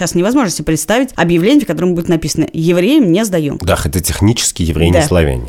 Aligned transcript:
Сейчас 0.00 0.14
невозможно 0.14 0.48
себе 0.48 0.64
представить 0.64 1.10
объявление, 1.14 1.66
в 1.66 1.66
котором 1.66 1.94
будет 1.94 2.08
написано 2.08 2.46
«Евреям 2.54 3.12
не 3.12 3.22
сдаем». 3.22 3.58
Да, 3.60 3.76
это 3.84 4.00
технически 4.00 4.62
евреи 4.62 4.90
Да. 4.90 5.00
не 5.00 5.04
славяне. 5.04 5.44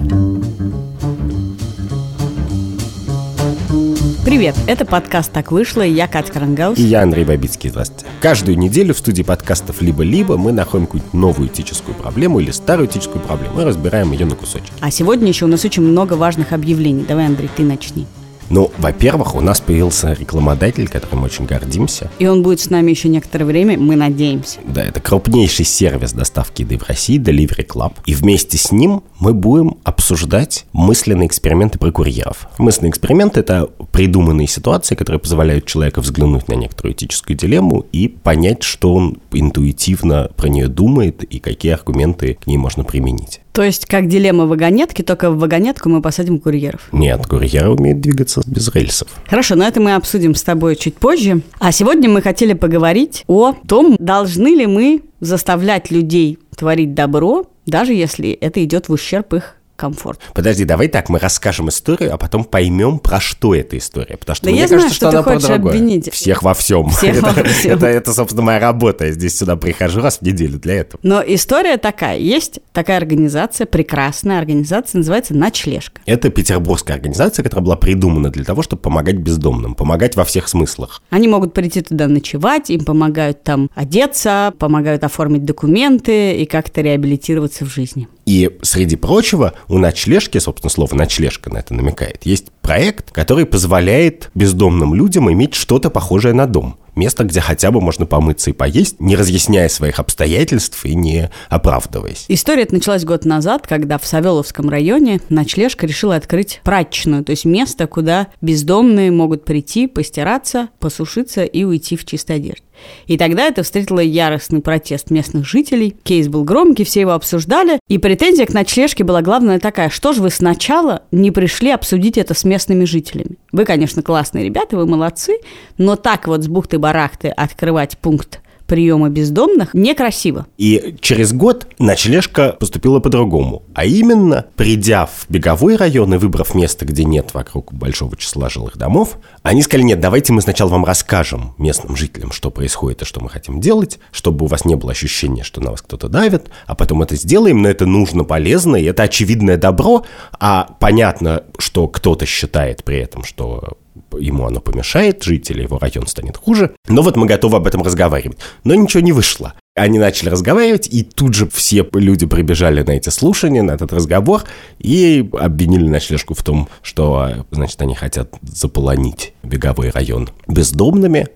Привет, 4.26 4.58
это 4.68 4.84
подкаст 4.84 5.32
«Так 5.32 5.54
вышло» 5.54 5.84
и 5.84 5.94
я 5.94 6.10
Катя 6.10 6.34
Крангаус. 6.34 6.78
И 6.78 6.82
я, 6.84 7.02
Андрей 7.04 7.24
Бабицкий, 7.24 7.70
здравствуйте. 7.70 8.06
Каждую 8.20 8.58
неделю 8.58 8.94
в 8.94 8.98
студии 8.98 9.24
подкастов 9.24 9.82
«Либо-либо» 9.82 10.36
мы 10.36 10.52
находим 10.52 10.86
какую-то 10.86 11.16
новую 11.16 11.48
этическую 11.48 11.96
проблему 11.96 12.42
или 12.42 12.52
старую 12.52 12.90
этическую 12.90 13.22
проблему 13.22 13.62
и 13.62 13.64
разбираем 13.64 14.12
ее 14.12 14.26
на 14.26 14.36
кусочки. 14.36 14.70
А 14.82 14.92
сегодня 14.92 15.30
еще 15.30 15.46
у 15.46 15.48
нас 15.48 15.64
очень 15.64 15.84
много 15.84 16.16
важных 16.16 16.52
объявлений. 16.52 17.06
Давай, 17.08 17.28
Андрей, 17.28 17.50
ты 17.56 17.64
начни. 17.64 18.06
Ну, 18.52 18.70
во-первых, 18.80 19.36
у 19.36 19.40
нас 19.40 19.62
появился 19.62 20.12
рекламодатель, 20.12 20.90
которым 20.90 21.20
мы 21.20 21.26
очень 21.28 21.46
гордимся. 21.46 22.12
И 22.20 22.28
он 22.28 22.44
будет 22.44 22.60
с 22.60 22.70
нами 22.70 22.92
еще 22.92 23.08
некоторое 23.08 23.46
время, 23.46 23.80
мы 23.80 23.96
надеемся. 23.96 24.60
Да, 24.66 24.84
это 24.84 25.00
крупнейший 25.00 25.64
сервис 25.64 26.12
доставки 26.12 26.64
еды 26.64 26.78
в 26.78 26.84
России, 26.84 27.18
Delivery 27.18 27.66
Club. 27.66 27.94
И 28.06 28.14
вместе 28.14 28.58
с 28.58 28.74
ним 28.74 29.04
мы 29.20 29.34
будем 29.34 29.78
обсуждать 29.86 30.66
мысленные 30.74 31.28
эксперименты 31.28 31.80
про 31.80 31.92
курьеров. 31.94 32.50
Мысленные 32.58 32.90
эксперименты– 32.90 33.40
это 33.42 33.70
придуманные 33.94 34.48
ситуации, 34.48 34.96
которые 34.96 35.22
позволяют 35.22 35.66
человеку 35.66 36.02
взглянуть 36.02 36.50
на 36.50 36.56
некоторую 36.56 36.94
этическую 36.94 37.38
дилемму 37.38 37.86
и 37.94 38.10
понять, 38.10 38.64
что 38.64 38.94
он 38.94 39.20
интуитивно 39.32 40.30
про 40.36 40.48
нее 40.48 40.68
думает 40.68 41.24
и 41.24 41.40
какие 41.40 41.72
аргументы 41.72 42.38
к 42.42 42.48
ней 42.48 42.58
можно 42.58 42.84
применить. 42.84 43.40
То 43.52 43.64
есть, 43.64 43.86
как 43.86 44.08
дилемма 44.08 44.46
вагонетки, 44.46 45.02
только 45.02 45.30
в 45.30 45.38
вагонетку 45.38 45.90
мы 45.90 46.02
посадим 46.02 46.40
курьеров. 46.40 46.88
Нет, 46.92 47.26
курьеры 47.28 47.70
умеют 47.70 48.00
двигаться 48.00 48.42
без 48.46 48.74
рельсов. 48.74 49.10
Хорошо, 49.28 49.56
но 49.56 49.68
это 49.68 49.82
мы 49.82 49.96
обсудим 49.96 50.36
с 50.36 50.44
тобой 50.44 50.76
чуть 50.76 50.96
позже. 50.96 51.42
А 51.60 51.72
сегодня 51.72 52.10
мы 52.10 52.22
хотели 52.22 52.54
поговорить 52.54 53.24
о 53.28 53.54
том, 53.68 53.96
должны 54.00 54.56
ли 54.56 54.68
мы 54.68 55.04
заставлять 55.20 55.92
людей 55.92 56.40
творить 56.56 56.94
добро, 56.94 57.46
даже 57.66 57.94
если 57.94 58.32
это 58.32 58.64
идет 58.64 58.90
в 58.90 58.94
ущерб 58.94 59.34
их 59.34 59.56
комфорту. 59.82 60.22
Подожди, 60.34 60.64
давай 60.64 60.88
так, 60.88 61.10
мы 61.10 61.20
расскажем 61.20 61.70
историю, 61.70 62.14
а 62.14 62.18
потом 62.18 62.44
поймем, 62.44 63.00
про 63.00 63.20
что 63.20 63.56
эта 63.56 63.78
история. 63.78 64.16
Потому 64.18 64.36
что 64.36 64.46
Да 64.46 64.52
мне 64.52 64.62
я 64.62 64.68
кажется, 64.68 64.88
знаю, 64.88 64.94
что, 64.94 64.96
что 65.08 65.10
ты 65.12 65.18
она 65.18 65.24
про 65.24 65.34
хочешь 65.34 65.48
другое. 65.48 65.74
обвинить. 65.74 66.14
Всех 66.14 66.44
во 66.44 66.54
всем. 66.54 66.90
Всех 66.90 67.18
это, 67.18 67.28
во 67.34 67.44
всем. 67.50 67.72
Это, 67.72 67.86
это, 67.88 68.14
собственно, 68.14 68.44
моя 68.44 68.60
работа. 68.60 69.06
Я 69.08 69.12
здесь 69.12 69.38
сюда 69.38 69.56
прихожу 69.56 70.02
раз 70.02 70.20
в 70.20 70.22
неделю 70.22 70.60
для 70.60 70.76
этого. 70.76 71.00
Но 71.04 71.22
история 71.26 71.78
такая. 71.78 72.18
Есть 72.20 72.60
такая 72.74 72.98
организация, 72.98 73.66
прекрасная 73.66 74.38
организация, 74.40 75.00
называется 75.00 75.34
«Ночлежка». 75.34 76.02
Это 76.06 76.30
петербургская 76.30 76.96
организация, 76.96 77.44
которая 77.44 77.66
была 77.66 77.76
придумана 77.76 78.30
для 78.30 78.44
того, 78.44 78.62
чтобы 78.62 78.82
помогать 78.84 79.16
бездомным, 79.16 79.74
помогать 79.74 80.16
во 80.16 80.24
всех 80.26 80.48
смыслах. 80.48 81.02
Они 81.10 81.28
могут 81.28 81.54
прийти 81.54 81.82
туда 81.82 82.08
ночевать, 82.08 82.70
им 82.70 82.86
помогают 82.86 83.44
там 83.44 83.70
одеться, 83.76 84.54
помогают 84.60 85.04
оформить 85.04 85.44
документы 85.46 86.36
и 86.36 86.46
как-то 86.46 86.82
реабилитироваться 86.82 87.66
в 87.66 87.70
жизни. 87.70 88.08
И, 88.32 88.50
среди 88.62 88.96
прочего, 88.96 89.56
у 89.68 89.78
ночлежки, 89.78 90.38
собственно, 90.38 90.70
слово 90.70 90.96
«ночлежка» 90.96 91.50
на 91.50 91.58
это 91.58 91.74
намекает, 91.74 92.22
есть 92.24 92.46
проект, 92.62 93.12
который 93.12 93.46
позволяет 93.46 94.32
бездомным 94.34 94.96
людям 94.96 95.30
иметь 95.30 95.54
что-то 95.54 95.90
похожее 95.90 96.34
на 96.34 96.48
дом. 96.48 96.78
Место, 96.96 97.24
где 97.24 97.40
хотя 97.40 97.72
бы 97.72 97.82
можно 97.82 98.06
помыться 98.06 98.50
и 98.50 98.54
поесть, 98.54 99.00
не 99.00 99.16
разъясняя 99.16 99.70
своих 99.70 100.00
обстоятельств 100.00 100.86
и 100.86 100.94
не 100.94 101.30
оправдываясь. 101.50 102.26
История 102.28 102.64
эта 102.64 102.74
началась 102.74 103.06
год 103.06 103.26
назад, 103.26 103.66
когда 103.68 103.98
в 103.98 104.06
Савеловском 104.06 104.70
районе 104.70 105.22
ночлежка 105.30 105.88
решила 105.88 106.16
открыть 106.16 106.62
прачечную, 106.64 107.24
то 107.24 107.32
есть 107.32 107.46
место, 107.46 107.88
куда 107.88 108.28
бездомные 108.42 109.12
могут 109.12 109.46
прийти, 109.46 109.88
постираться, 109.88 110.70
посушиться 110.80 111.44
и 111.44 111.64
уйти 111.64 111.96
в 111.96 112.06
чистой 112.06 112.38
одежде. 112.38 112.64
И 113.08 113.18
тогда 113.18 113.46
это 113.46 113.64
встретило 113.64 114.00
яростный 114.00 114.62
протест 114.62 115.12
местных 115.12 115.48
жителей. 115.48 115.96
Кейс 116.04 116.28
был 116.28 116.44
громкий, 116.44 116.84
все 116.84 117.02
его 117.02 117.12
обсуждали. 117.12 117.80
И 117.88 117.98
претензия 117.98 118.46
к 118.46 118.54
ночлежке 118.54 119.04
была 119.04 119.22
главная 119.22 119.60
такая, 119.60 119.90
что 119.90 120.14
же 120.14 120.22
вы 120.22 120.30
сначала 120.30 121.04
не 121.12 121.32
пришли 121.32 121.72
обсудить 121.72 122.18
это 122.18 122.34
с 122.34 122.44
местными 122.44 122.86
жителями? 122.86 123.38
Вы, 123.52 123.66
конечно, 123.66 124.02
классные 124.02 124.46
ребята, 124.46 124.78
вы 124.78 124.86
молодцы, 124.86 125.38
но 125.78 125.96
так 125.96 126.28
вот 126.28 126.44
с 126.44 126.48
бухты-барахты 126.82 127.30
открывать 127.30 127.98
пункт 127.98 128.42
приема 128.68 129.10
бездомных 129.10 129.74
некрасиво. 129.74 130.48
И 130.58 130.96
через 131.02 131.34
год 131.34 131.68
ночлежка 131.78 132.56
поступила 132.58 133.02
по-другому. 133.02 133.64
А 133.74 133.84
именно, 133.84 134.46
придя 134.56 135.08
в 135.08 135.26
беговой 135.28 135.76
район 135.76 136.14
и 136.14 136.18
выбрав 136.18 136.56
место, 136.56 136.86
где 136.86 137.04
нет 137.04 137.34
вокруг 137.34 137.74
большого 137.74 138.16
числа 138.16 138.50
жилых 138.50 138.78
домов, 138.78 139.18
они 139.44 139.62
сказали, 139.62 139.88
нет, 139.88 140.00
давайте 140.00 140.32
мы 140.32 140.42
сначала 140.42 140.70
вам 140.70 140.86
расскажем, 140.86 141.54
местным 141.58 141.98
жителям, 141.98 142.32
что 142.32 142.50
происходит 142.50 143.02
и 143.02 143.06
что 143.06 143.20
мы 143.20 143.28
хотим 143.28 143.60
делать, 143.60 144.00
чтобы 144.14 144.46
у 144.46 144.48
вас 144.48 144.64
не 144.64 144.76
было 144.76 144.92
ощущения, 144.92 145.44
что 145.44 145.60
на 145.60 145.72
вас 145.72 145.82
кто-то 145.82 146.08
давит, 146.08 146.50
а 146.66 146.74
потом 146.74 147.02
это 147.02 147.18
сделаем, 147.18 147.62
но 147.62 147.68
это 147.68 147.86
нужно, 147.86 148.24
полезно, 148.24 148.78
и 148.78 148.86
это 148.86 149.04
очевидное 149.04 149.58
добро, 149.58 150.06
а 150.40 150.78
понятно, 150.80 151.44
что 151.58 151.90
кто-то 151.90 152.26
считает 152.26 152.86
при 152.86 153.00
этом, 153.00 153.26
что 153.26 153.78
ему 154.18 154.46
оно 154.46 154.60
помешает 154.60 155.24
жить, 155.24 155.50
или 155.52 155.64
его 155.64 155.78
район 155.78 156.08
станет 156.08 156.38
хуже. 156.38 156.72
Но 156.88 157.02
вот 157.02 157.16
мы 157.16 157.28
готовы 157.28 157.58
об 157.58 157.68
этом 157.68 157.82
разговаривать. 157.84 158.38
Но 158.64 158.76
ничего 158.76 159.02
не 159.02 159.12
вышло. 159.12 159.54
Они 159.76 160.00
начали 160.00 160.30
разговаривать, 160.30 160.88
и 160.92 161.04
тут 161.04 161.34
же 161.34 161.48
все 161.48 161.88
люди 161.94 162.26
прибежали 162.26 162.84
на 162.84 162.92
эти 162.92 163.10
слушания, 163.10 163.64
на 163.64 163.72
этот 163.72 163.94
разговор, 163.94 164.44
и 164.80 165.30
обвинили 165.40 165.88
ночлежку 165.88 166.34
в 166.34 166.44
том, 166.44 166.68
что, 166.82 167.46
значит, 167.52 167.82
они 167.82 167.96
хотят 167.96 168.34
заполонить 168.42 169.34
беговой 169.44 169.90
район 169.90 170.30
бездомными. 170.48 171.30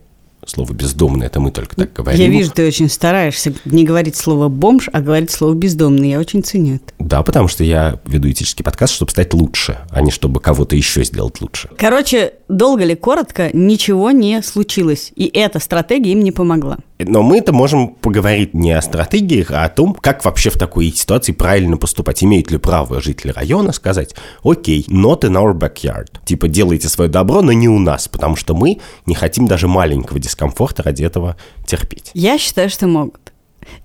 Слово 0.46 0.74
«бездомный»— 0.74 1.26
это 1.28 1.40
мы 1.40 1.52
только 1.52 1.76
так 1.76 1.94
говорим. 1.94 2.22
Я 2.22 2.28
вижу, 2.28 2.52
ты 2.52 2.68
очень 2.68 2.88
стараешься 2.88 3.54
не 3.66 3.84
говорить 3.84 4.16
слово 4.16 4.48
«бомж», 4.48 4.90
а 4.94 5.02
говорить 5.02 5.32
слово 5.32 5.56
«бездомный». 5.56 6.12
Я 6.12 6.20
очень 6.20 6.44
ценю 6.44 6.76
это. 6.76 6.94
Да, 7.00 7.24
потому 7.24 7.48
что 7.48 7.64
я 7.64 8.00
веду 8.06 8.30
этический 8.30 8.64
подкаст, 8.64 8.94
чтобы 8.94 9.12
стать 9.12 9.34
лучше, 9.34 9.80
а 9.90 10.02
не 10.02 10.12
чтобы 10.12 10.40
кого-то 10.40 10.76
еще 10.76 11.04
сделать 11.04 11.42
лучше. 11.42 11.70
Короче, 11.78 12.34
долго 12.48 12.84
ли, 12.84 12.96
коротко, 12.96 13.50
ничего 13.54 14.12
не 14.12 14.44
случилось. 14.44 15.12
И 15.16 15.26
эта 15.34 15.60
стратегия 15.60 16.12
им 16.12 16.24
не 16.24 16.32
помогла. 16.32 16.78
Но 16.98 17.24
мы-то 17.24 17.52
можем 17.52 17.90
поговорить 17.90 18.54
не 18.54 18.72
о 18.72 18.82
стратегиях, 18.82 19.52
а 19.52 19.66
о 19.66 19.70
том, 19.70 19.96
как 19.96 20.24
вообще 20.24 20.50
в 20.50 20.58
такой 20.58 20.92
ситуации 20.92 21.34
правильно 21.34 21.76
поступать. 21.76 22.24
Имеют 22.24 22.52
ли 22.52 22.58
право 22.58 23.02
жители 23.02 23.32
района 23.32 23.74
сказать, 23.74 24.16
окей, 24.44 24.86
not 24.88 25.22
in 25.22 25.34
our 25.34 25.54
backyard. 25.54 26.08
Типа, 26.24 26.48
делайте 26.48 26.88
свое 26.88 27.10
добро, 27.10 27.42
но 27.42 27.52
не 27.52 27.68
у 27.68 27.80
нас, 27.80 28.08
потому 28.08 28.38
что 28.38 28.54
мы 28.54 28.80
не 29.06 29.16
хотим 29.16 29.48
даже 29.48 29.68
маленького 29.68 30.20
дискомфорта 30.20 30.35
ради 30.84 31.04
этого 31.04 31.38
терпеть. 31.66 32.12
Я 32.14 32.38
считаю, 32.38 32.70
что 32.70 32.88
могут. 32.88 33.34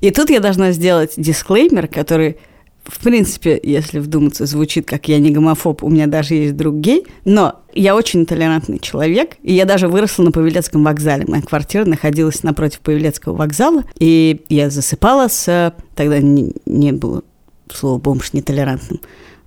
И 0.01 0.11
тут 0.11 0.31
я 0.31 0.41
должна 0.41 0.73
сделать 0.73 1.15
дисклеймер, 1.17 1.89
который, 1.89 2.37
в 2.85 3.03
принципе, 3.03 3.59
если 3.63 3.99
вдуматься, 3.99 4.47
звучит 4.47 4.87
как 4.87 5.09
я 5.09 5.19
не 5.19 5.31
гомофоб, 5.31 5.83
у 5.83 5.89
меня 5.89 6.07
даже 6.07 6.35
есть 6.35 6.57
друг 6.57 6.77
гей, 6.77 7.07
но 7.25 7.61
я 7.75 7.95
очень 7.95 8.27
толерантный 8.27 8.79
человек, 8.79 9.37
и 9.43 9.55
я 9.55 9.65
даже 9.65 9.89
выросла 9.89 10.25
на 10.25 10.33
Павелецком 10.33 10.85
вокзале. 10.85 11.25
Моя 11.27 11.43
квартира 11.43 11.85
находилась 11.85 12.43
напротив 12.43 12.81
Павелецкого 12.81 13.37
вокзала, 13.37 13.85
и 13.99 14.43
я 14.49 14.71
засыпала 14.71 15.29
с... 15.29 15.75
Тогда 15.95 16.19
не, 16.19 16.53
не 16.67 16.93
было 16.93 17.23
слова 17.73 17.99
«бомж» 17.99 18.33
нетолерантным. 18.33 19.01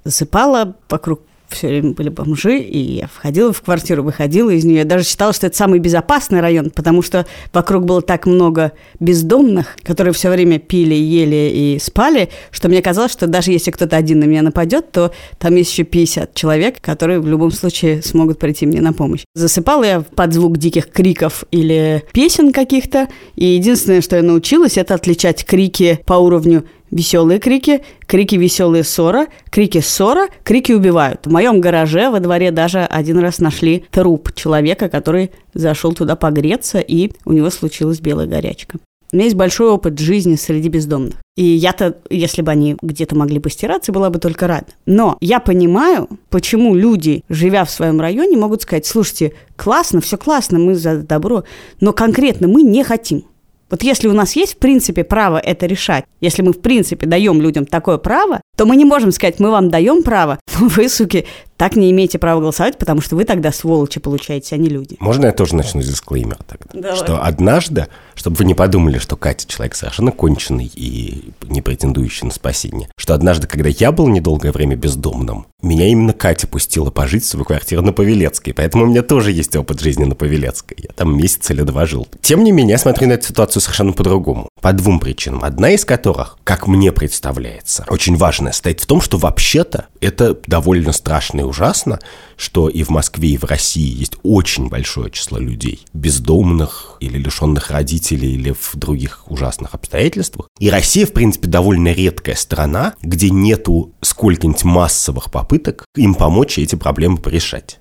Засыпала, 0.04 0.76
вокруг 0.90 1.22
все 1.50 1.68
время 1.68 1.92
были 1.92 2.10
бомжи, 2.10 2.58
и 2.58 2.78
я 2.78 3.08
входила 3.08 3.54
в 3.54 3.62
квартиру, 3.62 4.04
выходила 4.04 4.50
из 4.50 4.66
нее. 4.66 4.80
Я 4.80 4.86
даже 4.86 5.06
считала, 5.06 5.34
что 5.34 5.48
это 5.48 5.56
самый 5.56 5.80
безопасный 5.80 6.42
район, 6.42 6.70
потому 6.70 7.02
что 7.02 7.26
вокруг 7.54 7.86
было 7.86 8.02
так 8.02 8.26
много 8.26 8.74
бездомных, 9.00 9.78
которые 9.84 10.14
все 10.14 10.30
время 10.30 10.60
пили, 10.60 10.96
ели 10.96 11.52
и 11.54 11.80
спали, 11.80 12.30
что 12.52 12.70
мне 12.70 12.82
казалось, 12.82 13.12
что 13.12 13.28
даже 13.28 13.52
если 13.52 13.72
кто-то 13.72 13.96
один 13.96 14.20
на 14.20 14.26
меня 14.26 14.42
нападет, 14.42 14.92
то 14.92 15.12
там 15.38 15.56
есть 15.56 15.72
еще 15.72 15.84
50 15.84 16.34
человек, 16.34 16.82
которые 16.82 17.20
в 17.20 17.28
любом 17.28 17.52
случае 17.52 18.02
смогут 18.02 18.40
прийти 18.40 18.66
мне 18.66 18.82
на 18.82 18.94
помощь. 18.94 19.24
Засыпала 19.36 19.84
я 19.84 20.02
под 20.02 20.34
звук 20.34 20.58
диких 20.58 20.90
криков 20.90 21.46
или 21.52 22.04
песен 22.14 22.52
каких-то, 22.52 23.08
и 23.36 23.46
единственное, 23.46 24.02
что 24.02 24.16
я 24.16 24.24
научилась, 24.24 24.78
это 24.78 24.96
отличать 24.96 25.46
крики 25.46 26.00
по 26.06 26.14
уровню 26.14 26.66
веселые 26.94 27.40
крики, 27.40 27.82
крики 28.06 28.36
веселые 28.36 28.84
ссора, 28.84 29.28
крики 29.50 29.80
ссора, 29.80 30.28
крики 30.44 30.72
убивают. 30.72 31.26
В 31.26 31.32
моем 31.32 31.60
гараже 31.60 32.10
во 32.10 32.20
дворе 32.20 32.52
даже 32.52 32.80
один 32.80 33.20
раз 33.20 33.40
нашли 33.40 33.86
труп 33.92 34.34
человека, 34.34 34.90
который 34.90 35.32
зашел 35.54 35.94
туда 35.94 36.16
погреться, 36.16 36.80
и 36.80 37.12
у 37.26 37.34
него 37.34 37.50
случилась 37.50 38.00
белая 38.00 38.28
горячка. 38.28 38.78
У 39.12 39.16
меня 39.16 39.26
есть 39.26 39.36
большой 39.36 39.70
опыт 39.70 40.00
жизни 40.00 40.36
среди 40.36 40.70
бездомных. 40.70 41.16
И 41.36 41.44
я-то, 41.44 41.98
если 42.10 42.42
бы 42.42 42.52
они 42.52 42.78
где-то 42.82 43.16
могли 43.16 43.40
постираться, 43.40 43.92
была 43.92 44.10
бы 44.10 44.18
только 44.18 44.48
рада. 44.48 44.68
Но 44.88 45.18
я 45.22 45.40
понимаю, 45.40 46.10
почему 46.30 46.74
люди, 46.74 47.24
живя 47.30 47.64
в 47.64 47.70
своем 47.70 48.02
районе, 48.02 48.38
могут 48.38 48.64
сказать, 48.64 48.88
слушайте, 48.88 49.34
классно, 49.56 50.02
все 50.02 50.18
классно, 50.18 50.58
мы 50.58 50.74
за 50.74 51.04
добро, 51.04 51.44
но 51.80 51.94
конкретно 51.94 52.48
мы 52.48 52.64
не 52.64 52.84
хотим. 52.84 53.26
Вот 53.74 53.82
если 53.82 54.08
у 54.08 54.14
нас 54.14 54.36
есть, 54.36 54.54
в 54.54 54.58
принципе, 54.58 55.04
право 55.04 55.40
это 55.40 55.66
решать, 55.66 56.06
если 56.22 56.44
мы, 56.44 56.54
в 56.54 56.62
принципе, 56.62 57.08
даем 57.08 57.42
людям 57.42 57.66
такое 57.66 57.98
право, 57.98 58.40
то 58.56 58.68
мы 58.68 58.76
не 58.76 58.86
можем 58.86 59.12
сказать, 59.12 59.40
мы 59.40 59.50
вам 59.50 59.72
даем 59.72 60.04
право, 60.04 60.40
но 60.60 60.68
вы, 60.76 60.88
суки, 60.88 61.26
так 61.58 61.76
не 61.76 61.92
имеете 61.92 62.20
права 62.20 62.42
голосовать, 62.42 62.78
потому 62.78 63.02
что 63.02 63.16
вы 63.16 63.26
тогда 63.26 63.52
сволочи 63.52 64.00
получаете, 64.00 64.56
а 64.56 64.58
не 64.58 64.70
люди. 64.70 64.98
Можно 65.00 65.28
я 65.28 65.32
тоже 65.32 65.56
начну 65.56 65.82
с 65.82 65.88
дисклеймера 65.88 66.40
тогда? 66.48 66.68
Давай. 66.74 66.98
Что 66.98 67.24
однажды, 67.24 67.88
чтобы 68.16 68.38
вы 68.38 68.46
не 68.46 68.54
подумали, 68.54 68.98
что 68.98 69.16
Катя 69.16 69.48
человек 69.48 69.76
совершенно 69.76 70.12
конченый 70.12 70.72
и 70.74 71.32
не 71.44 71.62
претендующий 71.62 72.26
на 72.26 72.34
спасение, 72.34 72.90
что 72.98 73.14
однажды, 73.14 73.48
когда 73.48 73.70
я 73.70 73.92
был 73.92 74.08
недолгое 74.08 74.52
время 74.52 74.76
бездомным, 74.76 75.48
меня 75.62 75.88
именно 75.88 76.14
Катя 76.14 76.48
пустила 76.48 76.92
пожить 76.92 77.24
в 77.24 77.28
свою 77.28 77.46
квартиру 77.46 77.82
на 77.82 77.94
Павелецкой, 77.94 78.54
поэтому 78.54 78.84
у 78.84 78.88
меня 78.88 79.02
тоже 79.02 79.32
есть 79.32 79.56
опыт 79.56 79.80
жизни 79.80 80.04
на 80.04 80.16
Павелецкой. 80.16 80.78
Я 80.80 80.90
там 80.94 81.16
месяц 81.18 81.50
или 81.52 81.62
два 81.62 81.86
жил. 81.86 82.08
Тем 82.22 82.44
не 82.44 82.52
менее, 82.52 82.74
я 82.74 82.78
смотрю 82.78 83.08
на 83.08 83.14
эту 83.14 83.28
ситуацию 83.28 83.62
совершенно 83.62 83.94
по-другому. 83.94 84.50
По 84.62 84.74
двум 84.74 85.00
причинам. 85.00 85.44
Одна 85.44 85.70
из 85.72 85.86
которых, 85.86 86.38
как 86.44 86.68
мне 86.68 86.92
представляется, 86.92 87.86
очень 87.90 88.16
важная, 88.16 88.52
стоит 88.52 88.82
в 88.82 88.86
том, 88.86 89.02
что 89.02 89.18
вообще-то 89.18 89.88
это 90.02 90.38
довольно 90.48 90.92
страшно 90.92 91.43
ужасно, 91.46 92.00
что 92.38 92.70
и 92.70 92.84
в 92.84 92.90
Москве, 92.90 93.30
и 93.30 93.38
в 93.38 93.44
России 93.44 93.98
есть 94.00 94.18
очень 94.24 94.70
большое 94.70 95.12
число 95.12 95.38
людей, 95.38 95.86
бездомных 95.94 96.98
или 97.00 97.18
лишенных 97.18 97.72
родителей, 97.72 98.34
или 98.34 98.52
в 98.52 98.76
других 98.76 99.30
ужасных 99.30 99.74
обстоятельствах. 99.74 100.48
И 100.60 100.70
Россия, 100.70 101.06
в 101.06 101.14
принципе, 101.14 101.48
довольно 101.48 101.94
редкая 101.94 102.36
страна, 102.36 102.96
где 103.02 103.30
нету 103.30 103.94
сколько-нибудь 104.02 104.64
массовых 104.64 105.32
попыток 105.32 105.86
им 105.96 106.16
помочь 106.16 106.58
и 106.58 106.64
эти 106.64 106.76
проблемы 106.76 107.18
порешать. 107.18 107.80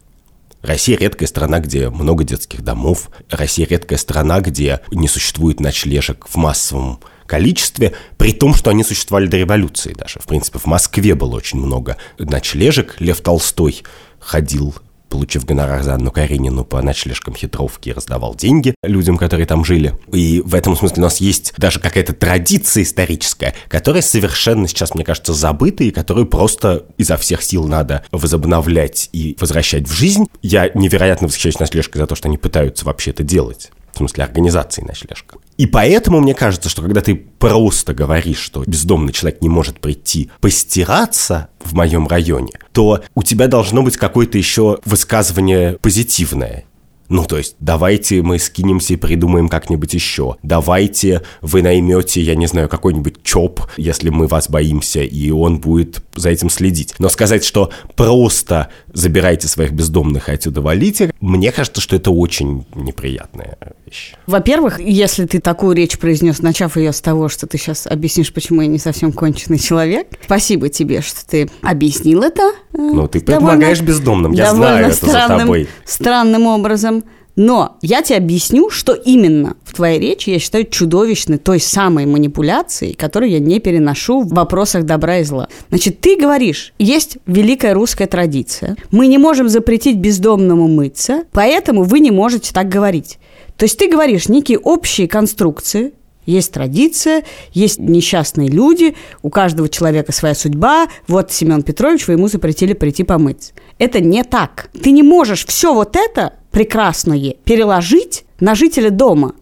Россия 0.63 0.97
редкая 0.97 1.27
страна, 1.27 1.59
где 1.59 1.91
много 1.91 2.23
детских 2.25 2.63
домов. 2.63 3.11
Россия 3.29 3.67
редкая 3.67 3.99
страна, 3.99 4.41
где 4.41 4.81
не 4.93 5.09
существует 5.09 5.59
ночлежек 5.59 6.27
в 6.29 6.37
массовом 6.37 7.01
количестве, 7.27 7.95
при 8.17 8.33
том, 8.33 8.55
что 8.55 8.71
они 8.71 8.85
существовали 8.85 9.27
до 9.27 9.37
революции 9.37 9.95
даже. 9.95 10.21
В 10.21 10.27
принципе, 10.27 10.59
в 10.59 10.67
Москве 10.67 11.15
было 11.15 11.37
очень 11.37 11.59
много 11.59 11.97
ночлежек. 12.19 12.97
Лев 13.01 13.21
Толстой 13.21 13.83
ходил 14.19 14.75
получив 15.13 15.45
гонорар 15.45 15.83
за 15.83 15.95
Анну 15.95 16.11
Каренину 16.11 16.65
по 16.65 16.81
ночлежкам 16.81 17.35
хитровки 17.35 17.91
и 17.91 17.93
раздавал 17.93 18.35
деньги 18.35 18.75
людям, 18.83 19.19
которые 19.19 19.47
там 19.47 19.63
жили. 19.63 19.95
И 20.11 20.43
в 20.43 20.55
этом 20.55 20.75
смысле 20.75 20.97
у 20.99 21.03
нас 21.03 21.19
есть 21.19 21.53
даже 21.59 21.81
какая-то 21.81 22.15
традиция 22.15 22.83
историческая, 22.83 23.55
которая 23.69 24.01
совершенно 24.01 24.67
сейчас, 24.67 24.95
мне 24.95 25.05
кажется, 25.05 25.35
забыта 25.35 25.85
и 25.85 25.91
которую 25.91 26.25
просто 26.25 26.87
изо 26.97 27.19
всех 27.19 27.43
сил 27.43 27.69
надо 27.69 28.05
возобновлять 28.11 29.11
и 29.13 29.37
возвращать 29.39 29.87
в 29.87 29.93
жизнь. 29.93 30.29
Я 30.41 30.71
невероятно 30.73 31.29
восхищаюсь 31.29 31.59
ночлежкой 31.59 32.01
за 32.01 32.07
то, 32.07 32.15
что 32.15 32.29
они 32.29 32.39
пытаются 32.39 32.87
вообще 32.87 33.11
это 33.11 33.23
делать 33.23 33.71
в 33.93 33.99
смысле 33.99 34.25
организации 34.25 34.83
ночлежка. 34.83 35.37
И 35.57 35.67
поэтому 35.67 36.21
мне 36.21 36.35
кажется, 36.35 36.69
что 36.69 36.83
когда 36.83 37.01
ты 37.01 37.15
просто 37.15 37.95
говоришь, 37.95 38.39
что 38.39 38.65
бездомный 38.67 39.13
человек 39.13 39.43
не 39.43 39.49
может 39.49 39.81
прийти 39.81 40.31
постираться 40.41 41.49
в 41.61 41.75
моем 41.75 42.09
районе, 42.09 42.53
то 42.73 43.03
у 43.15 43.23
тебя 43.23 43.49
должно 43.49 43.83
быть 43.83 43.97
какое-то 43.97 44.39
еще 44.39 44.79
высказывание 44.85 45.79
позитивное. 45.81 46.65
Ну, 47.13 47.27
то 47.27 47.37
есть, 47.37 47.57
давайте 47.61 48.23
мы 48.23 48.39
скинемся 48.39 48.95
и 48.95 48.97
придумаем 48.97 49.51
как-нибудь 49.51 49.93
еще. 49.93 50.37
Давайте 50.43 51.21
вы 51.43 51.61
наймете, 51.61 52.23
я 52.23 52.35
не 52.35 52.47
знаю, 52.47 52.71
какой-нибудь 52.71 53.23
ЧОП, 53.23 53.61
если 53.77 54.09
мы 54.09 54.27
вас 54.27 54.49
боимся, 54.49 55.03
и 55.03 55.31
он 55.31 55.61
будет 55.61 56.03
за 56.17 56.31
этим 56.31 56.49
следить. 56.49 56.95
Но 56.99 57.11
сказать, 57.11 57.45
что 57.45 57.71
просто 57.97 58.71
забирайте 58.95 59.47
своих 59.47 59.73
бездомных 59.73 60.31
и 60.31 60.33
отсюда 60.33 60.63
валите, 60.63 61.13
мне 61.21 61.53
кажется, 61.53 61.83
что 61.83 61.97
это 61.97 62.11
очень 62.11 62.65
неприятная 62.75 63.59
вещь. 63.85 64.15
Во-первых, 64.27 64.81
если 64.81 65.27
ты 65.27 65.39
такую 65.41 65.77
речь 65.77 65.99
произнес, 65.99 66.41
начав 66.41 66.79
ее 66.79 66.95
с 66.95 67.03
того, 67.03 67.29
что 67.29 67.47
ты 67.47 67.59
сейчас 67.59 67.87
объяснишь, 67.87 68.33
почему 68.33 68.63
я 68.63 68.69
не 68.69 68.79
совсем 68.79 69.13
конченый 69.13 69.59
человек, 69.59 70.07
спасибо 70.25 70.71
тебе, 70.71 71.03
что 71.03 71.27
ты 71.27 71.51
объяснил 71.61 72.23
это. 72.23 72.43
Э, 72.43 72.79
ну, 72.79 73.07
ты 73.07 73.21
помогаешь 73.21 73.83
бездомным, 73.83 74.33
я 74.33 74.55
знаю 74.55 74.87
это 74.87 75.07
за 75.07 75.29
тобой. 75.29 75.69
Странным 75.85 76.47
образом. 76.47 77.02
Но 77.35 77.79
я 77.81 78.03
тебе 78.03 78.19
объясню, 78.19 78.69
что 78.69 78.93
именно 78.93 79.57
в 79.65 79.75
твоей 79.75 79.99
речи 79.99 80.31
я 80.31 80.39
считаю 80.39 80.67
чудовищной 80.67 81.39
той 81.39 81.61
самой 81.61 82.05
манипуляцией, 82.05 82.95
которую 82.95 83.31
я 83.31 83.39
не 83.39 83.59
переношу 83.59 84.21
в 84.23 84.29
вопросах 84.35 84.85
добра 84.85 85.19
и 85.19 85.25
зла. 85.25 85.49
Значит, 85.71 86.01
ты 86.01 86.17
говоришь, 86.17 86.75
есть 86.79 87.19
великая 87.27 87.73
русская 87.75 88.07
традиция, 88.07 88.77
мы 88.91 89.07
не 89.07 89.19
можем 89.19 89.49
запретить 89.49 89.97
бездомному 89.97 90.69
мыться, 90.69 91.25
поэтому 91.33 91.85
вы 91.85 92.01
не 92.01 92.11
можете 92.11 92.53
так 92.53 92.69
говорить. 92.69 93.19
То 93.57 93.65
есть 93.65 93.79
ты 93.79 93.89
говоришь 93.89 94.29
некие 94.29 94.59
общие 94.59 95.09
конструкции, 95.09 95.93
есть 96.27 96.53
традиция, 96.53 97.25
есть 97.53 97.79
несчастные 97.79 98.49
люди, 98.49 98.95
у 99.23 99.31
каждого 99.31 99.69
человека 99.69 100.13
своя 100.13 100.35
судьба. 100.35 100.87
Вот 101.09 101.33
Семен 101.33 101.63
Петрович, 101.63 102.07
вы 102.07 102.15
ему 102.15 102.29
запретили 102.29 102.75
прийти 102.75 103.03
помыться. 103.03 103.53
Это 103.79 104.01
не 104.01 104.23
так. 104.23 104.71
Ты 104.81 104.93
не 104.93 105.03
можешь 105.03 105.45
все 105.47 105.75
вот 105.75 105.97
это 105.97 106.35
прекрасное 106.53 107.35
переложить 107.45 108.25
на 108.39 108.55
жителя 108.55 108.91
дома. 108.91 109.35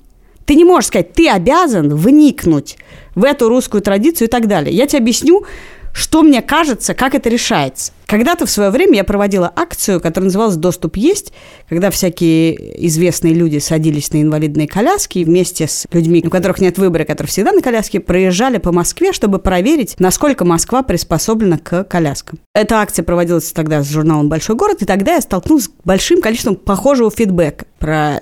Ты 0.46 0.54
не 0.54 0.64
можешь 0.64 0.88
сказать, 0.88 1.12
ты 1.12 1.28
обязан 1.28 1.94
вникнуть 1.94 2.76
в 3.14 3.24
эту 3.24 3.48
русскую 3.48 3.82
традицию 3.82 4.28
и 4.28 4.30
так 4.30 4.46
далее. 4.46 4.74
Я 4.74 4.86
тебе 4.86 5.00
объясню, 5.00 5.44
что 5.92 6.22
мне 6.22 6.42
кажется, 6.42 6.94
как 6.94 7.14
это 7.14 7.28
решается. 7.28 7.92
Когда-то 8.06 8.44
в 8.44 8.50
свое 8.50 8.70
время 8.70 8.96
я 8.96 9.04
проводила 9.04 9.52
акцию, 9.54 10.00
которая 10.00 10.26
называлась 10.26 10.56
«Доступ 10.56 10.96
есть», 10.96 11.32
когда 11.68 11.90
всякие 11.90 12.86
известные 12.86 13.34
люди 13.34 13.58
садились 13.58 14.12
на 14.12 14.20
инвалидные 14.20 14.66
коляски 14.66 15.18
и 15.18 15.24
вместе 15.24 15.68
с 15.68 15.86
людьми, 15.92 16.20
у 16.26 16.30
которых 16.30 16.60
нет 16.60 16.76
выбора, 16.76 17.04
которые 17.04 17.28
всегда 17.28 17.52
на 17.52 17.62
коляске, 17.62 18.00
проезжали 18.00 18.58
по 18.58 18.72
Москве, 18.72 19.12
чтобы 19.12 19.38
проверить, 19.38 19.94
насколько 20.00 20.44
Москва 20.44 20.82
приспособлена 20.82 21.58
к 21.58 21.84
коляскам. 21.84 22.40
Эта 22.52 22.80
акция 22.80 23.04
проводилась 23.04 23.52
тогда 23.52 23.80
с 23.82 23.88
журналом 23.88 24.28
«Большой 24.28 24.56
город», 24.56 24.82
и 24.82 24.86
тогда 24.86 25.14
я 25.14 25.20
столкнулась 25.20 25.66
с 25.66 25.70
большим 25.84 26.20
количеством 26.20 26.56
похожего 26.56 27.12
фидбэка 27.12 27.66
про 27.78 28.18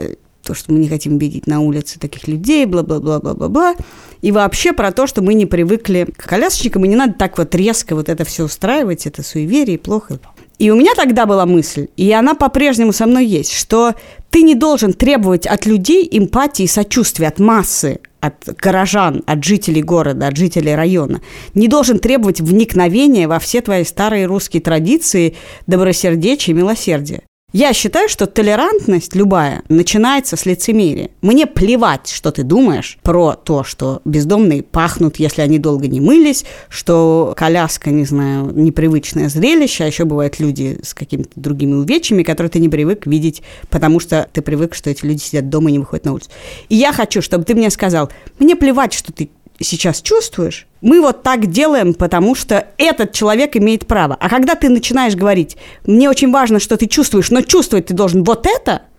то, 0.48 0.54
что 0.54 0.72
мы 0.72 0.78
не 0.78 0.88
хотим 0.88 1.18
видеть 1.18 1.46
на 1.46 1.60
улице 1.60 2.00
таких 2.00 2.26
людей, 2.26 2.64
бла-бла-бла-бла-бла-бла. 2.64 3.76
И 4.22 4.32
вообще 4.32 4.72
про 4.72 4.92
то, 4.92 5.06
что 5.06 5.20
мы 5.20 5.34
не 5.34 5.44
привыкли 5.44 6.08
к 6.16 6.26
колясочникам, 6.26 6.86
и 6.86 6.88
не 6.88 6.96
надо 6.96 7.12
так 7.12 7.36
вот 7.36 7.54
резко 7.54 7.94
вот 7.94 8.08
это 8.08 8.24
все 8.24 8.44
устраивать, 8.44 9.06
это 9.06 9.22
суеверие, 9.22 9.76
плохо. 9.76 10.18
И 10.58 10.70
у 10.70 10.76
меня 10.76 10.94
тогда 10.96 11.26
была 11.26 11.44
мысль, 11.44 11.88
и 11.98 12.10
она 12.12 12.34
по-прежнему 12.34 12.94
со 12.94 13.04
мной 13.04 13.26
есть, 13.26 13.52
что 13.52 13.94
ты 14.30 14.42
не 14.42 14.54
должен 14.54 14.94
требовать 14.94 15.46
от 15.46 15.66
людей 15.66 16.08
эмпатии 16.10 16.62
и 16.62 16.66
сочувствия, 16.66 17.28
от 17.28 17.38
массы, 17.38 18.00
от 18.20 18.34
горожан, 18.56 19.22
от 19.26 19.44
жителей 19.44 19.82
города, 19.82 20.28
от 20.28 20.36
жителей 20.38 20.74
района. 20.74 21.20
Не 21.52 21.68
должен 21.68 21.98
требовать 21.98 22.40
вникновения 22.40 23.28
во 23.28 23.38
все 23.38 23.60
твои 23.60 23.84
старые 23.84 24.24
русские 24.24 24.62
традиции, 24.62 25.36
добросердечия 25.66 26.54
и 26.54 26.56
милосердия. 26.56 27.27
Я 27.54 27.72
считаю, 27.72 28.10
что 28.10 28.26
толерантность 28.26 29.14
любая 29.14 29.62
начинается 29.70 30.36
с 30.36 30.44
лицемерия. 30.44 31.08
Мне 31.22 31.46
плевать, 31.46 32.10
что 32.10 32.30
ты 32.30 32.42
думаешь 32.42 32.98
про 33.02 33.32
то, 33.32 33.64
что 33.64 34.02
бездомные 34.04 34.62
пахнут, 34.62 35.16
если 35.16 35.40
они 35.40 35.58
долго 35.58 35.88
не 35.88 35.98
мылись, 35.98 36.44
что 36.68 37.32
коляска, 37.38 37.88
не 37.88 38.04
знаю, 38.04 38.52
непривычное 38.54 39.30
зрелище, 39.30 39.84
а 39.84 39.87
еще 39.87 40.04
бывают 40.04 40.38
люди 40.40 40.78
с 40.82 40.92
какими-то 40.92 41.30
другими 41.37 41.73
увечьями, 41.73 42.23
которые 42.23 42.50
ты 42.50 42.58
не 42.58 42.68
привык 42.68 43.06
видеть, 43.06 43.42
потому 43.70 43.99
что 43.99 44.28
ты 44.30 44.42
привык, 44.42 44.75
что 44.75 44.90
эти 44.90 45.06
люди 45.06 45.20
сидят 45.20 45.49
дома 45.49 45.70
и 45.70 45.73
не 45.73 45.78
выходят 45.78 46.04
на 46.04 46.12
улицу. 46.12 46.28
И 46.68 46.75
я 46.75 46.92
хочу, 46.92 47.23
чтобы 47.23 47.44
ты 47.44 47.54
мне 47.54 47.70
сказал, 47.70 48.11
мне 48.38 48.56
плевать, 48.56 48.92
что 48.92 49.11
ты 49.11 49.30
сейчас 49.64 50.02
чувствуешь, 50.02 50.66
мы 50.80 51.00
вот 51.00 51.22
так 51.22 51.46
делаем, 51.46 51.94
потому 51.94 52.34
что 52.34 52.68
этот 52.76 53.12
человек 53.12 53.56
имеет 53.56 53.86
право. 53.86 54.16
А 54.18 54.28
когда 54.28 54.54
ты 54.54 54.68
начинаешь 54.68 55.14
говорить, 55.14 55.56
мне 55.86 56.08
очень 56.08 56.30
важно, 56.30 56.60
что 56.60 56.76
ты 56.76 56.86
чувствуешь, 56.86 57.30
но 57.30 57.42
чувствовать 57.42 57.86
ты 57.86 57.94
должен 57.94 58.24
вот 58.24 58.46
это– 58.46 58.82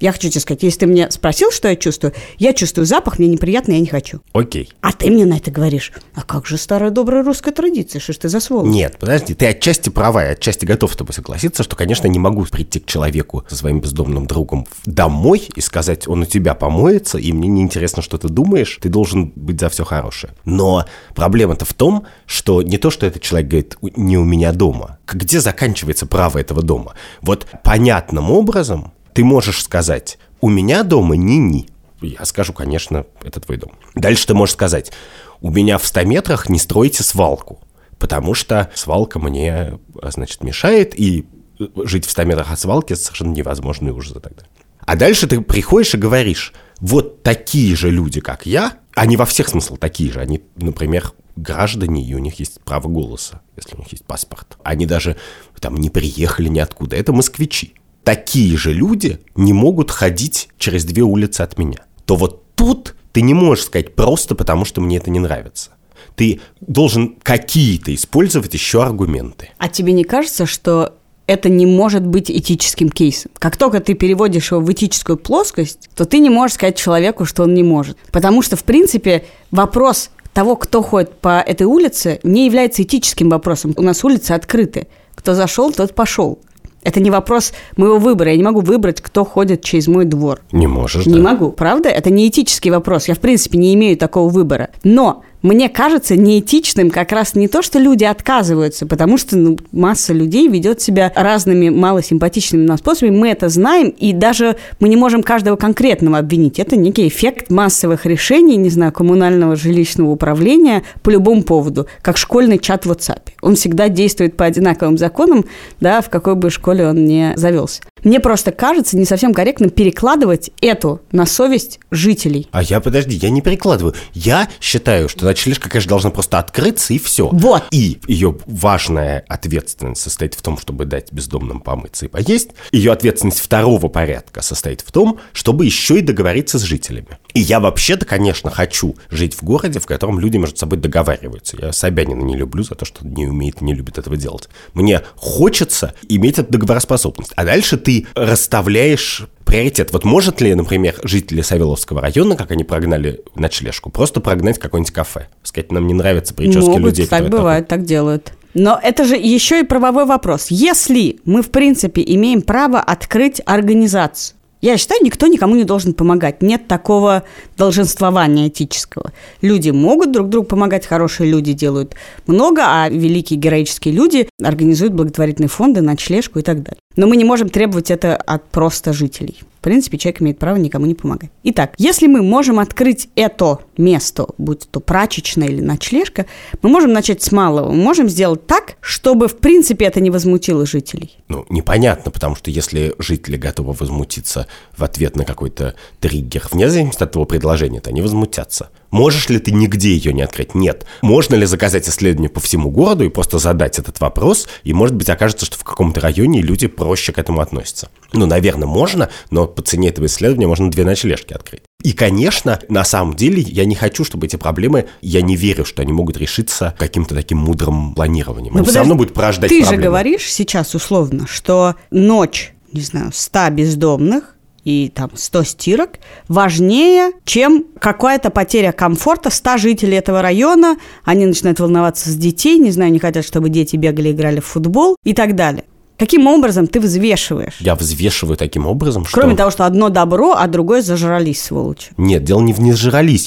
я 0.00 0.12
хочу 0.12 0.28
тебе 0.28 0.40
сказать, 0.40 0.62
если 0.62 0.80
ты 0.80 0.86
меня 0.86 1.10
спросил, 1.10 1.50
что 1.50 1.68
я 1.68 1.76
чувствую, 1.76 2.12
я 2.38 2.52
чувствую 2.52 2.86
запах, 2.86 3.18
мне 3.18 3.28
неприятно, 3.28 3.72
я 3.72 3.80
не 3.80 3.86
хочу. 3.86 4.20
Окей. 4.32 4.70
А 4.80 4.92
ты 4.92 5.10
мне 5.10 5.24
на 5.24 5.36
это 5.36 5.50
говоришь. 5.50 5.92
А 6.14 6.22
как 6.22 6.46
же 6.46 6.56
старая 6.56 6.90
добрая 6.90 7.22
русская 7.22 7.52
традиция? 7.52 8.00
Что 8.00 8.12
ж 8.12 8.16
ты 8.18 8.28
за 8.28 8.40
сволочь? 8.40 8.72
Нет, 8.72 8.98
подожди, 8.98 9.34
ты 9.34 9.46
отчасти 9.46 9.90
права, 9.90 10.24
я 10.24 10.30
отчасти 10.30 10.64
готов 10.64 10.92
с 10.92 10.96
тобой 10.96 11.14
согласиться, 11.14 11.62
что, 11.62 11.76
конечно, 11.76 12.06
не 12.06 12.18
могу 12.18 12.44
прийти 12.44 12.80
к 12.80 12.86
человеку 12.86 13.44
со 13.48 13.56
своим 13.56 13.80
бездомным 13.80 14.26
другом 14.26 14.66
домой 14.86 15.48
и 15.54 15.60
сказать, 15.60 16.08
он 16.08 16.22
у 16.22 16.26
тебя 16.26 16.54
помоется, 16.54 17.18
и 17.18 17.32
мне 17.32 17.48
неинтересно, 17.48 18.02
что 18.02 18.18
ты 18.18 18.28
думаешь, 18.28 18.78
ты 18.80 18.88
должен 18.88 19.32
быть 19.36 19.60
за 19.60 19.68
все 19.68 19.84
хорошее. 19.84 20.32
Но 20.44 20.86
проблема-то 21.14 21.64
в 21.64 21.74
том, 21.74 22.06
что 22.26 22.62
не 22.62 22.78
то, 22.78 22.90
что 22.90 23.06
этот 23.06 23.22
человек 23.22 23.48
говорит, 23.48 23.76
не 23.96 24.18
у 24.18 24.24
меня 24.24 24.52
дома. 24.52 24.98
Где 25.06 25.40
заканчивается 25.40 26.06
право 26.06 26.38
этого 26.38 26.62
дома? 26.62 26.94
Вот 27.20 27.46
понятным 27.62 28.30
образом 28.30 28.93
ты 29.14 29.24
можешь 29.24 29.62
сказать, 29.62 30.18
у 30.40 30.50
меня 30.50 30.82
дома 30.82 31.16
ни-ни. 31.16 31.68
Я 32.02 32.24
скажу, 32.26 32.52
конечно, 32.52 33.06
это 33.22 33.40
твой 33.40 33.56
дом. 33.56 33.72
Дальше 33.94 34.26
ты 34.26 34.34
можешь 34.34 34.52
сказать, 34.52 34.92
у 35.40 35.50
меня 35.50 35.78
в 35.78 35.86
100 35.86 36.02
метрах 36.04 36.50
не 36.50 36.58
стройте 36.58 37.02
свалку, 37.02 37.60
потому 37.98 38.34
что 38.34 38.70
свалка 38.74 39.18
мне, 39.18 39.78
значит, 40.02 40.42
мешает, 40.42 40.98
и 40.98 41.26
жить 41.58 42.04
в 42.04 42.10
100 42.10 42.24
метрах 42.24 42.52
от 42.52 42.60
свалки 42.60 42.92
совершенно 42.94 43.32
невозможно 43.32 43.92
уже 43.94 44.14
тогда. 44.14 44.42
А 44.80 44.96
дальше 44.96 45.26
ты 45.26 45.40
приходишь 45.40 45.94
и 45.94 45.98
говоришь, 45.98 46.52
вот 46.80 47.22
такие 47.22 47.74
же 47.74 47.90
люди, 47.90 48.20
как 48.20 48.44
я, 48.44 48.74
Они 48.94 49.16
во 49.16 49.26
всех 49.26 49.48
смыслах 49.48 49.80
такие 49.80 50.12
же. 50.12 50.20
Они, 50.20 50.42
например, 50.56 51.12
граждане, 51.36 52.04
и 52.04 52.14
у 52.14 52.18
них 52.18 52.38
есть 52.38 52.60
право 52.60 52.88
голоса, 52.88 53.40
если 53.56 53.74
у 53.74 53.78
них 53.78 53.88
есть 53.88 54.04
паспорт. 54.04 54.56
Они 54.62 54.86
даже 54.86 55.16
там 55.60 55.76
не 55.76 55.90
приехали 55.90 56.48
ниоткуда. 56.48 56.96
Это 56.96 57.12
москвичи. 57.12 57.74
Такие 58.04 58.56
же 58.56 58.72
люди 58.72 59.18
не 59.34 59.52
могут 59.52 59.90
ходить 59.90 60.48
через 60.58 60.84
две 60.84 61.02
улицы 61.02 61.40
от 61.40 61.58
меня. 61.58 61.84
То 62.04 62.16
вот 62.16 62.54
тут 62.54 62.94
ты 63.12 63.22
не 63.22 63.34
можешь 63.34 63.64
сказать 63.64 63.94
просто 63.94 64.34
потому, 64.34 64.64
что 64.64 64.80
мне 64.80 64.98
это 64.98 65.10
не 65.10 65.20
нравится. 65.20 65.70
Ты 66.14 66.40
должен 66.60 67.16
какие-то 67.22 67.94
использовать 67.94 68.52
еще 68.54 68.84
аргументы. 68.84 69.50
А 69.58 69.68
тебе 69.68 69.92
не 69.92 70.04
кажется, 70.04 70.46
что 70.46 70.94
это 71.26 71.48
не 71.48 71.64
может 71.64 72.06
быть 72.06 72.30
этическим 72.30 72.90
кейсом. 72.90 73.30
Как 73.38 73.56
только 73.56 73.80
ты 73.80 73.94
переводишь 73.94 74.52
его 74.52 74.60
в 74.60 74.70
этическую 74.70 75.16
плоскость, 75.16 75.88
то 75.96 76.04
ты 76.04 76.18
не 76.18 76.28
можешь 76.28 76.54
сказать 76.54 76.76
человеку, 76.76 77.24
что 77.24 77.44
он 77.44 77.54
не 77.54 77.62
может. 77.62 77.96
Потому 78.12 78.42
что, 78.42 78.56
в 78.56 78.64
принципе, 78.64 79.24
вопрос 79.50 80.10
того, 80.34 80.56
кто 80.56 80.82
ходит 80.82 81.18
по 81.20 81.40
этой 81.40 81.66
улице, 81.66 82.20
не 82.22 82.44
является 82.46 82.82
этическим 82.82 83.30
вопросом. 83.30 83.72
У 83.76 83.82
нас 83.82 84.04
улицы 84.04 84.32
открыты. 84.32 84.88
Кто 85.14 85.34
зашел, 85.34 85.72
тот 85.72 85.94
пошел. 85.94 86.40
Это 86.84 87.00
не 87.00 87.10
вопрос 87.10 87.52
моего 87.76 87.98
выбора. 87.98 88.30
Я 88.30 88.36
не 88.36 88.42
могу 88.42 88.60
выбрать, 88.60 89.00
кто 89.00 89.24
ходит 89.24 89.62
через 89.62 89.88
мой 89.88 90.04
двор. 90.04 90.40
Не 90.52 90.66
можешь, 90.66 91.06
Не 91.06 91.14
да. 91.14 91.20
могу, 91.32 91.50
правда? 91.50 91.88
Это 91.88 92.10
не 92.10 92.28
этический 92.28 92.70
вопрос. 92.70 93.08
Я, 93.08 93.14
в 93.14 93.20
принципе, 93.20 93.58
не 93.58 93.74
имею 93.74 93.96
такого 93.96 94.28
выбора. 94.28 94.68
Но 94.84 95.22
мне 95.44 95.68
кажется 95.68 96.16
неэтичным 96.16 96.90
как 96.90 97.12
раз 97.12 97.34
не 97.34 97.48
то, 97.48 97.60
что 97.60 97.78
люди 97.78 98.04
отказываются, 98.04 98.86
потому 98.86 99.18
что 99.18 99.36
ну, 99.36 99.58
масса 99.72 100.14
людей 100.14 100.48
ведет 100.48 100.80
себя 100.80 101.12
разными 101.14 101.68
малосимпатичными 101.68 102.64
нам 102.64 102.78
способами. 102.78 103.14
Мы 103.14 103.28
это 103.28 103.50
знаем, 103.50 103.90
и 103.90 104.14
даже 104.14 104.56
мы 104.80 104.88
не 104.88 104.96
можем 104.96 105.22
каждого 105.22 105.56
конкретного 105.56 106.16
обвинить. 106.16 106.58
Это 106.58 106.76
некий 106.76 107.06
эффект 107.06 107.50
массовых 107.50 108.06
решений, 108.06 108.56
не 108.56 108.70
знаю, 108.70 108.90
коммунального 108.90 109.54
жилищного 109.54 110.10
управления 110.10 110.82
по 111.02 111.10
любому 111.10 111.42
поводу, 111.42 111.88
как 112.00 112.16
школьный 112.16 112.58
чат 112.58 112.86
в 112.86 112.90
WhatsApp. 112.90 113.28
Он 113.42 113.54
всегда 113.54 113.90
действует 113.90 114.38
по 114.38 114.46
одинаковым 114.46 114.96
законам, 114.96 115.44
да, 115.78 116.00
в 116.00 116.08
какой 116.08 116.36
бы 116.36 116.48
школе 116.48 116.86
он 116.86 117.04
ни 117.04 117.34
завелся. 117.36 117.82
Мне 118.02 118.18
просто 118.18 118.50
кажется 118.50 118.96
не 118.96 119.04
совсем 119.04 119.34
корректно 119.34 119.68
перекладывать 119.68 120.50
эту 120.62 121.02
на 121.12 121.26
совесть 121.26 121.80
жителей. 121.90 122.48
А 122.52 122.62
я, 122.62 122.80
подожди, 122.80 123.16
я 123.16 123.28
не 123.28 123.42
перекладываю. 123.42 123.94
Я 124.14 124.48
считаю, 124.60 125.08
что 125.10 125.33
ночлежка, 125.34 125.68
конечно, 125.68 125.88
должна 125.88 126.10
просто 126.10 126.38
открыться 126.38 126.94
и 126.94 126.98
все. 126.98 127.28
Вот. 127.32 127.64
И 127.72 127.98
ее 128.06 128.36
важная 128.46 129.24
ответственность 129.28 130.00
состоит 130.00 130.34
в 130.34 130.42
том, 130.42 130.56
чтобы 130.58 130.84
дать 130.84 131.12
бездомным 131.12 131.60
помыться 131.60 132.06
и 132.06 132.08
поесть. 132.08 132.50
Ее 132.70 132.92
ответственность 132.92 133.40
второго 133.40 133.88
порядка 133.88 134.42
состоит 134.42 134.82
в 134.82 134.92
том, 134.92 135.18
чтобы 135.32 135.64
еще 135.64 135.98
и 135.98 136.02
договориться 136.02 136.58
с 136.58 136.62
жителями. 136.62 137.18
И 137.34 137.40
я 137.40 137.58
вообще-то, 137.58 138.06
конечно, 138.06 138.48
хочу 138.50 138.96
жить 139.10 139.34
в 139.34 139.42
городе, 139.42 139.80
в 139.80 139.86
котором 139.86 140.20
люди 140.20 140.36
между 140.36 140.56
собой 140.56 140.78
договариваются. 140.78 141.56
Я 141.60 141.72
Собянина 141.72 142.22
не 142.22 142.36
люблю 142.36 142.62
за 142.62 142.76
то, 142.76 142.84
что 142.84 143.04
не 143.04 143.26
умеет 143.26 143.60
и 143.60 143.64
не 143.64 143.74
любит 143.74 143.98
этого 143.98 144.16
делать. 144.16 144.48
Мне 144.72 145.02
хочется 145.16 145.94
иметь 146.08 146.38
эту 146.38 146.52
договороспособность. 146.52 147.32
А 147.34 147.44
дальше 147.44 147.76
ты 147.76 148.06
расставляешь 148.14 149.24
приоритет. 149.44 149.92
Вот 149.92 150.04
может 150.04 150.40
ли, 150.40 150.54
например, 150.54 150.96
жители 151.02 151.42
Савеловского 151.42 152.00
района, 152.00 152.36
как 152.36 152.50
они 152.50 152.64
прогнали 152.64 153.20
ночлежку, 153.34 153.90
просто 153.90 154.20
прогнать 154.20 154.58
какое-нибудь 154.58 154.92
кафе? 154.92 155.28
Сказать, 155.42 155.72
нам 155.72 155.86
не 155.86 155.94
нравятся 155.94 156.34
прически 156.34 156.66
Могут, 156.66 156.84
людей, 156.84 157.06
так 157.06 157.28
бывает, 157.28 157.68
так 157.68 157.84
делают. 157.84 158.32
Но 158.54 158.78
это 158.80 159.04
же 159.04 159.16
еще 159.16 159.60
и 159.60 159.64
правовой 159.64 160.06
вопрос. 160.06 160.46
Если 160.48 161.18
мы, 161.24 161.42
в 161.42 161.50
принципе, 161.50 162.02
имеем 162.06 162.40
право 162.40 162.80
открыть 162.80 163.42
организацию, 163.44 164.33
я 164.64 164.78
считаю, 164.78 165.02
никто 165.02 165.26
никому 165.26 165.54
не 165.54 165.64
должен 165.64 165.92
помогать. 165.92 166.42
Нет 166.42 166.66
такого 166.66 167.24
долженствования 167.58 168.48
этического. 168.48 169.12
Люди 169.42 169.70
могут 169.70 170.10
друг 170.10 170.30
другу 170.30 170.46
помогать, 170.46 170.86
хорошие 170.86 171.30
люди 171.30 171.52
делают 171.52 171.94
много, 172.26 172.62
а 172.64 172.88
великие 172.88 173.38
героические 173.38 173.92
люди 173.92 174.28
организуют 174.42 174.94
благотворительные 174.94 175.50
фонды, 175.50 175.82
ночлежку 175.82 176.38
и 176.38 176.42
так 176.42 176.62
далее. 176.62 176.80
Но 176.96 177.06
мы 177.06 177.16
не 177.16 177.24
можем 177.24 177.50
требовать 177.50 177.90
это 177.90 178.16
от 178.16 178.48
просто 178.50 178.92
жителей. 178.92 179.40
Принципе, 179.64 179.96
человек 179.96 180.20
имеет 180.20 180.38
право 180.38 180.56
никому 180.56 180.84
не 180.84 180.94
помогать. 180.94 181.30
Итак, 181.42 181.72
если 181.78 182.06
мы 182.06 182.20
можем 182.20 182.58
открыть 182.58 183.08
это 183.14 183.60
место, 183.78 184.26
будь 184.36 184.68
то 184.70 184.78
прачечная 184.78 185.48
или 185.48 185.62
ночлежка, 185.62 186.26
мы 186.60 186.68
можем 186.68 186.92
начать 186.92 187.22
с 187.22 187.32
малого. 187.32 187.70
Мы 187.70 187.82
можем 187.82 188.10
сделать 188.10 188.46
так, 188.46 188.74
чтобы, 188.82 189.26
в 189.26 189.38
принципе, 189.38 189.86
это 189.86 190.00
не 190.00 190.10
возмутило 190.10 190.66
жителей. 190.66 191.16
Ну, 191.28 191.46
непонятно, 191.48 192.10
потому 192.10 192.36
что 192.36 192.50
если 192.50 192.94
жители 192.98 193.38
готовы 193.38 193.72
возмутиться 193.72 194.48
в 194.76 194.84
ответ 194.84 195.16
на 195.16 195.24
какой-то 195.24 195.74
триггер, 195.98 196.46
вне 196.52 196.68
зависимости 196.68 197.02
от 197.02 197.12
того 197.12 197.24
предложения, 197.24 197.80
то 197.80 197.88
они 197.88 198.02
возмутятся. 198.02 198.68
Можешь 198.94 199.28
ли 199.28 199.40
ты 199.40 199.50
нигде 199.50 199.92
ее 199.92 200.12
не 200.12 200.22
открыть? 200.22 200.54
Нет. 200.54 200.86
Можно 201.02 201.34
ли 201.34 201.46
заказать 201.46 201.88
исследование 201.88 202.30
по 202.30 202.38
всему 202.38 202.70
городу 202.70 203.04
и 203.04 203.08
просто 203.08 203.38
задать 203.38 203.80
этот 203.80 203.98
вопрос, 203.98 204.46
и, 204.62 204.72
может 204.72 204.94
быть, 204.94 205.10
окажется, 205.10 205.46
что 205.46 205.58
в 205.58 205.64
каком-то 205.64 206.00
районе 206.00 206.40
люди 206.40 206.68
проще 206.68 207.10
к 207.10 207.18
этому 207.18 207.40
относятся? 207.40 207.88
Ну, 208.12 208.26
наверное, 208.26 208.68
можно, 208.68 209.10
но 209.32 209.48
по 209.48 209.62
цене 209.62 209.88
этого 209.88 210.06
исследования 210.06 210.46
можно 210.46 210.70
две 210.70 210.84
ночлежки 210.84 211.32
открыть. 211.32 211.62
И, 211.82 211.92
конечно, 211.92 212.60
на 212.68 212.84
самом 212.84 213.14
деле 213.14 213.42
я 213.42 213.64
не 213.64 213.74
хочу, 213.74 214.04
чтобы 214.04 214.26
эти 214.26 214.36
проблемы, 214.36 214.86
я 215.02 215.22
не 215.22 215.34
верю, 215.34 215.64
что 215.64 215.82
они 215.82 215.92
могут 215.92 216.16
решиться 216.16 216.76
каким-то 216.78 217.16
таким 217.16 217.38
мудрым 217.38 217.96
планированием. 217.96 218.52
Ну, 218.52 218.60
они 218.60 218.64
все 218.64 218.74
подожди, 218.74 218.78
равно 218.78 218.94
будут 218.94 219.12
порождать 219.12 219.50
Ты 219.50 219.60
проблемы. 219.60 219.82
же 219.82 219.88
говоришь 219.88 220.32
сейчас 220.32 220.72
условно, 220.76 221.26
что 221.26 221.74
ночь, 221.90 222.54
не 222.72 222.82
знаю, 222.82 223.10
100 223.12 223.50
бездомных 223.50 224.33
и 224.64 224.90
там 224.94 225.10
100 225.14 225.44
стирок 225.44 225.90
важнее, 226.28 227.12
чем 227.24 227.64
какая-то 227.78 228.30
потеря 228.30 228.72
комфорта 228.72 229.30
100 229.30 229.58
жителей 229.58 229.98
этого 229.98 230.22
района. 230.22 230.76
Они 231.04 231.26
начинают 231.26 231.60
волноваться 231.60 232.10
с 232.10 232.16
детей, 232.16 232.58
не 232.58 232.70
знаю, 232.70 232.92
не 232.92 232.98
хотят, 232.98 233.24
чтобы 233.24 233.50
дети 233.50 233.76
бегали, 233.76 234.12
играли 234.12 234.40
в 234.40 234.46
футбол 234.46 234.96
и 235.04 235.12
так 235.12 235.34
далее. 235.34 235.64
Каким 235.96 236.26
образом 236.26 236.66
ты 236.66 236.80
взвешиваешь? 236.80 237.56
Я 237.60 237.74
взвешиваю 237.74 238.36
таким 238.36 238.66
образом, 238.66 239.06
что... 239.06 239.20
Кроме 239.20 239.36
того, 239.36 239.50
что 239.50 239.64
одно 239.64 239.90
добро, 239.90 240.34
а 240.36 240.46
другое 240.48 240.82
зажрались, 240.82 241.42
сволочи. 241.42 241.90
Нет, 241.96 242.24
дело 242.24 242.40
не 242.40 242.52
в 242.52 242.60
не. 242.60 242.74